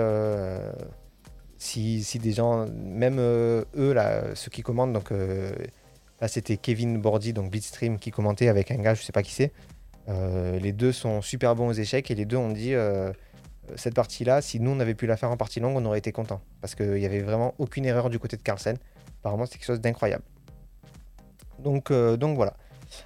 Si, 1.57 2.05
si, 2.05 2.19
des 2.21 2.33
gens, 2.33 2.67
même 2.69 3.19
eux, 3.19 3.93
là, 3.93 4.35
ceux 4.35 4.51
qui 4.51 4.63
commandent, 4.63 4.93
donc 4.93 5.11
là 5.11 6.29
c'était 6.29 6.57
Kevin 6.57 6.99
Bordy, 6.99 7.33
donc 7.33 7.51
Bitstream, 7.51 7.99
qui 7.99 8.11
commentait 8.11 8.49
avec 8.49 8.71
un 8.71 8.77
gars, 8.77 8.95
je 8.95 9.03
sais 9.03 9.13
pas 9.13 9.23
qui 9.23 9.33
c'est. 9.33 9.53
les 10.09 10.73
deux 10.73 10.93
sont 10.93 11.21
super 11.21 11.57
bons 11.57 11.69
aux 11.69 11.73
échecs 11.73 12.11
et 12.11 12.15
les 12.15 12.25
deux 12.25 12.37
ont 12.37 12.51
dit 12.51 12.75
cette 13.77 13.95
partie-là, 13.95 14.41
si 14.41 14.61
nous 14.61 14.71
on 14.71 14.81
avait 14.81 14.95
pu 14.95 15.07
la 15.07 15.17
faire 15.17 15.31
en 15.31 15.37
partie 15.37 15.61
longue, 15.61 15.77
on 15.77 15.85
aurait 15.85 15.99
été 15.99 16.13
content. 16.13 16.41
Parce 16.61 16.75
qu'il 16.75 16.93
n'y 16.93 17.07
avait 17.07 17.21
vraiment 17.21 17.55
aucune 17.59 17.85
erreur 17.85 18.11
du 18.11 18.19
côté 18.19 18.37
de 18.37 18.43
Carlsen. 18.43 18.77
Apparemment, 19.21 19.47
c'est 19.47 19.59
quelque 19.59 19.67
chose 19.67 19.81
d'incroyable. 19.81 20.25
Donc, 21.59 21.91
euh, 21.91 22.17
donc 22.17 22.37
voilà. 22.37 22.55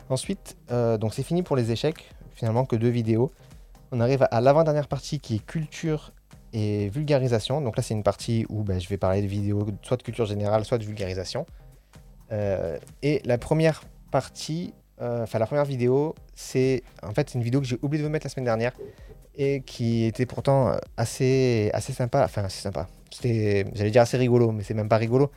Ensuite, 0.08 0.56
euh, 0.70 0.98
donc 0.98 1.14
c'est 1.14 1.22
fini 1.22 1.42
pour 1.42 1.56
les 1.56 1.70
échecs. 1.72 2.10
Finalement, 2.34 2.64
que 2.64 2.76
deux 2.76 2.88
vidéos. 2.88 3.32
On 3.92 4.00
arrive 4.00 4.26
à 4.30 4.40
l'avant-dernière 4.40 4.88
partie 4.88 5.20
qui 5.20 5.36
est 5.36 5.46
culture 5.46 6.12
et 6.54 6.88
vulgarisation. 6.88 7.60
Donc 7.60 7.76
là, 7.76 7.82
c'est 7.82 7.94
une 7.94 8.02
partie 8.02 8.46
où 8.48 8.62
ben, 8.62 8.80
je 8.80 8.88
vais 8.88 8.96
parler 8.96 9.20
de 9.20 9.26
vidéos 9.26 9.66
soit 9.82 9.98
de 9.98 10.02
culture 10.02 10.24
générale, 10.24 10.64
soit 10.64 10.78
de 10.78 10.84
vulgarisation. 10.84 11.46
Euh, 12.32 12.78
et 13.02 13.20
la 13.26 13.36
première 13.36 13.82
partie, 14.10 14.72
enfin 14.98 15.38
la 15.38 15.46
première 15.46 15.66
vidéo, 15.66 16.14
c'est 16.34 16.82
en 17.02 17.12
fait 17.12 17.34
une 17.34 17.42
vidéo 17.42 17.60
que 17.60 17.66
j'ai 17.66 17.78
oublié 17.82 18.02
de 18.02 18.06
vous 18.06 18.12
mettre 18.12 18.24
la 18.26 18.30
semaine 18.30 18.46
dernière 18.46 18.72
et 19.34 19.62
qui 19.62 20.04
était 20.04 20.26
pourtant 20.26 20.72
assez, 20.96 21.70
assez 21.74 21.92
sympa. 21.92 22.24
Enfin, 22.24 22.44
assez 22.44 22.62
sympa. 22.62 22.88
C'était, 23.10 23.66
j'allais 23.74 23.90
dire 23.90 24.02
assez 24.02 24.16
rigolo, 24.16 24.52
mais 24.52 24.62
c'est 24.62 24.74
même 24.74 24.88
pas 24.88 24.96
rigolo. 24.96 25.30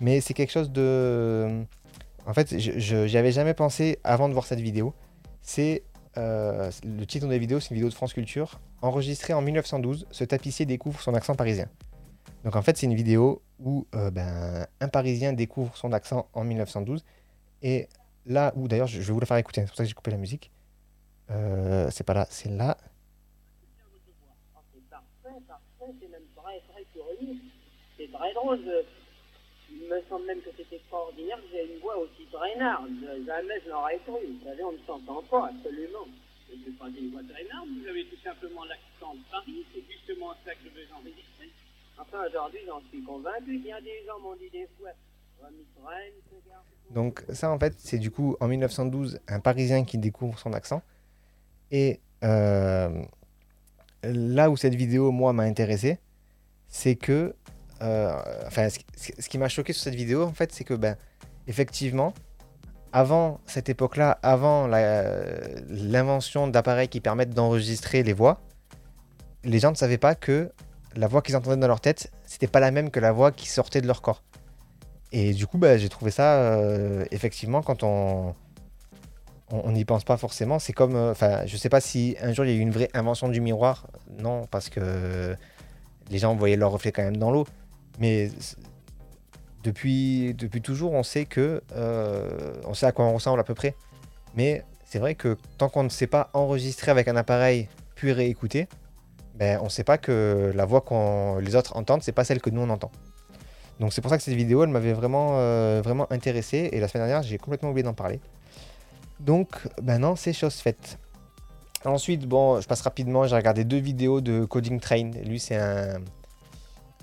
Mais 0.00 0.20
c'est 0.20 0.34
quelque 0.34 0.52
chose 0.52 0.70
de. 0.70 1.64
En 2.26 2.32
fait, 2.32 2.58
je 2.58 3.16
avais 3.16 3.32
jamais 3.32 3.54
pensé 3.54 3.98
avant 4.04 4.28
de 4.28 4.32
voir 4.32 4.46
cette 4.46 4.60
vidéo. 4.60 4.94
C'est. 5.42 5.82
Euh, 6.16 6.70
le 6.84 7.04
titre 7.06 7.26
de 7.26 7.32
la 7.32 7.38
vidéo, 7.38 7.60
c'est 7.60 7.70
une 7.70 7.76
vidéo 7.76 7.88
de 7.88 7.94
France 7.94 8.12
Culture. 8.12 8.60
Enregistrée 8.82 9.32
en 9.32 9.42
1912, 9.42 10.06
ce 10.10 10.24
tapissier 10.24 10.66
découvre 10.66 11.00
son 11.00 11.14
accent 11.14 11.34
parisien. 11.34 11.68
Donc 12.44 12.56
en 12.56 12.62
fait, 12.62 12.76
c'est 12.76 12.86
une 12.86 12.94
vidéo 12.94 13.42
où 13.58 13.86
euh, 13.94 14.10
ben, 14.10 14.66
un 14.80 14.88
Parisien 14.88 15.32
découvre 15.32 15.76
son 15.76 15.92
accent 15.92 16.28
en 16.32 16.44
1912. 16.44 17.04
Et 17.62 17.88
là 18.26 18.52
où, 18.56 18.66
d'ailleurs, 18.68 18.86
je 18.86 19.00
vais 19.00 19.12
vous 19.12 19.20
la 19.20 19.26
faire 19.26 19.36
écouter, 19.36 19.60
c'est 19.60 19.66
pour 19.66 19.76
ça 19.76 19.82
que 19.84 19.88
j'ai 19.88 19.94
coupé 19.94 20.10
la 20.10 20.16
musique. 20.16 20.50
Euh, 21.30 21.88
c'est 21.90 22.04
pas 22.04 22.14
là, 22.14 22.26
c'est 22.30 22.48
là. 22.48 22.76
C'est 27.98 28.10
très 28.12 28.32
drôle 28.34 28.58
il 28.58 28.99
me 29.90 30.00
semble 30.08 30.26
même 30.26 30.40
que 30.40 30.50
c'est 30.56 30.72
extraordinaire 30.72 31.36
que 31.36 31.50
j'ai 31.52 31.66
une 31.66 31.80
voix 31.80 31.98
aussi 31.98 32.26
traînarde. 32.30 32.90
Jamais 33.26 33.60
je 33.64 33.70
n'aurais 33.70 33.98
cru. 34.06 34.22
Vous 34.22 34.44
savez, 34.44 34.62
on 34.64 34.72
ne 34.72 34.84
s'entend 34.86 35.22
pas, 35.28 35.50
absolument. 35.50 36.06
Ce 36.48 36.54
n'est 36.54 36.76
pas 36.78 36.88
une 36.88 37.10
voix 37.10 37.22
traînarde, 37.26 37.68
vous 37.68 37.88
avez 37.88 38.04
tout 38.06 38.20
simplement 38.22 38.64
l'accent 38.64 39.14
de 39.14 39.24
Paris. 39.30 39.66
C'est 39.74 39.84
justement 39.90 40.32
ça 40.44 40.54
que 40.54 40.64
je 40.64 40.70
veux 40.70 40.86
enregistrer. 40.94 41.50
Enfin, 41.98 42.26
aujourd'hui, 42.26 42.60
j'en 42.66 42.80
suis 42.88 43.02
convaincu. 43.02 43.58
Bien 43.58 43.80
des 43.82 44.04
gens 44.06 44.18
m'ont 44.20 44.36
dit 44.36 44.50
des 44.50 44.68
fois. 44.78 44.90
Donc 46.90 47.24
ça 47.30 47.50
en 47.50 47.58
fait 47.58 47.74
c'est 47.78 47.98
du 47.98 48.10
coup 48.10 48.36
en 48.40 48.48
1912 48.48 49.20
un 49.28 49.40
Parisien 49.40 49.84
qui 49.84 49.96
découvre 49.96 50.38
son 50.38 50.52
accent 50.52 50.82
et 51.70 52.00
euh, 52.24 53.02
là 54.02 54.50
où 54.50 54.56
cette 54.56 54.74
vidéo 54.74 55.12
moi 55.12 55.32
m'a 55.32 55.44
intéressé 55.44 55.98
c'est 56.68 56.96
que 56.96 57.34
enfin, 57.80 58.68
ce, 58.68 59.28
qui 59.28 59.38
m'a 59.38 59.48
choqué 59.48 59.72
sur 59.72 59.82
cette 59.82 59.94
vidéo, 59.94 60.24
en 60.24 60.32
fait, 60.32 60.52
c'est 60.52 60.64
que, 60.64 60.74
ben, 60.74 60.96
effectivement, 61.46 62.14
avant 62.92 63.40
cette 63.46 63.68
époque-là, 63.68 64.18
avant 64.22 64.66
l'invention 64.66 66.48
d'appareils 66.48 66.88
qui 66.88 67.00
permettent 67.00 67.34
d'enregistrer 67.34 68.02
les 68.02 68.12
voix, 68.12 68.40
les 69.44 69.58
gens 69.58 69.70
ne 69.70 69.76
savaient 69.76 69.98
pas 69.98 70.14
que 70.14 70.50
la 70.96 71.06
voix 71.06 71.22
qu'ils 71.22 71.36
entendaient 71.36 71.56
dans 71.56 71.68
leur 71.68 71.80
tête, 71.80 72.10
c'était 72.26 72.48
pas 72.48 72.60
la 72.60 72.70
même 72.70 72.90
que 72.90 73.00
la 73.00 73.12
voix 73.12 73.30
qui 73.30 73.48
sortait 73.48 73.80
de 73.80 73.86
leur 73.86 74.02
corps. 74.02 74.22
Et 75.12 75.32
du 75.32 75.46
coup, 75.46 75.58
bah, 75.58 75.78
j'ai 75.78 75.88
trouvé 75.88 76.10
ça, 76.10 76.36
euh, 76.40 77.04
effectivement, 77.10 77.62
quand 77.62 77.82
on 77.82 78.34
on 79.52 79.72
n'y 79.72 79.84
pense 79.84 80.04
pas 80.04 80.16
forcément, 80.16 80.58
c'est 80.58 80.72
comme, 80.72 80.94
euh, 80.94 81.10
enfin, 81.10 81.44
je 81.46 81.56
sais 81.56 81.68
pas 81.68 81.80
si 81.80 82.16
un 82.22 82.32
jour 82.32 82.44
il 82.44 82.52
y 82.52 82.54
a 82.54 82.56
eu 82.56 82.60
une 82.60 82.70
vraie 82.70 82.90
invention 82.94 83.28
du 83.28 83.40
miroir, 83.40 83.88
non, 84.18 84.46
parce 84.46 84.68
que 84.68 85.36
les 86.08 86.18
gens 86.18 86.34
voyaient 86.36 86.56
leur 86.56 86.70
reflet 86.70 86.92
quand 86.92 87.02
même 87.02 87.16
dans 87.16 87.30
l'eau, 87.30 87.46
mais 88.00 88.30
depuis, 89.62 90.34
depuis 90.34 90.62
toujours, 90.62 90.92
on 90.92 91.02
sait 91.02 91.26
que, 91.26 91.62
euh, 91.76 92.54
on 92.66 92.74
sait 92.74 92.86
à 92.86 92.92
quoi 92.92 93.04
on 93.04 93.14
ressemble 93.14 93.38
à 93.38 93.44
peu 93.44 93.54
près, 93.54 93.74
mais 94.34 94.64
c'est 94.84 94.98
vrai 94.98 95.14
que 95.14 95.36
tant 95.58 95.68
qu'on 95.68 95.84
ne 95.84 95.88
sait 95.88 96.06
pas 96.06 96.30
enregistrer 96.32 96.90
avec 96.90 97.08
un 97.08 97.16
appareil 97.16 97.68
puis 97.94 98.12
réécouter, 98.12 98.68
ben, 99.34 99.58
on 99.60 99.64
ne 99.64 99.68
sait 99.68 99.84
pas 99.84 99.98
que 99.98 100.50
la 100.54 100.64
voix 100.64 100.80
que 100.80 101.38
les 101.40 101.54
autres 101.54 101.76
entendent, 101.76 102.02
c'est 102.02 102.12
pas 102.12 102.24
celle 102.24 102.40
que 102.40 102.50
nous 102.50 102.62
on 102.62 102.70
entend. 102.70 102.90
Donc 103.78 103.92
c'est 103.92 104.00
pour 104.00 104.10
ça 104.10 104.18
que 104.18 104.22
cette 104.22 104.34
vidéo, 104.34 104.64
elle 104.64 104.70
m'avait 104.70 104.92
vraiment, 104.92 105.38
euh, 105.38 105.80
vraiment 105.82 106.06
intéressé. 106.12 106.68
Et 106.72 106.80
la 106.80 106.88
semaine 106.88 107.06
dernière, 107.06 107.22
j'ai 107.22 107.38
complètement 107.38 107.70
oublié 107.70 107.82
d'en 107.82 107.94
parler. 107.94 108.20
Donc 109.20 109.48
maintenant, 109.82 110.16
c'est 110.16 110.34
chose 110.34 110.56
faite. 110.56 110.98
Ensuite, 111.86 112.26
bon, 112.26 112.60
je 112.60 112.68
passe 112.68 112.82
rapidement. 112.82 113.26
J'ai 113.26 113.36
regardé 113.36 113.64
deux 113.64 113.78
vidéos 113.78 114.20
de 114.20 114.44
Coding 114.44 114.80
Train. 114.80 115.12
Lui, 115.24 115.40
c'est 115.40 115.56
un, 115.56 116.00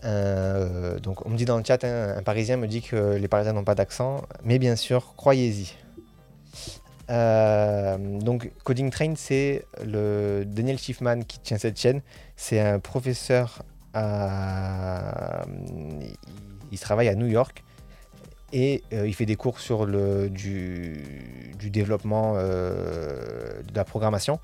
euh, 0.04 1.00
donc 1.00 1.26
on 1.26 1.30
me 1.30 1.38
dit 1.38 1.46
dans 1.46 1.58
le 1.58 1.64
chat, 1.64 1.84
hein, 1.84 2.16
un 2.18 2.24
Parisien 2.24 2.58
me 2.58 2.68
dit 2.68 2.82
que 2.82 3.16
les 3.16 3.28
Parisiens 3.28 3.54
n'ont 3.54 3.64
pas 3.64 3.76
d'accent, 3.76 4.22
mais 4.44 4.60
bien 4.60 4.76
sûr, 4.76 5.14
croyez-y. 5.16 5.74
Euh, 7.10 7.98
donc 8.20 8.52
Coding 8.64 8.90
Train, 8.90 9.14
c'est 9.16 9.66
Daniel 9.84 10.78
Schiffman 10.78 11.22
qui 11.22 11.40
tient 11.40 11.58
cette 11.58 11.80
chaîne. 11.80 12.02
C'est 12.36 12.60
un 12.60 12.80
professeur 12.80 13.64
à 13.94 15.46
il 16.70 16.80
travaille 16.80 17.08
à 17.08 17.16
New 17.16 17.28
York 17.28 17.64
et 18.52 18.84
euh, 18.92 19.08
il 19.08 19.16
fait 19.16 19.26
des 19.26 19.38
cours 19.38 19.60
sur 19.60 19.86
le, 19.86 20.30
du, 20.30 21.56
développement 21.70 22.36
de 22.36 23.76
la 23.76 23.84
programmation. 23.84 24.40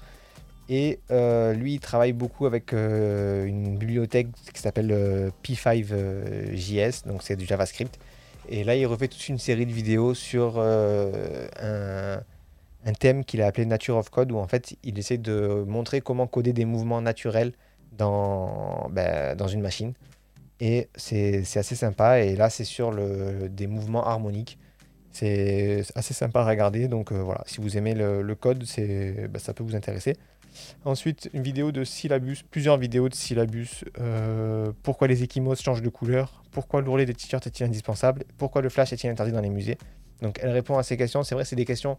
Et 0.69 0.99
euh, 1.11 1.53
lui, 1.53 1.73
il 1.73 1.79
travaille 1.79 2.13
beaucoup 2.13 2.45
avec 2.45 2.71
une 2.73 3.77
bibliothèque 3.77 4.27
qui 4.53 4.61
s'appelle 4.61 5.31
P5JS, 5.43 7.07
donc 7.07 7.21
c'est 7.23 7.35
du 7.35 7.45
JavaScript. 7.45 7.99
Et 8.49 8.63
là, 8.63 8.75
il 8.75 8.85
refait 8.85 9.07
toute 9.07 9.27
une 9.29 9.37
série 9.37 9.65
de 9.65 9.71
vidéos 9.71 10.13
sur 10.13 10.59
un, 10.59 12.21
thème 12.99 13.23
qu'il 13.25 13.41
a 13.41 13.47
appelé 13.47 13.65
Nature 13.65 13.97
of 13.97 14.09
Code, 14.09 14.31
où 14.31 14.37
en 14.37 14.47
fait, 14.47 14.75
il 14.83 14.97
essaie 14.99 15.17
de 15.17 15.63
montrer 15.67 16.01
comment 16.01 16.27
coder 16.27 16.53
des 16.53 16.65
mouvements 16.65 17.01
naturels 17.01 17.53
dans, 17.97 18.89
ben, 18.89 19.35
dans 19.35 19.47
une 19.47 19.61
machine. 19.61 19.93
Et 20.59 20.87
c'est 20.95 21.57
assez 21.57 21.75
sympa. 21.75 22.21
Et 22.21 22.35
là, 22.35 22.49
c'est 22.49 22.63
sur 22.63 22.93
des 23.49 23.67
mouvements 23.67 24.05
harmoniques. 24.05 24.57
C'est 25.11 25.83
assez 25.95 26.13
sympa 26.13 26.41
à 26.41 26.45
regarder. 26.45 26.87
Donc 26.87 27.11
euh, 27.11 27.21
voilà, 27.21 27.43
si 27.45 27.61
vous 27.61 27.77
aimez 27.77 27.93
le, 27.93 28.35
code, 28.35 28.63
bah, 29.29 29.39
ça 29.39 29.53
peut 29.53 29.63
vous 29.63 29.75
intéresser. 29.75 30.15
Ensuite, 30.85 31.29
une 31.33 31.43
vidéo 31.43 31.71
de 31.71 31.83
syllabus, 31.83 32.43
plusieurs 32.49 32.77
vidéos 32.77 33.09
de 33.09 33.15
syllabus. 33.15 33.83
Euh, 33.99 34.71
pourquoi 34.83 35.07
les 35.07 35.23
échymoses 35.23 35.61
changent 35.61 35.81
de 35.81 35.89
couleur 35.89 36.43
Pourquoi 36.51 36.81
l'ourlet 36.81 37.05
des 37.05 37.13
t-shirts 37.13 37.45
est-il 37.47 37.63
indispensable 37.63 38.23
Pourquoi 38.37 38.61
le 38.61 38.69
flash 38.69 38.93
est-il 38.93 39.09
interdit 39.09 39.31
dans 39.31 39.41
les 39.41 39.49
musées 39.49 39.77
Donc 40.21 40.39
elle 40.41 40.51
répond 40.51 40.77
à 40.77 40.83
ces 40.83 40.97
questions. 40.97 41.23
C'est 41.23 41.35
vrai, 41.35 41.45
c'est 41.45 41.55
des 41.55 41.65
questions 41.65 41.97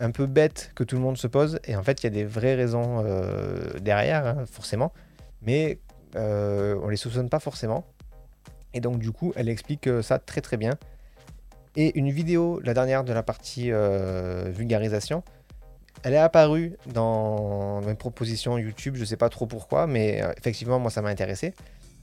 un 0.00 0.10
peu 0.10 0.26
bêtes 0.26 0.72
que 0.74 0.84
tout 0.84 0.96
le 0.96 1.02
monde 1.02 1.16
se 1.16 1.26
pose. 1.26 1.58
Et 1.64 1.76
en 1.76 1.82
fait, 1.82 2.02
il 2.02 2.04
y 2.04 2.08
a 2.08 2.10
des 2.10 2.24
vraies 2.24 2.54
raisons 2.54 3.02
euh, 3.04 3.78
derrière, 3.80 4.26
hein, 4.26 4.44
forcément. 4.46 4.92
Mais 5.42 5.78
euh, 6.16 6.78
on 6.82 6.88
les 6.88 6.96
soupçonne 6.96 7.28
pas 7.28 7.40
forcément. 7.40 7.84
Et 8.72 8.80
donc 8.80 8.98
du 8.98 9.12
coup, 9.12 9.32
elle 9.36 9.48
explique 9.48 9.86
euh, 9.86 10.02
ça 10.02 10.18
très 10.18 10.40
très 10.40 10.56
bien. 10.56 10.72
Et 11.76 11.98
une 11.98 12.10
vidéo, 12.10 12.60
la 12.60 12.74
dernière 12.74 13.04
de 13.04 13.12
la 13.12 13.22
partie 13.22 13.72
euh, 13.72 14.50
vulgarisation, 14.50 15.24
elle 16.02 16.14
est 16.14 16.18
apparue 16.18 16.76
dans 16.92 17.80
mes 17.82 17.94
propositions 17.94 18.58
YouTube, 18.58 18.96
je 18.96 19.04
sais 19.04 19.16
pas 19.16 19.28
trop 19.28 19.46
pourquoi, 19.46 19.86
mais 19.86 20.22
effectivement 20.36 20.78
moi 20.78 20.90
ça 20.90 21.00
m'a 21.02 21.08
intéressé. 21.08 21.54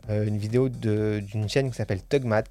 une 0.10 0.38
vidéo 0.38 0.70
d'une 0.70 1.50
chaîne 1.50 1.70
qui 1.70 1.78
s'appelle 1.78 2.02
Tugmat. 2.04 2.44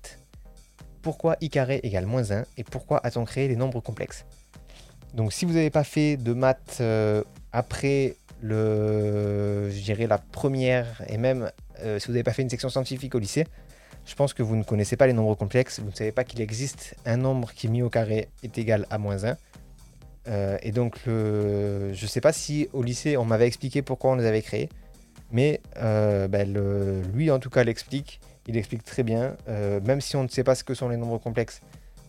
Pourquoi 1.03 1.36
i 1.41 1.49
carré 1.49 1.80
égale 1.82 2.07
moins 2.07 2.30
1 2.30 2.45
et 2.59 2.64
pourquoi 2.64 3.01
a-t-on 3.05 3.24
créé 3.24 3.49
les 3.49 3.57
nombres 3.57 3.80
complexes? 3.80 4.26
Donc 5.14 5.32
si 5.32 5.45
vous 5.45 5.55
n'avez 5.55 5.70
pas 5.70 5.82
fait 5.82 6.16
de 6.16 6.32
maths 6.32 6.82
après 7.53 8.16
le, 8.43 9.70
je 9.70 9.80
dirais 9.80 10.07
la 10.07 10.18
première, 10.18 11.03
et 11.09 11.18
même 11.18 11.51
euh, 11.80 11.99
si 11.99 12.07
vous 12.07 12.12
n'avez 12.12 12.24
pas 12.24 12.32
fait 12.32 12.43
une 12.43 12.51
section 12.51 12.68
scientifique 12.68 13.14
au 13.14 13.18
lycée, 13.18 13.47
je 14.07 14.14
pense 14.14 14.32
que 14.32 14.43
vous 14.43 14.57
ne 14.57 14.62
connaissez 14.62 14.97
pas 14.97 15.07
les 15.07 15.12
nombres 15.12 15.34
complexes, 15.34 15.80
vous 15.80 15.91
ne 15.91 15.95
savez 15.95 16.12
pas 16.12 16.24
qu'il 16.24 16.41
existe 16.41 16.97
un 17.05 17.16
nombre 17.16 17.53
qui 17.53 17.68
mis 17.68 17.82
au 17.82 17.91
carré 17.91 18.28
est 18.43 18.57
égal 18.59 18.86
à 18.91 18.99
moins 18.99 19.24
1. 19.24 19.36
Euh, 20.31 20.57
et 20.62 20.72
donc, 20.72 20.97
je 21.07 21.91
ne 21.91 22.07
sais 22.07 22.20
pas 22.20 22.33
si 22.33 22.68
au 22.72 22.83
lycée 22.83 23.16
on 23.16 23.24
m'avait 23.24 23.47
expliqué 23.47 23.83
pourquoi 23.83 24.12
on 24.12 24.14
les 24.14 24.26
avait 24.26 24.43
créés, 24.43 24.68
mais 25.33 25.61
euh, 25.76 26.28
ben, 26.28 26.57
lui 27.14 27.31
en 27.31 27.39
tout 27.39 27.51
cas 27.51 27.64
l'explique, 27.64 28.20
il 28.47 28.57
explique 28.57 28.85
très 28.85 29.03
bien, 29.03 29.37
même 29.85 30.01
si 30.01 30.16
on 30.16 30.22
ne 30.22 30.28
sait 30.28 30.45
pas 30.45 30.55
ce 30.55 30.64
que 30.64 30.74
sont 30.74 30.89
les 30.89 30.97
nombres 30.97 31.18
complexes, 31.18 31.61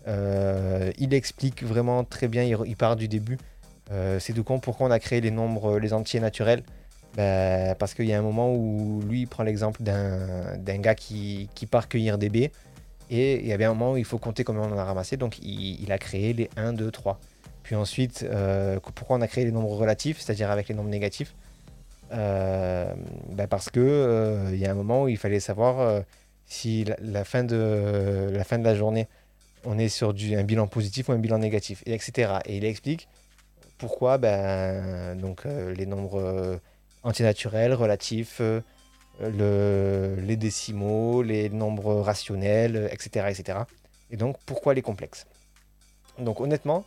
il 0.07 1.13
explique 1.13 1.63
vraiment 1.63 2.03
très 2.03 2.28
bien, 2.28 2.43
il 2.43 2.76
part 2.76 2.95
du 2.95 3.07
début. 3.07 3.38
Euh, 3.91 4.19
c'est 4.19 4.34
du 4.34 4.43
con 4.43 4.59
pourquoi 4.59 4.88
on 4.88 4.91
a 4.91 4.99
créé 4.99 5.22
les 5.22 5.32
nombres, 5.32 5.80
les 5.80 5.93
entiers 5.93 6.19
naturels? 6.19 6.63
Ben, 7.15 7.76
parce 7.76 7.93
qu'il 7.93 8.05
y 8.05 8.13
a 8.13 8.19
un 8.19 8.22
moment 8.22 8.53
où 8.53 9.01
lui 9.01 9.22
il 9.22 9.28
prend 9.28 9.43
l'exemple 9.43 9.84
d'un 9.84 10.78
gars 10.78 10.95
qui, 10.95 11.49
part 11.69 11.89
cueillir 11.89 12.17
des 12.17 12.30
baies. 12.30 12.51
Et 13.09 13.41
il 13.41 13.47
y 13.47 13.51
avait 13.51 13.65
un 13.65 13.74
moment 13.74 13.93
où 13.93 13.97
il 13.97 14.05
faut 14.05 14.17
compter 14.17 14.45
combien 14.45 14.61
on 14.61 14.72
en 14.72 14.78
a 14.78 14.86
ramassé. 14.86 15.17
Donc 15.17 15.38
il, 15.39 15.91
a 15.91 15.97
créé 15.97 16.32
les 16.34 16.49
1, 16.55 16.74
2, 16.74 16.89
3. 16.89 17.19
Puis 17.64 17.76
ensuite, 17.76 18.24
euh, 18.24 18.80
pourquoi 18.95 19.18
on 19.18 19.22
a 19.22 19.28
créé 19.28 19.45
les 19.45 19.51
nombres 19.51 19.76
relatifs, 19.76 20.20
c'est-à-dire 20.20 20.49
avec 20.49 20.68
les 20.68 20.76
nombres 20.76 20.89
négatifs 20.89 21.34
euh, 22.12 22.91
ben, 23.30 23.47
Parce 23.47 23.70
que 23.70 24.49
il 24.51 24.59
y 24.59 24.66
a 24.66 24.72
un 24.72 24.76
moment 24.76 25.03
où 25.03 25.07
il 25.07 25.18
fallait 25.18 25.39
savoir 25.39 26.03
si 26.45 26.86
la, 26.99 27.24
fin 27.24 27.43
de, 27.43 28.30
la 28.32 28.43
fin 28.43 28.57
de 28.57 28.64
la 28.64 28.76
journée, 28.76 29.07
on 29.64 29.78
est 29.78 29.89
sur 29.89 30.14
du, 30.14 30.36
un 30.36 30.43
bilan 30.43 30.68
positif 30.68 31.09
ou 31.09 31.12
un 31.12 31.18
bilan 31.18 31.38
négatif, 31.38 31.84
et 31.86 31.93
etc. 31.93 32.39
Et 32.45 32.57
il 32.57 32.66
explique 32.66 33.07
pourquoi 33.82 34.20
ben, 34.20 35.18
donc, 35.18 35.45
euh, 35.45 35.74
les 35.74 35.88
nombres 35.88 36.20
euh, 36.20 36.57
antinaturels, 37.01 37.74
relatifs, 37.74 38.38
euh, 38.39 38.62
le, 39.20 40.22
les 40.22 40.36
décimaux, 40.36 41.24
les 41.24 41.49
nombres 41.49 41.95
rationnels, 41.95 42.89
etc., 42.91 43.28
etc. 43.30 43.59
Et 44.12 44.18
donc, 44.18 44.38
pourquoi 44.45 44.76
les 44.76 44.84
complexes? 44.84 45.26
Donc, 46.20 46.41
honnêtement, 46.41 46.86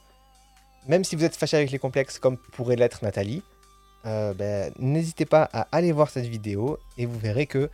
même 0.86 1.04
si 1.04 1.16
vous 1.16 1.24
êtes 1.24 1.36
fâché 1.36 1.56
avec 1.56 1.70
les 1.70 1.78
complexes, 1.78 2.18
comme 2.18 2.36
pourrait 2.36 2.76
l'être 2.76 3.02
Nathalie, 3.02 3.42
ben, 4.04 4.70
n'hésitez 4.78 5.24
pas 5.24 5.48
à 5.52 5.66
aller 5.72 5.90
voir 5.92 6.10
cette 6.10 6.26
vidéo 6.26 6.78
et 6.98 7.06
vous 7.06 7.18
verrez 7.18 7.46
que 7.46 7.70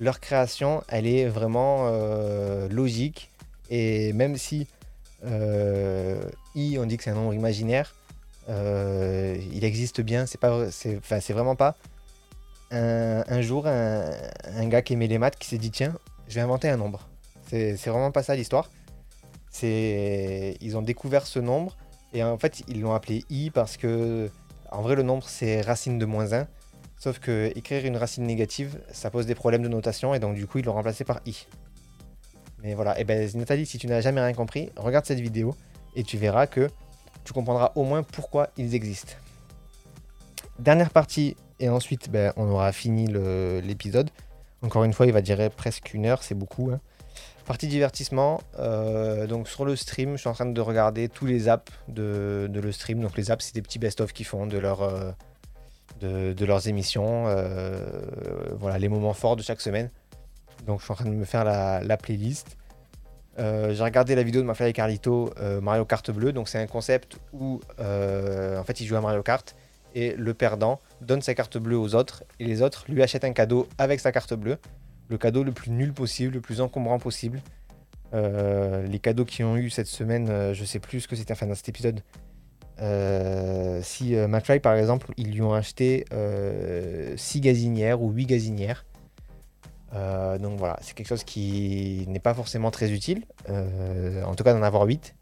leur 0.00 0.18
création, 0.18 0.82
elle 0.88 1.06
est 1.06 1.26
vraiment 1.26 1.88
logique. 2.68 3.30
Et 3.70 4.12
même 4.12 4.36
si 4.36 4.66
i, 5.24 6.78
on 6.78 6.86
dit 6.86 6.96
que 6.96 7.04
c'est 7.04 7.10
un 7.10 7.14
nombre 7.14 7.34
imaginaire, 7.34 7.94
euh, 8.48 9.36
il 9.52 9.64
existe 9.64 10.00
bien. 10.00 10.26
C'est 10.26 11.32
vraiment 11.32 11.56
pas 11.56 11.76
un, 12.70 13.42
jour 13.42 13.66
un, 13.66 14.68
gars 14.68 14.82
qui 14.82 14.94
aimait 14.94 15.06
les 15.06 15.18
maths 15.18 15.38
qui 15.38 15.48
s'est 15.48 15.58
dit 15.58 15.70
tiens, 15.70 15.94
je 16.28 16.34
vais 16.34 16.40
inventer 16.40 16.68
un 16.68 16.76
nombre. 16.76 17.08
C'est, 17.48 17.76
vraiment 17.86 18.10
pas 18.10 18.22
ça 18.22 18.34
l'histoire. 18.34 18.70
C'est, 19.50 20.56
ils 20.60 20.76
ont 20.76 20.82
découvert 20.82 21.26
ce 21.26 21.38
nombre 21.38 21.76
et 22.12 22.22
en 22.22 22.38
fait 22.38 22.62
ils 22.68 22.80
l'ont 22.80 22.94
appelé 22.94 23.24
i 23.30 23.50
parce 23.50 23.76
que 23.76 24.30
en 24.70 24.82
vrai 24.82 24.94
le 24.94 25.02
nombre 25.02 25.24
c'est 25.28 25.60
racine 25.60 25.98
de 25.98 26.04
moins 26.04 26.32
1. 26.32 26.46
Sauf 26.98 27.18
que 27.18 27.50
écrire 27.56 27.84
une 27.84 27.96
racine 27.96 28.24
négative, 28.24 28.78
ça 28.92 29.10
pose 29.10 29.26
des 29.26 29.34
problèmes 29.34 29.62
de 29.62 29.68
notation 29.68 30.14
et 30.14 30.20
donc 30.20 30.34
du 30.34 30.46
coup 30.46 30.58
ils 30.58 30.64
l'ont 30.64 30.74
remplacé 30.74 31.04
par 31.04 31.20
i. 31.26 31.46
Mais 32.62 32.74
voilà, 32.74 32.98
et 33.00 33.04
ben 33.04 33.28
Nathalie, 33.34 33.66
si 33.66 33.76
tu 33.78 33.88
n'as 33.88 34.00
jamais 34.00 34.20
rien 34.20 34.34
compris, 34.34 34.70
regarde 34.76 35.04
cette 35.04 35.18
vidéo 35.18 35.56
et 35.96 36.04
tu 36.04 36.16
verras 36.16 36.46
que 36.46 36.70
tu 37.24 37.32
comprendras 37.32 37.72
au 37.74 37.84
moins 37.84 38.02
pourquoi 38.02 38.50
ils 38.56 38.74
existent. 38.74 39.14
Dernière 40.58 40.90
partie, 40.90 41.36
et 41.58 41.68
ensuite 41.68 42.10
ben, 42.10 42.32
on 42.36 42.48
aura 42.48 42.72
fini 42.72 43.06
l'épisode. 43.62 44.10
Encore 44.62 44.84
une 44.84 44.92
fois, 44.92 45.06
il 45.06 45.12
va 45.12 45.22
durer 45.22 45.50
presque 45.50 45.92
une 45.92 46.06
heure, 46.06 46.22
c'est 46.22 46.34
beaucoup. 46.34 46.70
Hein. 46.70 46.80
Partie 47.52 47.66
divertissement, 47.66 48.40
euh, 48.58 49.26
donc 49.26 49.46
sur 49.46 49.66
le 49.66 49.76
stream, 49.76 50.12
je 50.12 50.20
suis 50.22 50.28
en 50.30 50.32
train 50.32 50.46
de 50.46 50.60
regarder 50.62 51.10
tous 51.10 51.26
les 51.26 51.50
apps 51.50 51.70
de, 51.86 52.50
le 52.50 52.72
stream. 52.72 53.02
Donc 53.02 53.14
les 53.14 53.30
apps, 53.30 53.44
c'est 53.44 53.54
des 53.54 53.60
petits 53.60 53.78
best-of 53.78 54.14
qu'ils 54.14 54.24
font 54.24 54.46
de, 54.46 54.58
euh, 56.02 56.34
leurs 56.40 56.66
émissions. 56.66 57.24
Euh, 57.26 57.84
voilà, 58.52 58.78
les 58.78 58.88
moments 58.88 59.12
forts 59.12 59.36
de 59.36 59.42
chaque 59.42 59.60
semaine. 59.60 59.90
Donc 60.66 60.80
je 60.80 60.84
suis 60.84 60.92
en 60.92 60.94
train 60.94 61.04
de 61.04 61.10
me 61.10 61.26
faire 61.26 61.44
la 61.44 61.96
playlist. 61.98 62.56
J'ai 63.36 63.82
regardé 63.82 64.14
la 64.14 64.22
vidéo 64.22 64.40
de 64.40 64.46
Mafia 64.46 64.66
et 64.66 64.72
Carlito 64.72 65.30
Mario 65.60 65.84
Kart 65.84 66.10
bleu. 66.10 66.32
Donc 66.32 66.48
c'est 66.48 66.58
un 66.58 66.66
concept 66.66 67.18
où 67.34 67.60
en 67.78 68.64
fait 68.64 68.80
il 68.80 68.86
joue 68.86 68.96
à 68.96 69.02
Mario 69.02 69.22
Kart 69.22 69.54
et 69.94 70.14
le 70.16 70.32
perdant 70.32 70.80
donne 71.02 71.20
sa 71.20 71.34
carte 71.34 71.58
bleue 71.58 71.76
aux 71.76 71.94
autres 71.94 72.24
et 72.40 72.46
les 72.46 72.62
autres 72.62 72.86
lui 72.88 73.02
achètent 73.02 73.24
un 73.24 73.34
cadeau 73.34 73.68
avec 73.76 74.00
sa 74.00 74.10
carte 74.10 74.32
bleue. 74.32 74.56
Le 75.12 75.18
cadeau 75.18 75.44
le 75.44 75.52
plus 75.52 75.70
nul 75.70 75.92
possible, 75.92 76.32
le 76.32 76.40
plus 76.40 76.62
encombrant 76.62 76.98
possible. 76.98 77.42
Euh, 78.14 78.86
les 78.86 78.98
cadeaux 78.98 79.26
qu'ils 79.26 79.44
ont 79.44 79.58
eu 79.58 79.68
cette 79.68 79.86
semaine, 79.86 80.30
euh, 80.30 80.54
je 80.54 80.64
sais 80.64 80.78
plus 80.78 81.02
ce 81.02 81.08
que 81.08 81.16
c'était, 81.16 81.32
enfin 81.32 81.46
dans 81.46 81.54
cet 81.54 81.68
épisode. 81.68 82.00
Euh, 82.80 83.80
si 83.82 84.16
euh, 84.16 84.26
McFly 84.26 84.60
par 84.60 84.74
exemple, 84.74 85.12
ils 85.18 85.30
lui 85.30 85.42
ont 85.42 85.52
acheté 85.52 86.06
6 87.14 87.40
gazinières 87.42 88.00
ou 88.00 88.10
8 88.10 88.24
gazinières. 88.24 88.86
Donc 89.92 90.58
voilà, 90.58 90.78
c'est 90.80 90.94
quelque 90.94 91.08
chose 91.08 91.24
qui 91.24 92.06
n'est 92.08 92.18
pas 92.18 92.32
forcément 92.32 92.70
très 92.70 92.90
utile, 92.90 93.26
en 93.50 94.34
tout 94.34 94.44
cas 94.44 94.54
d'en 94.54 94.62
avoir 94.62 94.84
8. 94.84 95.14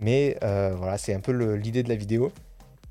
Mais 0.00 0.36
voilà, 0.42 0.98
c'est 0.98 1.14
un 1.14 1.20
peu 1.20 1.32
l'idée 1.54 1.82
de 1.82 1.88
la 1.88 1.96
vidéo. 1.96 2.30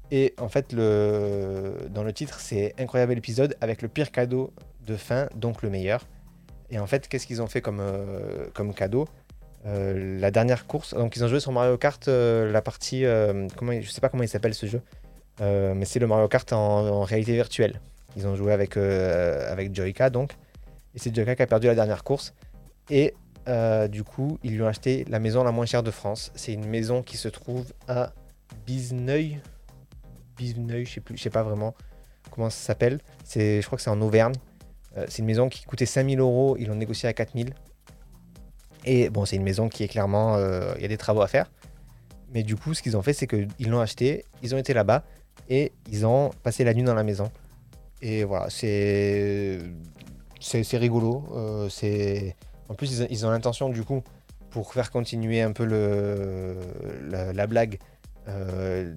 Et 0.10 0.34
en 0.40 0.50
fait, 0.50 0.74
le, 0.74 1.76
dans 1.94 2.02
le 2.02 2.12
titre, 2.12 2.40
c'est 2.40 2.74
incroyable 2.80 3.16
épisode 3.16 3.56
avec 3.62 3.84
le 3.84 3.88
pire 3.88 4.12
cadeau 4.12 4.52
de 4.88 4.96
fin, 4.96 5.28
donc 5.36 5.62
le 5.62 5.70
meilleur. 5.70 6.08
Et 6.72 6.80
en 6.80 6.88
fait, 6.88 7.08
qu'est-ce 7.08 7.28
qu'ils 7.28 7.42
ont 7.42 7.48
fait 7.48 7.62
comme, 7.62 7.80
euh, 7.80 8.48
comme 8.54 8.74
cadeau? 8.74 9.08
Euh, 9.66 10.20
La 10.20 10.32
dernière 10.32 10.68
course, 10.68 10.94
donc 10.94 11.16
ils 11.16 11.24
ont 11.24 11.28
joué 11.28 11.40
sur 11.40 11.52
Mario 11.52 11.78
Kart, 11.78 12.08
euh, 12.08 12.52
la 12.52 12.62
partie, 12.62 13.04
comment, 13.56 13.74
je 13.80 13.90
sais 13.90 14.02
pas 14.02 14.10
comment 14.10 14.24
il 14.24 14.30
s'appelle 14.30 14.54
ce 14.54 14.66
jeu, 14.66 14.82
mais 15.40 15.86
c'est 15.86 16.00
le 16.00 16.08
Mario 16.08 16.28
Kart 16.28 16.52
en, 16.54 17.04
réalité 17.04 17.34
virtuelle. 17.34 17.82
Ils 18.16 18.28
ont 18.28 18.36
joué 18.36 18.54
avec, 18.54 18.78
avec 18.78 19.76
Joyka 19.76 20.10
donc, 20.10 20.34
et 20.96 21.00
c'est 21.00 21.14
Joyka 21.14 21.36
qui 21.36 21.44
a 21.44 21.48
perdu 21.48 21.68
la 21.68 21.76
dernière 21.76 22.04
course. 22.04 22.34
Et 22.90 23.14
du 23.90 24.04
coup, 24.04 24.40
ils 24.44 24.56
lui 24.56 24.62
ont 24.62 24.68
acheté 24.68 25.06
la 25.10 25.20
maison 25.20 25.44
la 25.44 25.52
moins 25.52 25.66
chère 25.66 25.84
de 25.84 25.92
France. 25.92 26.32
C'est 26.36 26.54
une 26.54 26.68
maison 26.68 27.04
qui 27.04 27.18
se 27.18 27.28
trouve 27.28 27.74
à 27.88 28.14
Bizneuil. 28.66 29.40
Bizneuil, 30.38 30.86
je 30.86 30.94
sais 30.94 31.02
plus, 31.02 31.18
je 31.18 31.24
sais 31.24 31.30
pas 31.30 31.44
vraiment 31.44 31.76
comment 32.32 32.50
ça 32.50 32.60
s'appelle. 32.68 33.00
C'est, 33.26 33.62
je 33.62 33.66
crois 33.66 33.78
que 33.78 33.82
c'est 33.82 33.90
en 33.90 34.02
Auvergne. 34.02 34.36
Euh, 34.98 35.06
c'est 35.08 35.20
une 35.20 35.26
maison 35.26 35.50
qui 35.50 35.64
coûtait 35.66 35.86
5000 35.86 36.20
euros. 36.20 36.58
Ils 36.60 36.68
l'ont 36.68 36.76
négocié 36.76 37.08
à 37.08 37.14
4000. 37.14 37.54
Et 38.86 39.10
bon, 39.10 39.26
c'est 39.26 39.36
une 39.36 39.44
maison 39.44 39.70
qui 39.70 39.84
est 39.84 39.88
clairement, 39.88 40.36
euh, 40.36 40.74
il 40.78 40.82
y 40.82 40.86
a 40.86 40.88
des 40.88 40.98
travaux 40.98 41.22
à 41.22 41.28
faire. 41.28 41.52
Mais 42.34 42.44
du 42.44 42.56
coup, 42.56 42.74
ce 42.74 42.82
qu'ils 42.82 42.96
ont 42.96 43.02
fait, 43.02 43.14
c'est 43.14 43.28
qu'ils 43.28 43.70
l'ont 43.70 43.82
acheté, 43.82 44.26
ils 44.42 44.54
ont 44.56 44.58
été 44.58 44.74
là-bas 44.74 45.04
et 45.50 45.72
ils 45.92 46.06
ont 46.06 46.30
passé 46.44 46.64
la 46.64 46.74
nuit 46.74 46.84
dans 46.84 46.94
la 46.94 47.04
maison. 47.04 47.32
Et 48.02 48.24
voilà, 48.24 48.50
c'est 48.50 49.60
c'est 50.40 50.78
rigolo. 50.78 51.26
euh, 51.36 51.68
c'est 51.70 52.36
en 52.70 52.74
plus 52.76 53.04
ils, 53.10 53.26
ont 53.26 53.30
l'intention 53.30 53.68
du 53.68 53.84
coup 53.84 54.04
pour 54.52 54.74
faire 54.74 54.90
continuer 54.90 55.42
un 55.42 55.52
peu 55.52 55.66
le 55.66 56.56
la, 57.10 57.34
la 57.34 57.48
blague. 57.48 57.80
Euh, 58.28 58.94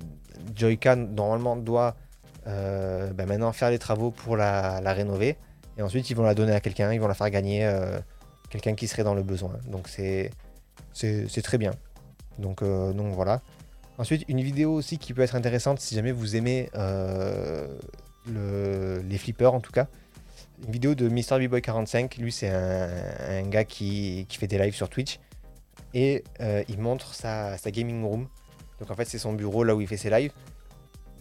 normalement 0.96 1.56
doit 1.56 1.96
bah, 2.44 3.26
maintenant 3.26 3.52
faire 3.52 3.70
les 3.70 3.78
travaux 3.78 4.10
pour 4.10 4.36
la 4.36 4.92
rénover 4.92 5.36
et 5.78 5.82
ensuite 5.82 6.10
ils 6.10 6.16
vont 6.16 6.22
la 6.24 6.34
donner 6.34 6.52
à 6.52 6.60
quelqu'un, 6.60 6.92
ils 6.92 7.00
vont 7.00 7.08
la 7.08 7.14
faire 7.14 7.30
gagner 7.30 7.64
euh, 7.64 7.98
quelqu'un 8.50 8.74
qui 8.74 8.86
serait 8.88 9.04
dans 9.04 9.14
le 9.14 9.22
besoin. 9.22 9.52
Donc 9.68 9.88
c'est 9.88 10.30
c'est 10.92 11.42
très 11.42 11.58
bien. 11.58 11.72
Donc, 12.38 12.62
euh, 12.62 12.92
donc 12.92 13.14
voilà. 13.14 13.40
Ensuite, 13.98 14.24
une 14.28 14.40
vidéo 14.40 14.72
aussi 14.72 14.98
qui 14.98 15.12
peut 15.14 15.22
être 15.22 15.34
intéressante 15.34 15.80
si 15.80 15.94
jamais 15.94 16.12
vous 16.12 16.34
aimez 16.36 16.70
euh, 16.74 17.66
le- 18.26 19.02
les 19.06 19.18
flippers 19.18 19.52
en 19.54 19.60
tout 19.60 19.72
cas. 19.72 19.86
Une 20.66 20.72
vidéo 20.72 20.94
de 20.94 21.08
MrBboy45. 21.08 22.18
Lui, 22.20 22.32
c'est 22.32 22.48
un, 22.48 22.88
un 23.28 23.42
gars 23.48 23.64
qui, 23.64 24.26
qui 24.28 24.38
fait 24.38 24.46
des 24.46 24.58
lives 24.58 24.74
sur 24.74 24.88
Twitch. 24.88 25.18
Et 25.94 26.24
il 26.68 26.78
montre 26.78 27.14
sa, 27.14 27.56
sa 27.58 27.70
gaming 27.70 28.02
room. 28.04 28.28
Donc 28.80 28.90
en 28.90 28.94
fait, 28.94 29.04
c'est 29.04 29.18
son 29.18 29.32
bureau 29.34 29.62
là 29.64 29.74
où 29.74 29.80
il 29.80 29.86
fait 29.86 29.96
ses 29.98 30.10
lives. 30.10 30.32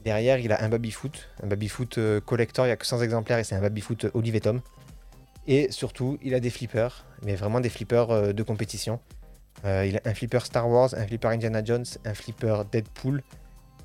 Derrière, 0.04 0.40
il 0.40 0.52
a 0.52 0.64
un 0.64 0.70
baby-foot. 0.70 1.30
Un 1.44 1.48
baby-foot 1.48 1.98
euh, 1.98 2.22
collector. 2.22 2.66
Il 2.66 2.70
n'y 2.70 2.74
a 2.74 2.78
que 2.78 2.86
100 2.86 3.02
exemplaires 3.02 3.38
et 3.40 3.44
c'est 3.44 3.56
un 3.56 3.62
baby-foot 3.62 4.08
Olive 4.14 4.40
et 5.48 5.72
surtout, 5.72 6.18
il 6.22 6.34
a 6.36 6.40
des 6.40 6.50
flippers. 6.50 7.06
Mais 7.24 7.36
vraiment 7.36 7.60
des 7.60 7.70
flippers 7.70 8.12
euh, 8.12 8.34
de 8.34 8.44
compétition. 8.44 9.00
Euh, 9.66 9.86
il 9.86 9.98
a 9.98 10.02
un 10.06 10.14
flipper 10.14 10.46
Star 10.46 10.70
Wars, 10.70 10.94
un 10.96 11.06
flipper 11.06 11.30
Indiana 11.30 11.64
Jones, 11.64 11.86
un 12.06 12.14
flipper 12.14 12.64
Deadpool 12.72 13.22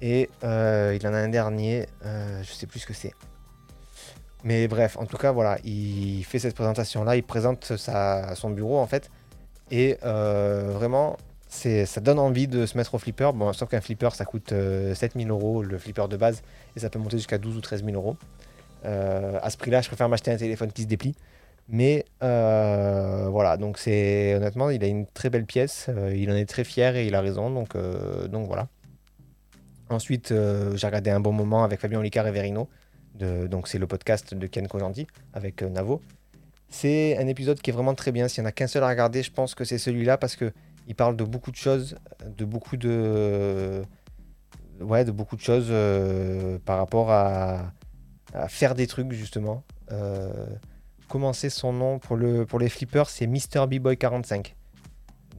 et 0.03 0.31
euh, 0.45 0.97
il 0.99 1.07
en 1.07 1.15
a 1.15 1.19
un 1.19 1.29
dernier, 1.29 1.87
euh, 2.05 2.43
je 2.43 2.53
sais 2.53 2.67
plus 2.67 2.81
ce 2.81 2.87
que 2.87 2.95
c'est. 2.95 3.13
Mais 4.45 4.69
bref, 4.69 4.97
en 4.99 5.07
tout 5.07 5.17
cas, 5.17 5.33
voilà, 5.33 5.59
il 5.65 6.23
fait 6.25 6.39
cette 6.39 6.55
présentation-là, 6.55 7.17
il 7.17 7.23
présente 7.23 7.73
son 7.77 8.51
bureau 8.51 8.79
en 8.79 8.87
fait. 8.87 9.11
Et 9.71 9.99
euh, 10.05 10.71
vraiment, 10.73 11.17
ça 11.49 12.01
donne 12.01 12.19
envie 12.19 12.49
de 12.49 12.67
se 12.67 12.77
mettre 12.77 12.95
au 12.95 12.99
flipper. 12.99 13.33
Bon, 13.35 13.53
sauf 13.53 13.69
qu'un 13.69 13.81
flipper, 13.81 14.15
ça 14.15 14.25
coûte 14.25 14.53
euh, 14.53 14.95
7000 14.95 15.31
euros, 15.31 15.63
le 15.63 15.79
flipper 15.79 16.09
de 16.09 16.17
base, 16.17 16.43
et 16.77 16.81
ça 16.81 16.91
peut 16.91 16.99
monter 16.99 17.17
jusqu'à 17.19 17.39
12 17.39 17.57
ou 17.57 17.61
13 17.61 17.85
000 17.85 17.97
euros. 17.97 18.17
Euh, 18.85 19.39
à 19.43 19.51
ce 19.51 19.57
prix-là, 19.57 19.81
je 19.81 19.89
préfère 19.89 20.09
m'acheter 20.09 20.31
un 20.31 20.37
téléphone 20.37 20.73
qui 20.73 20.83
se 20.83 20.87
déplie. 20.87 21.15
Mais 21.69 22.05
euh, 22.23 23.27
voilà, 23.29 23.57
donc 23.57 23.79
c'est 23.79 24.35
honnêtement, 24.37 24.71
il 24.71 24.85
a 24.85 24.87
une 24.87 25.07
très 25.07 25.31
belle 25.31 25.47
pièce, 25.47 25.87
euh, 25.89 26.15
il 26.15 26.31
en 26.31 26.37
est 26.37 26.47
très 26.47 26.63
fier 26.63 26.95
et 26.95 27.07
il 27.07 27.15
a 27.17 27.21
raison, 27.21 27.51
donc, 27.51 27.77
donc 28.29 28.47
voilà. 28.47 28.69
Ensuite, 29.89 30.29
j'ai 30.29 30.87
regardé 30.87 31.11
un 31.11 31.21
bon 31.21 31.33
moment 31.33 31.65
avec 31.65 31.81
Fabien 31.81 31.99
Olicard 31.99 32.27
et 32.27 32.33
Verino, 32.33 32.69
donc 33.15 33.67
c'est 33.67 33.79
le 33.79 33.87
podcast 33.87 34.35
de 34.35 34.47
Ken 34.47 34.69
Kojandi 34.69 35.07
avec 35.33 35.63
Navo. 35.63 36.03
C'est 36.69 37.17
un 37.19 37.27
épisode 37.27 37.61
qui 37.61 37.71
est 37.71 37.73
vraiment 37.73 37.95
très 37.95 38.13
bien. 38.13 38.29
S'il 38.29 38.43
n'y 38.43 38.47
en 38.47 38.51
a 38.51 38.53
qu'un 38.53 38.67
seul 38.67 38.83
à 38.83 38.89
regarder, 38.89 39.23
je 39.23 39.31
pense 39.31 39.55
que 39.55 39.65
c'est 39.65 39.79
celui-là 39.79 40.19
parce 40.19 40.35
que 40.37 40.53
il 40.87 40.95
parle 40.95 41.17
de 41.17 41.25
beaucoup 41.25 41.51
de 41.51 41.57
choses, 41.57 41.97
de 42.27 42.45
beaucoup 42.45 42.77
de, 42.77 43.83
ouais, 44.81 45.05
de 45.05 45.11
beaucoup 45.11 45.37
de 45.37 45.41
choses 45.41 45.69
euh, 45.71 46.59
par 46.65 46.79
rapport 46.79 47.11
à, 47.11 47.73
faire 48.49 48.75
des 48.75 48.87
trucs 48.87 49.13
justement. 49.13 49.65
Euh, 49.93 50.47
commencer 51.09 51.49
son 51.49 51.73
nom 51.73 51.99
pour, 51.99 52.17
le, 52.17 52.45
pour 52.45 52.59
les 52.59 52.69
flippers, 52.69 53.09
c'est 53.09 53.27
Mr. 53.27 53.67
B-Boy 53.67 53.97
45. 53.97 54.55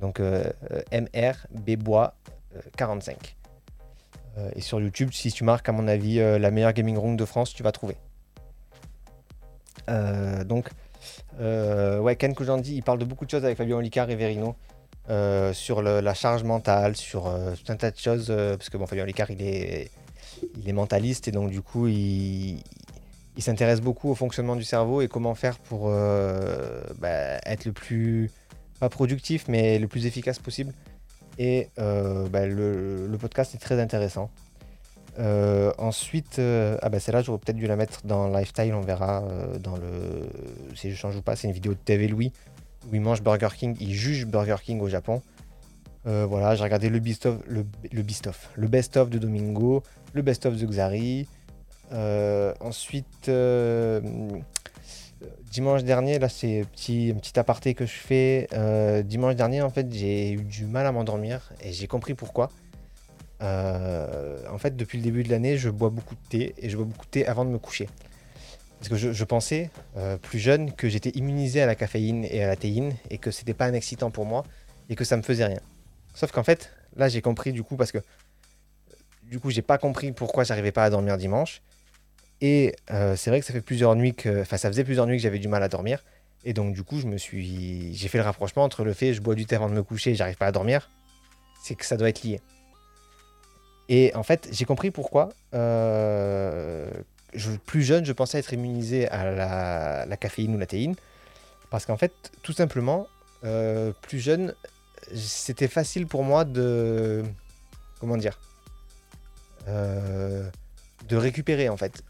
Donc 0.02 0.20
euh, 0.20 0.44
MR 0.92 1.48
B-Bois 1.52 2.16
euh, 2.56 2.62
45. 2.78 3.36
Euh, 4.38 4.50
et 4.56 4.62
sur 4.62 4.80
YouTube, 4.80 5.10
si 5.12 5.32
tu 5.32 5.44
marques, 5.44 5.68
à 5.68 5.72
mon 5.72 5.88
avis, 5.88 6.18
la 6.18 6.52
meilleure 6.52 6.74
gaming 6.74 6.98
room 6.98 7.18
de 7.18 7.26
France, 7.26 7.54
tu 7.54 7.64
vas 7.64 7.72
trouver. 7.72 7.98
Donc, 10.46 10.70
ouais, 11.40 12.16
Ken 12.18 12.34
Kojandi, 12.36 12.76
il 12.76 12.84
parle 12.84 13.00
de 13.00 13.06
beaucoup 13.06 13.26
de 13.26 13.32
choses 13.32 13.46
avec 13.46 13.58
Fabien 13.58 13.78
Olicard 13.78 14.10
et 14.10 14.16
Verino. 14.16 14.56
Euh, 15.10 15.54
sur 15.54 15.82
la 15.82 16.14
charge 16.14 16.44
mentale, 16.44 16.98
sur 16.98 17.28
euh, 17.28 17.54
tout 17.56 17.72
un 17.72 17.78
tas 17.78 17.92
de 17.92 17.98
choses, 17.98 18.28
euh, 18.30 18.58
parce 18.58 18.70
que 18.70 18.76
bon, 18.76 18.86
Fabien 18.88 19.04
Olicard, 19.04 19.32
il 19.32 19.42
est, 19.42 19.90
il 20.58 20.68
est 20.68 20.74
mentaliste 20.74 21.30
et 21.30 21.32
donc 21.32 21.50
du 21.50 21.62
coup, 21.62 21.88
il, 21.88 22.62
il 23.38 23.42
s'intéresse 23.42 23.80
beaucoup 23.80 24.10
au 24.10 24.16
fonctionnement 24.16 24.58
du 24.58 24.66
cerveau 24.66 25.02
et 25.02 25.08
comment 25.08 25.34
faire 25.34 25.60
pour 25.60 25.90
bah, 25.90 27.40
être 27.46 27.64
le 27.66 27.72
plus, 27.72 28.32
pas 28.82 28.90
productif, 28.90 29.46
mais 29.48 29.80
le 29.80 29.88
plus 29.88 30.06
efficace 30.06 30.40
possible. 30.40 30.74
Et 31.40 31.70
bah, 31.78 32.46
le, 32.46 33.18
podcast 33.18 33.56
est 33.56 33.60
très 33.60 33.80
intéressant. 33.80 34.30
Ensuite, 35.78 36.40
ah 36.40 36.90
bah 36.90 37.00
celle-là, 37.00 37.22
j'aurais 37.22 37.40
peut-être 37.40 37.56
dû 37.56 37.68
la 37.68 37.78
mettre 37.78 38.06
dans 38.06 38.28
Lifestyle, 38.28 38.74
on 38.74 38.82
verra 38.82 39.24
dans 39.60 39.78
le 39.78 40.30
si 40.76 40.92
je 40.92 40.96
change 40.96 41.16
ou 41.16 41.22
pas. 41.22 41.38
C'est 41.38 41.48
une 41.48 41.54
vidéo 41.54 41.74
de 41.74 41.80
TV 41.80 42.08
Louis 42.08 42.34
où 42.90 42.96
il 42.96 43.02
mange 43.02 43.22
Burger 43.22 43.50
King, 43.56 43.76
il 43.80 43.94
juge 43.94 44.26
Burger 44.26 44.58
King 44.64 44.82
au 44.82 44.88
Japon. 44.88 45.22
Euh, 46.06 46.26
voilà, 46.26 46.56
j'ai 46.56 46.64
regardé 46.64 46.90
le 46.90 47.00
best-of, 47.00 47.38
le, 47.48 47.66
le 47.92 48.02
best-of, 48.02 48.50
le 48.56 48.68
best-of 48.68 49.10
de 49.10 49.18
Domingo, 49.18 49.84
le 50.14 50.22
best-of 50.22 50.56
de 50.56 50.66
Xari. 50.66 51.28
Euh, 51.92 52.54
ensuite, 52.62 53.28
euh, 53.28 54.00
dimanche 55.52 55.84
dernier, 55.84 56.20
là 56.20 56.30
c'est 56.30 56.62
un 56.62 56.64
petit, 56.64 57.14
aparté 57.36 57.74
que 57.74 57.86
je 57.86 57.92
fais. 57.92 58.48
Dimanche 59.04 59.36
dernier, 59.36 59.62
en 59.62 59.70
fait, 59.70 59.92
j'ai 59.92 60.32
eu 60.32 60.44
du 60.44 60.66
mal 60.66 60.86
à 60.86 60.92
m'endormir 60.92 61.52
et 61.62 61.74
j'ai 61.74 61.88
compris 61.88 62.14
pourquoi. 62.14 62.50
En 63.42 64.58
fait, 64.58 64.78
depuis 64.78 64.98
le 64.98 65.04
début 65.04 65.24
de 65.24 65.30
l'année, 65.30 65.58
je 65.58 65.70
bois 65.70 65.90
beaucoup 65.90 66.16
de 66.16 66.30
thé 66.30 66.56
et 66.58 66.70
je 66.70 66.78
bois 66.78 66.86
beaucoup 66.86 67.06
de 67.06 67.12
thé 67.12 67.28
avant 67.28 67.44
de 67.44 67.50
me 67.50 67.60
coucher. 67.60 67.90
Parce 68.80 68.90
que 68.90 68.96
je, 68.96 69.24
pensais, 69.24 69.72
euh, 69.98 70.18
plus 70.18 70.40
jeune, 70.40 70.72
que 70.72 70.88
j'étais 70.88 71.10
immunisé 71.10 71.62
à 71.62 71.66
la 71.66 71.76
caféine 71.76 72.26
et 72.26 72.44
à 72.44 72.48
la 72.48 72.56
théine 72.56 72.94
et 73.10 73.18
que 73.18 73.32
c'était 73.32 73.56
pas 73.56 73.66
un 73.66 73.74
excitant 73.74 74.12
pour 74.12 74.26
moi 74.26 74.44
et 74.90 74.96
que 74.96 75.04
ça 75.04 75.18
me 75.18 75.24
faisait 75.24 75.46
rien. 75.46 75.60
Sauf 76.14 76.32
qu'en 76.32 76.44
fait, 76.44 76.72
là 76.96 77.10
j'ai 77.10 77.22
compris 77.22 77.54
du 77.54 77.64
coup 77.64 77.76
parce 77.76 77.92
que 77.92 78.00
du 79.24 79.40
coup 79.40 79.50
j'ai 79.50 79.62
pas 79.62 79.78
compris 79.78 80.12
pourquoi 80.12 80.44
j'arrivais 80.44 80.72
pas 80.72 80.84
à 80.84 80.90
dormir 80.90 81.18
dimanche. 81.18 81.62
Et 82.40 82.76
euh, 82.92 83.16
c'est 83.16 83.32
vrai 83.32 83.40
que 83.40 83.46
ça 83.46 83.54
fait 83.54 83.62
plusieurs 83.62 83.96
nuits 83.96 84.14
que, 84.14 84.42
enfin 84.42 84.58
ça 84.58 84.70
faisait 84.70 84.84
plusieurs 84.84 85.08
nuits 85.08 85.18
que 85.18 85.24
j'avais 85.24 85.40
du 85.40 85.48
mal 85.48 85.64
à 85.64 85.70
dormir. 85.70 86.04
Et 86.44 86.54
donc 86.54 86.74
du 86.74 86.84
coup 86.84 87.00
je 87.00 87.08
me 87.08 87.18
suis, 87.18 87.96
j'ai 87.96 88.08
fait 88.08 88.20
le 88.20 88.24
rapprochement 88.24 88.64
entre 88.64 88.84
le 88.84 88.94
fait 88.94 89.14
je 89.14 89.22
bois 89.22 89.36
du 89.36 89.46
thé 89.46 89.56
avant 89.56 89.70
de 89.70 89.74
me 89.74 89.84
coucher 89.84 90.12
et 90.12 90.16
j'arrive 90.16 90.38
pas 90.38 90.48
à 90.48 90.52
dormir, 90.52 90.90
c'est 91.64 91.76
que 91.76 91.86
ça 91.86 91.98
doit 91.98 92.10
être 92.10 92.24
lié. 92.24 92.40
Et 93.90 94.14
en 94.16 94.24
fait 94.24 94.48
j'ai 94.52 94.66
compris 94.66 94.92
pourquoi. 94.92 95.30
Euh, 95.56 96.90
plus 97.66 97.84
jeune, 97.84 98.06
je 98.06 98.14
pensais 98.14 98.40
être 98.40 98.54
immunisé 98.54 99.08
à 99.10 100.06
la, 100.06 100.18
caféine 100.18 100.56
ou 100.56 100.58
la 100.58 100.66
théine. 100.66 100.96
Parce 101.70 101.86
qu'en 101.86 101.98
fait, 101.98 102.14
tout 102.44 102.54
simplement, 102.54 103.08
euh, 103.44 103.92
plus 104.02 104.20
jeune, 104.20 104.54
c'était 105.14 105.68
facile 105.68 106.08
pour 106.08 106.24
moi 106.24 106.46
de. 106.46 107.24
Comment 108.00 108.18
dire 108.18 108.40
euh, 109.68 110.50
De 111.08 111.18
récupérer 111.18 111.70
en 111.70 111.78
fait. 111.78 112.04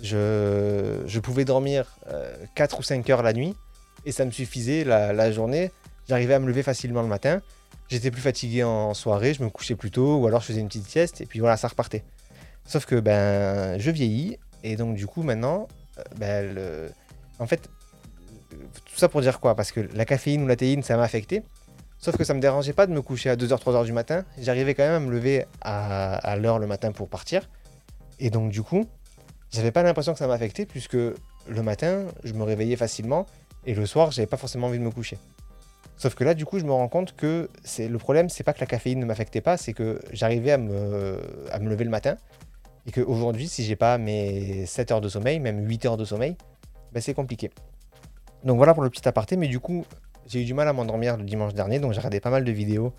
Je, 0.00 1.02
je 1.06 1.20
pouvais 1.20 1.44
dormir 1.44 1.86
euh, 2.08 2.34
4 2.54 2.78
ou 2.78 2.82
5 2.82 3.08
heures 3.10 3.22
la 3.22 3.32
nuit 3.32 3.54
et 4.04 4.12
ça 4.12 4.24
me 4.24 4.30
suffisait 4.30 4.84
la 4.84 5.32
journée 5.32 5.70
j'arrivais 6.08 6.34
à 6.34 6.38
me 6.38 6.46
lever 6.46 6.62
facilement 6.62 7.02
le 7.02 7.08
matin. 7.08 7.40
J'étais 7.88 8.10
plus 8.10 8.22
fatigué 8.22 8.64
en 8.64 8.94
soirée, 8.94 9.34
je 9.34 9.42
me 9.42 9.50
couchais 9.50 9.74
plus 9.74 9.90
tôt, 9.90 10.18
ou 10.18 10.26
alors 10.26 10.40
je 10.40 10.46
faisais 10.46 10.60
une 10.60 10.68
petite 10.68 10.88
sieste, 10.88 11.20
et 11.20 11.26
puis 11.26 11.40
voilà, 11.40 11.56
ça 11.56 11.68
repartait. 11.68 12.04
Sauf 12.64 12.86
que 12.86 13.00
ben, 13.00 13.78
je 13.78 13.90
vieillis, 13.90 14.38
et 14.62 14.76
donc 14.76 14.94
du 14.94 15.06
coup 15.06 15.22
maintenant, 15.22 15.68
euh, 16.22 16.86
le... 16.86 16.92
en 17.38 17.46
fait, 17.46 17.68
tout 18.84 18.96
ça 18.96 19.08
pour 19.08 19.20
dire 19.20 19.40
quoi? 19.40 19.54
Parce 19.54 19.72
que 19.72 19.80
la 19.80 20.04
caféine 20.04 20.42
ou 20.42 20.46
la 20.46 20.56
théine, 20.56 20.82
ça 20.82 20.96
m'a 20.96 21.02
affecté. 21.02 21.42
Sauf 21.98 22.16
que 22.16 22.24
ça 22.24 22.34
me 22.34 22.40
dérangeait 22.40 22.72
pas 22.72 22.86
de 22.86 22.92
me 22.92 23.00
coucher 23.00 23.30
à 23.30 23.36
2h, 23.36 23.60
3h 23.60 23.84
du 23.84 23.92
matin. 23.92 24.24
J'arrivais 24.38 24.74
quand 24.74 24.82
même 24.82 24.94
à 24.94 25.00
me 25.00 25.10
lever 25.10 25.44
à, 25.60 26.36
l'heure 26.36 26.58
le 26.58 26.66
matin 26.66 26.92
pour 26.92 27.08
partir. 27.08 27.48
Et 28.18 28.30
donc 28.30 28.50
du 28.50 28.62
coup, 28.62 28.86
j'avais 29.52 29.70
pas 29.70 29.82
l'impression 29.82 30.12
que 30.12 30.18
ça 30.18 30.26
m'affectait, 30.26 30.66
puisque 30.66 30.94
le 30.94 31.62
matin, 31.62 32.06
je 32.24 32.32
me 32.32 32.42
réveillais 32.42 32.76
facilement, 32.76 33.26
et 33.66 33.74
le 33.74 33.86
soir, 33.86 34.10
j'avais 34.10 34.26
pas 34.26 34.36
forcément 34.36 34.66
envie 34.66 34.78
de 34.78 34.84
me 34.84 34.90
coucher. 34.90 35.18
Sauf 35.96 36.14
que 36.14 36.24
là, 36.24 36.34
du 36.34 36.44
coup, 36.44 36.58
je 36.58 36.64
me 36.64 36.72
rends 36.72 36.88
compte 36.88 37.14
que 37.14 37.48
le 37.78 37.98
problème, 37.98 38.28
c'est 38.28 38.42
pas 38.42 38.52
que 38.52 38.60
la 38.60 38.66
caféine 38.66 38.98
ne 38.98 39.04
m'affectait 39.04 39.40
pas, 39.40 39.56
c'est 39.56 39.72
que 39.72 40.00
j'arrivais 40.12 40.52
à 40.52 40.58
me 40.58 41.20
lever 41.60 41.84
le 41.84 41.90
matin, 41.90 42.16
et 42.86 42.92
qu'aujourd'hui, 42.92 43.48
si 43.48 43.64
j'ai 43.64 43.76
pas 43.76 43.98
mes 43.98 44.66
7 44.66 44.90
heures 44.92 45.00
de 45.00 45.08
sommeil, 45.08 45.40
même 45.40 45.66
8 45.68 45.86
heures 45.86 45.96
de 45.96 46.04
sommeil, 46.04 46.36
ben 46.92 47.00
c'est 47.00 47.14
compliqué. 47.14 47.50
Donc 48.44 48.56
voilà 48.56 48.74
pour 48.74 48.82
le 48.82 48.90
petit 48.90 49.06
aparté, 49.06 49.36
mais 49.36 49.48
du 49.48 49.60
coup, 49.60 49.84
j'ai 50.26 50.42
eu 50.42 50.44
du 50.44 50.54
mal 50.54 50.68
à 50.68 50.72
m'endormir 50.72 51.16
le 51.16 51.24
dimanche 51.24 51.54
dernier, 51.54 51.78
donc 51.78 51.92
j'ai 51.92 51.98
regardé 51.98 52.20
pas 52.20 52.30
mal 52.30 52.44
de 52.44 52.52
vidéos 52.52 52.92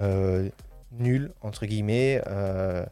euh, 0.00 0.48
nulles, 0.92 1.32
entre 1.42 1.66
guillemets. 1.66 2.22
euh, 2.26 2.84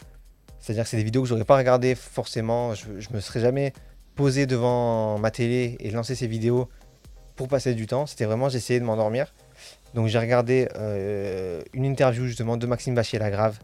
C'est-à-dire 0.61 0.85
que 0.85 0.91
c'est 0.91 0.99
des 0.99 1.05
vidéos 1.05 1.23
que 1.23 1.29
j'aurais 1.29 1.45
pas 1.45 1.57
regardées 1.57 1.95
forcément. 1.95 2.75
Je, 2.75 3.01
je 3.01 3.09
me 3.13 3.21
serais 3.21 3.41
jamais 3.41 3.73
posé 4.15 4.47
devant 4.47 5.19
ma 5.19 5.31
télé 5.31 5.77
et 5.81 5.91
lancé 5.91 6.15
ces 6.15 6.27
vidéos 6.27 6.69
pour 7.37 7.49
passer 7.49 7.75
du 7.75 7.87
temps. 7.87 8.07
C'était 8.07 8.25
vraiment, 8.25 8.49
j'essayais 8.49 8.81
de 8.81 8.85
m'endormir. 8.85 9.33
Donc 9.95 10.09
j'ai 10.09 10.19
regardé 10.19 10.69
euh, 10.77 11.63
une 11.73 11.85
interview 11.85 12.27
justement 12.27 12.57
de 12.57 12.67
Maxime 12.67 12.95
Bachier-Lagrave 12.95 13.59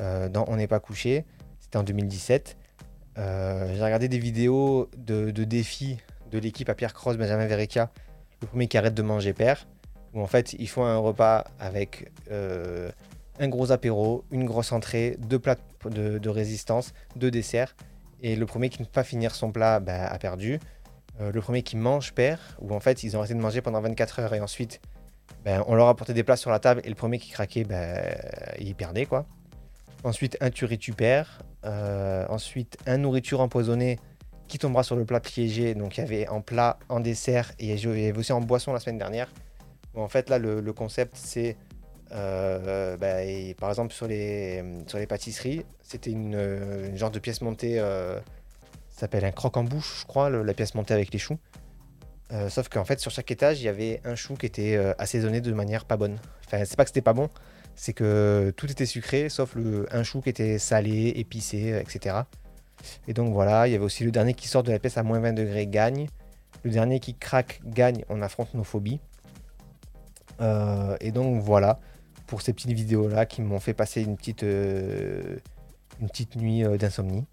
euh, 0.00 0.28
dans 0.28 0.44
On 0.48 0.56
n'est 0.56 0.66
pas 0.66 0.80
couché. 0.80 1.24
C'était 1.68 1.80
en 1.80 1.82
2017. 1.82 2.56
Euh, 3.18 3.74
j'ai 3.76 3.84
regardé 3.84 4.08
des 4.08 4.18
vidéos 4.18 4.88
de, 4.96 5.30
de 5.30 5.44
défis 5.44 5.98
de 6.30 6.38
l'équipe 6.38 6.66
à 6.70 6.74
Pierre 6.74 6.94
Cross, 6.94 7.18
Benjamin 7.18 7.46
Verrecchia, 7.46 7.90
le 8.40 8.46
premier 8.46 8.68
qui 8.68 8.78
arrête 8.78 8.94
de 8.94 9.02
manger 9.02 9.34
père, 9.34 9.66
où 10.14 10.22
en 10.22 10.26
fait 10.26 10.54
ils 10.54 10.66
font 10.66 10.86
un 10.86 10.96
repas 10.96 11.44
avec 11.60 12.10
euh, 12.30 12.90
un 13.38 13.48
gros 13.48 13.70
apéro, 13.70 14.24
une 14.30 14.46
grosse 14.46 14.72
entrée, 14.72 15.18
deux 15.18 15.38
plats 15.38 15.58
de, 15.84 16.28
résistance, 16.30 16.94
deux 17.16 17.30
desserts, 17.30 17.76
et 18.22 18.34
le 18.34 18.46
premier 18.46 18.70
qui 18.70 18.80
ne 18.80 18.86
peut 18.86 18.92
pas 18.92 19.04
finir 19.04 19.34
son 19.34 19.52
plat 19.52 19.78
bah, 19.78 20.06
a 20.06 20.18
perdu. 20.18 20.60
Euh, 21.20 21.30
le 21.32 21.40
premier 21.42 21.62
qui 21.62 21.76
mange 21.76 22.14
perd, 22.14 22.40
où 22.62 22.74
en 22.74 22.80
fait 22.80 23.02
ils 23.02 23.14
ont 23.14 23.18
arrêté 23.18 23.34
de 23.34 23.40
manger 23.40 23.60
pendant 23.60 23.82
24 23.82 24.20
heures 24.20 24.32
et 24.32 24.40
ensuite 24.40 24.80
ben, 25.44 25.62
on 25.66 25.74
leur 25.74 25.88
a 25.88 25.94
porté 25.94 26.14
des 26.14 26.24
plats 26.24 26.38
sur 26.38 26.50
la 26.50 26.60
table 26.60 26.80
et 26.84 26.88
le 26.88 26.94
premier 26.94 27.18
qui 27.18 27.30
craquait, 27.30 27.64
ben, 27.64 28.16
il 28.58 28.74
perdait 28.74 29.04
quoi. 29.04 29.26
Ensuite 30.04 30.36
un 30.40 30.50
tu 30.50 30.92
perds. 30.92 31.42
Euh, 31.64 32.24
ensuite 32.28 32.78
un 32.86 32.98
nourriture 32.98 33.40
empoisonnée 33.40 33.98
qui 34.46 34.58
tombera 34.58 34.82
sur 34.82 34.96
le 34.96 35.04
plat 35.04 35.20
piégé. 35.20 35.74
Donc 35.74 35.98
il 35.98 36.00
y 36.00 36.04
avait 36.04 36.28
en 36.28 36.40
plat, 36.40 36.78
en 36.88 37.00
dessert 37.00 37.52
et 37.58 37.66
il 37.66 37.84
y 37.84 37.86
avait 37.86 38.16
aussi 38.16 38.32
en 38.32 38.40
boisson 38.40 38.72
la 38.72 38.80
semaine 38.80 38.98
dernière. 38.98 39.28
En 39.94 40.08
fait 40.08 40.30
là 40.30 40.38
le, 40.38 40.72
concept 40.72 41.16
c'est 41.16 41.56
euh, 42.12 42.96
bah, 42.96 43.16
par 43.58 43.68
exemple 43.70 43.92
sur 43.92 44.06
les, 44.06 44.62
sur 44.86 44.98
les 44.98 45.06
pâtisseries, 45.06 45.64
c'était 45.82 46.10
une, 46.10 46.34
une 46.34 46.96
genre 46.96 47.10
de 47.10 47.18
pièce 47.18 47.40
montée, 47.40 47.80
euh, 47.80 48.18
ça 48.90 49.00
s'appelle 49.00 49.24
un 49.24 49.32
croque 49.32 49.56
en 49.56 49.64
bouche 49.64 50.00
je 50.02 50.06
crois, 50.06 50.30
la 50.30 50.54
pièce 50.54 50.74
montée 50.74 50.94
avec 50.94 51.12
les 51.12 51.18
choux. 51.18 51.38
Sauf 52.48 52.68
qu'en 52.68 52.84
fait 52.84 53.00
sur 53.00 53.10
chaque 53.10 53.30
étage 53.30 53.60
il 53.60 53.64
y 53.64 53.68
avait 53.68 54.00
un 54.04 54.14
chou 54.14 54.34
qui 54.34 54.46
était 54.46 54.76
assaisonné 54.98 55.40
de 55.40 55.52
manière 55.52 55.84
pas 55.84 55.96
bonne. 55.96 56.18
Enfin 56.46 56.64
c'est 56.64 56.76
pas 56.76 56.84
que 56.84 56.90
c'était 56.90 57.02
pas 57.02 57.14
bon, 57.14 57.28
c'est 57.78 57.92
que 57.92 58.52
tout 58.56 58.68
était 58.70 58.86
sucré 58.86 59.28
sauf 59.28 59.54
le, 59.54 59.86
un 59.92 60.02
chou 60.02 60.20
qui 60.20 60.28
était 60.30 60.58
salé, 60.58 61.12
épicé, 61.14 61.80
etc. 61.80 62.16
Et 63.06 63.14
donc 63.14 63.32
voilà, 63.32 63.68
il 63.68 63.72
y 63.72 63.76
avait 63.76 63.84
aussi 63.84 64.02
le 64.02 64.10
dernier 64.10 64.34
qui 64.34 64.48
sort 64.48 64.64
de 64.64 64.72
la 64.72 64.80
pièce 64.80 64.98
à 64.98 65.04
moins 65.04 65.20
20 65.20 65.32
degrés 65.32 65.66
gagne. 65.66 66.08
Le 66.64 66.70
dernier 66.72 66.98
qui 66.98 67.14
craque 67.14 67.60
gagne, 67.64 68.04
on 68.08 68.20
affronte 68.20 68.52
nos 68.54 68.64
phobies. 68.64 68.98
Euh, 70.40 70.96
et 71.00 71.12
donc 71.12 71.40
voilà, 71.40 71.78
pour 72.26 72.42
ces 72.42 72.52
petites 72.52 72.72
vidéos 72.72 73.08
là 73.08 73.26
qui 73.26 73.42
m'ont 73.42 73.60
fait 73.60 73.74
passer 73.74 74.02
une 74.02 74.16
petite, 74.16 74.42
euh, 74.42 75.38
nuit 76.36 76.64
euh, 76.64 76.76
d'insomnie. 76.78 77.26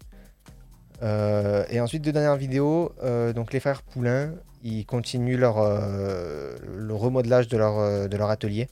Et 1.02 1.80
ensuite, 1.80 2.02
deux 2.02 2.12
dernières 2.12 2.36
vidéos, 2.36 2.94
donc 3.34 3.52
les 3.52 3.60
frères 3.60 3.82
Poulain, 3.82 4.32
ils 4.62 4.86
continuent 4.86 5.36
leur, 5.36 5.56
le 5.58 6.94
remodelage 6.94 7.48
de 7.48 7.56
leur 7.58 8.30
atelier. 8.30 8.68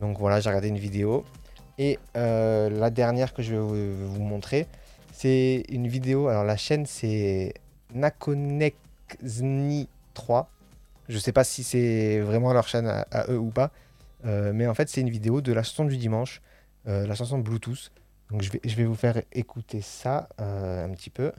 Donc 0.00 0.18
voilà, 0.18 0.40
j'ai 0.40 0.48
regardé 0.48 0.68
une 0.68 0.78
vidéo. 0.78 1.24
Et 1.78 1.98
euh, 2.16 2.70
la 2.70 2.90
dernière 2.90 3.32
que 3.32 3.42
je 3.42 3.54
vais 3.54 3.60
vous, 3.60 4.22
montrer, 4.22 4.66
c'est 5.12 5.64
une 5.68 5.88
vidéo. 5.88 6.28
Alors 6.28 6.44
la 6.44 6.56
chaîne 6.56 6.86
c'est 6.86 7.54
Nakonexni 7.94 9.88
3. 10.14 10.50
Je 11.08 11.18
sais 11.18 11.32
pas 11.32 11.44
si 11.44 11.64
c'est 11.64 12.20
vraiment 12.20 12.52
leur 12.52 12.68
chaîne 12.68 12.86
à, 12.86 13.26
eux 13.28 13.38
ou 13.38 13.50
pas. 13.50 13.70
Euh, 14.24 14.52
mais 14.54 14.66
en 14.66 14.74
fait, 14.74 14.88
c'est 14.88 15.00
une 15.00 15.10
vidéo 15.10 15.40
de 15.40 15.52
la 15.52 15.64
chanson 15.64 15.84
du 15.84 15.96
dimanche, 15.96 16.40
euh, 16.86 17.06
la 17.06 17.14
chanson 17.14 17.38
Bluetooth. 17.38 17.90
Donc 18.30 18.42
je 18.42 18.76
vais, 18.76 18.84
vous 18.84 18.94
faire 18.94 19.20
écouter 19.32 19.82
ça 19.82 20.28
un 20.38 20.88
petit 20.90 21.10
peu. 21.10 21.32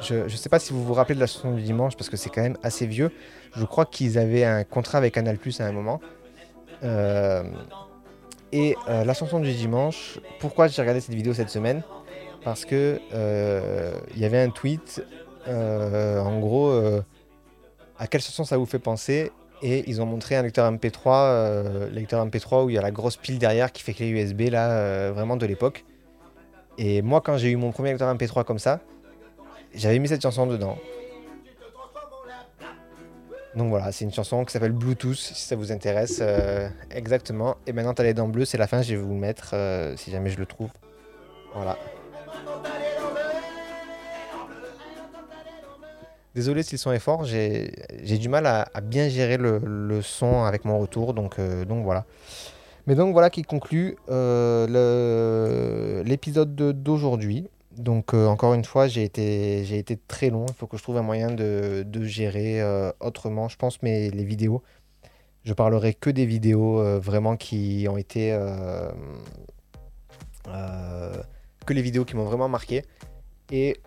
Je 0.00 0.14
ne 0.24 0.28
sais 0.28 0.48
pas 0.48 0.58
si 0.58 0.72
vous 0.72 0.84
vous 0.84 0.94
rappelez 0.94 1.14
de 1.14 1.20
la 1.20 1.26
chanson 1.26 1.52
du 1.52 1.62
dimanche 1.62 1.96
parce 1.96 2.08
que 2.08 2.16
c'est 2.16 2.30
quand 2.30 2.42
même 2.42 2.56
assez 2.62 2.86
vieux. 2.86 3.10
Je 3.54 3.64
crois 3.64 3.84
qu'ils 3.84 4.18
avaient 4.18 4.44
un 4.44 4.64
contrat 4.64 4.98
avec 4.98 5.14
Canal 5.14 5.36
Plus 5.36 5.60
à 5.60 5.66
un 5.66 5.72
moment. 5.72 6.00
Euh, 6.82 7.42
et 8.52 8.76
euh, 8.88 9.04
la 9.04 9.14
chanson 9.14 9.40
du 9.40 9.52
dimanche, 9.52 10.18
pourquoi 10.40 10.68
j'ai 10.68 10.80
regardé 10.80 11.00
cette 11.00 11.14
vidéo 11.14 11.34
cette 11.34 11.50
semaine? 11.50 11.82
Parce 12.44 12.64
que 12.64 12.98
euh, 13.12 13.94
il 14.14 14.20
y 14.20 14.24
avait 14.24 14.40
un 14.40 14.50
tweet, 14.50 15.04
en 15.46 16.38
gros, 16.40 16.72
à 17.98 18.06
quelle 18.06 18.22
chanson 18.22 18.44
ça 18.44 18.56
vous 18.56 18.66
fait 18.66 18.78
penser? 18.78 19.30
Et 19.62 19.84
ils 19.90 20.00
ont 20.00 20.06
montré 20.06 20.36
un 20.36 20.42
lecteur 20.42 20.70
MP3, 20.72 21.02
euh, 21.06 21.90
lecteur 21.90 22.26
MP3 22.26 22.64
où 22.64 22.70
il 22.70 22.76
y 22.76 22.78
a 22.78 22.82
la 22.82 22.90
grosse 22.90 23.16
pile 23.16 23.38
derrière 23.38 23.72
qui 23.72 23.82
fait 23.82 23.92
clé 23.92 24.08
USB 24.08 24.48
là, 24.50 25.10
vraiment 25.10 25.36
de 25.36 25.44
l'époque. 25.44 25.84
Et 26.78 27.02
moi, 27.02 27.20
quand 27.20 27.36
j'ai 27.36 27.50
eu 27.50 27.56
mon 27.56 27.70
premier 27.70 27.90
lecteur 27.90 28.12
MP3 28.14 28.44
comme 28.44 28.58
ça, 28.58 28.80
j'avais 29.74 29.98
mis 29.98 30.08
cette 30.08 30.22
chanson 30.22 30.46
dedans. 30.46 30.76
Donc 33.56 33.68
voilà, 33.70 33.90
c'est 33.90 34.04
une 34.04 34.12
chanson 34.12 34.44
qui 34.44 34.52
s'appelle 34.52 34.70
Bluetooth, 34.72 35.16
si 35.16 35.34
ça 35.34 35.56
vous 35.56 35.72
intéresse. 35.72 36.20
euh, 36.22 36.68
exactement. 36.92 37.56
Et 37.66 37.72
maintenant, 37.72 37.94
t'as 37.94 38.04
les 38.04 38.14
dents 38.14 38.28
bleues, 38.28 38.44
c'est 38.44 38.58
la 38.58 38.68
fin, 38.68 38.80
je 38.80 38.94
vais 38.94 39.00
vous 39.00 39.12
le 39.14 39.18
mettre 39.18 39.50
euh, 39.54 39.96
si 39.96 40.12
jamais 40.12 40.30
je 40.30 40.38
le 40.38 40.46
trouve. 40.46 40.70
Voilà. 41.54 41.76
Désolé 46.32 46.62
si 46.62 46.76
le 46.76 46.78
son 46.78 46.92
est 46.92 47.00
fort, 47.00 47.24
j'ai 47.24 47.72
du 48.18 48.28
mal 48.28 48.46
à, 48.46 48.68
bien 48.80 49.08
gérer 49.08 49.36
le, 49.36 50.00
son 50.00 50.44
avec 50.44 50.64
mon 50.64 50.78
retour, 50.78 51.12
donc, 51.12 51.40
euh, 51.40 51.64
donc 51.64 51.82
voilà. 51.82 52.04
Mais 52.86 52.94
donc 52.94 53.12
voilà 53.12 53.30
qui 53.30 53.42
conclut 53.42 53.96
l'épisode 56.04 56.54
de- 56.54 56.70
d'aujourd'hui. 56.72 57.48
Donc 57.80 58.12
euh, 58.12 58.26
encore 58.26 58.52
une 58.52 58.64
fois, 58.64 58.88
j'ai 58.88 59.04
été, 59.04 59.98
très 60.06 60.28
long. 60.28 60.44
Il 60.48 60.54
faut 60.54 60.66
que 60.66 60.76
je 60.76 60.82
trouve 60.82 60.98
un 60.98 61.02
moyen 61.02 61.30
de, 61.30 61.84
gérer 62.02 62.60
euh, 62.60 62.92
autrement, 63.00 63.48
je 63.48 63.56
pense, 63.56 63.82
mais 63.82 64.10
les 64.10 64.24
vidéos. 64.24 64.62
Je 65.44 65.54
parlerai 65.54 65.94
que 65.94 66.10
des 66.10 66.26
vidéos 66.26 66.80
euh, 66.80 66.98
vraiment 66.98 67.36
qui 67.36 67.86
ont 67.88 67.96
été... 67.96 68.38
que 70.44 71.72
les 71.72 71.82
vidéos 71.82 72.04
qui 72.04 72.16
m'ont 72.16 72.24
vraiment 72.24 72.48
marqué. 72.48 72.84
Et 73.50 73.80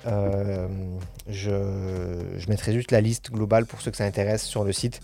je, 1.27 2.49
mettrai 2.49 2.73
juste 2.73 2.91
la 2.91 2.99
liste 2.99 3.31
globale 3.31 3.65
pour 3.67 3.81
ceux 3.81 3.91
que 3.91 3.97
ça 3.97 4.05
intéresse 4.05 4.43
sur 4.43 4.63
le 4.63 4.73
site. 4.73 5.01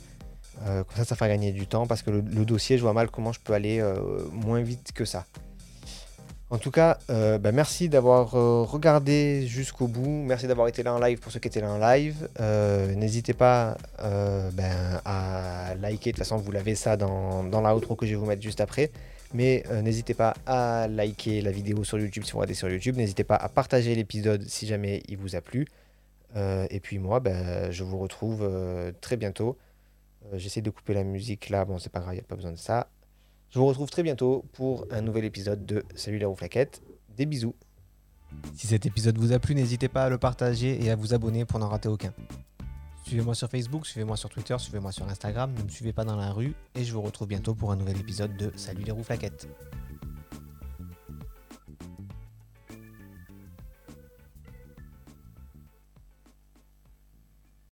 Comme 0.66 0.96
ça, 0.96 1.06
ça 1.06 1.16
fera 1.16 1.30
gagner 1.30 1.52
du 1.52 1.68
temps 1.68 1.86
parce 1.86 2.02
que 2.02 2.10
le, 2.10 2.22
dossier, 2.22 2.78
je 2.78 2.82
vois 2.82 2.94
mal 2.94 3.12
comment 3.12 3.32
je 3.32 3.40
peux 3.40 3.54
aller 3.54 3.84
moins 4.32 4.62
vite 4.62 4.92
que 4.94 5.06
ça. 5.06 5.26
En 6.52 6.58
tout 6.58 6.72
cas, 6.72 6.98
euh, 7.12 7.38
bah, 7.38 7.52
merci 7.52 7.90
d'avoir 7.90 8.34
euh, 8.34 8.64
regardé 8.64 9.46
jusqu'au 9.46 9.88
bout. 9.88 10.10
Merci 10.10 10.48
d'avoir 10.48 10.68
été 10.68 10.82
là 10.82 10.96
en 10.96 11.00
live 11.00 11.20
pour 11.20 11.32
ceux 11.32 11.40
qui 11.40 11.48
étaient 11.48 11.62
là 11.62 11.72
en 11.72 11.78
live. 11.78 12.28
Euh, 12.40 12.96
N'hésitez 12.96 13.34
pas 13.34 13.78
ben, 14.00 15.00
à 15.06 15.76
liker. 15.80 16.12
De 16.12 16.16
toute 16.16 16.24
façon, 16.24 16.38
vous 16.38 16.52
l'avez 16.52 16.74
ça 16.74 16.98
dans, 16.98 17.44
dans 17.44 17.62
la 17.62 17.76
outro 17.76 17.96
que 17.96 18.08
je 18.08 18.12
vais 18.12 18.18
vous 18.18 18.26
mettre 18.26 18.42
juste 18.42 18.62
après. 18.62 18.92
Mais 19.32 19.64
n'hésitez 19.84 20.16
pas 20.16 20.34
à 20.48 20.88
liker 20.88 21.42
la 21.42 21.52
vidéo 21.52 21.84
sur 21.84 22.00
YouTube 22.00 22.24
si 22.24 22.32
vous 22.32 22.40
regardez 22.40 22.56
sur 22.56 22.68
YouTube. 22.68 22.98
N'hésitez 22.98 23.24
pas 23.24 23.36
à 23.36 23.48
partager 23.48 23.94
l'épisode 23.94 24.44
si 24.48 24.66
jamais 24.66 25.04
il 25.08 25.18
vous 25.18 25.36
a 25.36 25.42
plu. 25.42 25.68
Et 26.36 26.80
puis 26.80 26.98
moi, 26.98 27.20
ben, 27.20 27.70
je 27.70 27.84
vous 27.84 28.00
retrouve 28.00 28.50
très 29.02 29.18
bientôt. 29.18 29.56
J'essaie 30.34 30.62
de 30.62 30.72
couper 30.72 30.96
la 30.96 31.04
musique 31.04 31.50
là. 31.50 31.64
Bon, 31.64 31.78
c'est 31.78 31.92
pas 31.92 32.00
grave, 32.00 32.16
il 32.16 32.18
n'y 32.18 32.22
a 32.22 32.28
pas 32.28 32.36
besoin 32.36 32.52
de 32.54 32.58
ça. 32.58 32.88
Je 33.52 33.58
vous 33.58 33.66
retrouve 33.66 33.90
très 33.90 34.04
bientôt 34.04 34.46
pour 34.54 34.86
un 34.92 35.02
nouvel 35.02 35.26
épisode 35.26 35.66
de 35.66 35.84
Salut 35.96 36.20
les 36.20 36.26
rouflaquettes. 36.26 36.84
Des 37.18 37.26
bisous. 37.26 37.56
Si 38.54 38.68
cet 38.68 38.86
épisode 38.86 39.18
vous 39.18 39.34
a 39.34 39.40
plu, 39.40 39.56
n'hésitez 39.56 39.88
pas 39.88 40.04
à 40.04 40.10
le 40.10 40.20
partager 40.20 40.84
et 40.84 40.92
à 40.92 40.96
vous 40.96 41.16
abonner 41.16 41.46
pour 41.46 41.58
n'en 41.58 41.68
rater 41.68 41.90
aucun. 41.90 42.14
Suivez-moi 43.06 43.34
sur 43.34 43.50
Facebook, 43.50 43.88
suivez-moi 43.88 44.18
sur 44.18 44.30
Twitter, 44.30 44.56
suivez-moi 44.60 44.92
sur 44.92 45.08
Instagram, 45.10 45.52
ne 45.58 45.64
me 45.64 45.70
suivez 45.70 45.94
pas 45.94 46.04
dans 46.04 46.16
la 46.16 46.32
rue 46.32 46.54
et 46.76 46.84
je 46.84 46.94
vous 46.94 47.02
retrouve 47.02 47.28
bientôt 47.28 47.56
pour 47.56 47.72
un 47.72 47.76
nouvel 47.76 47.98
épisode 47.98 48.38
de 48.38 48.52
Salut 48.56 48.84
les 48.84 48.92
rouflaquettes. 48.92 49.48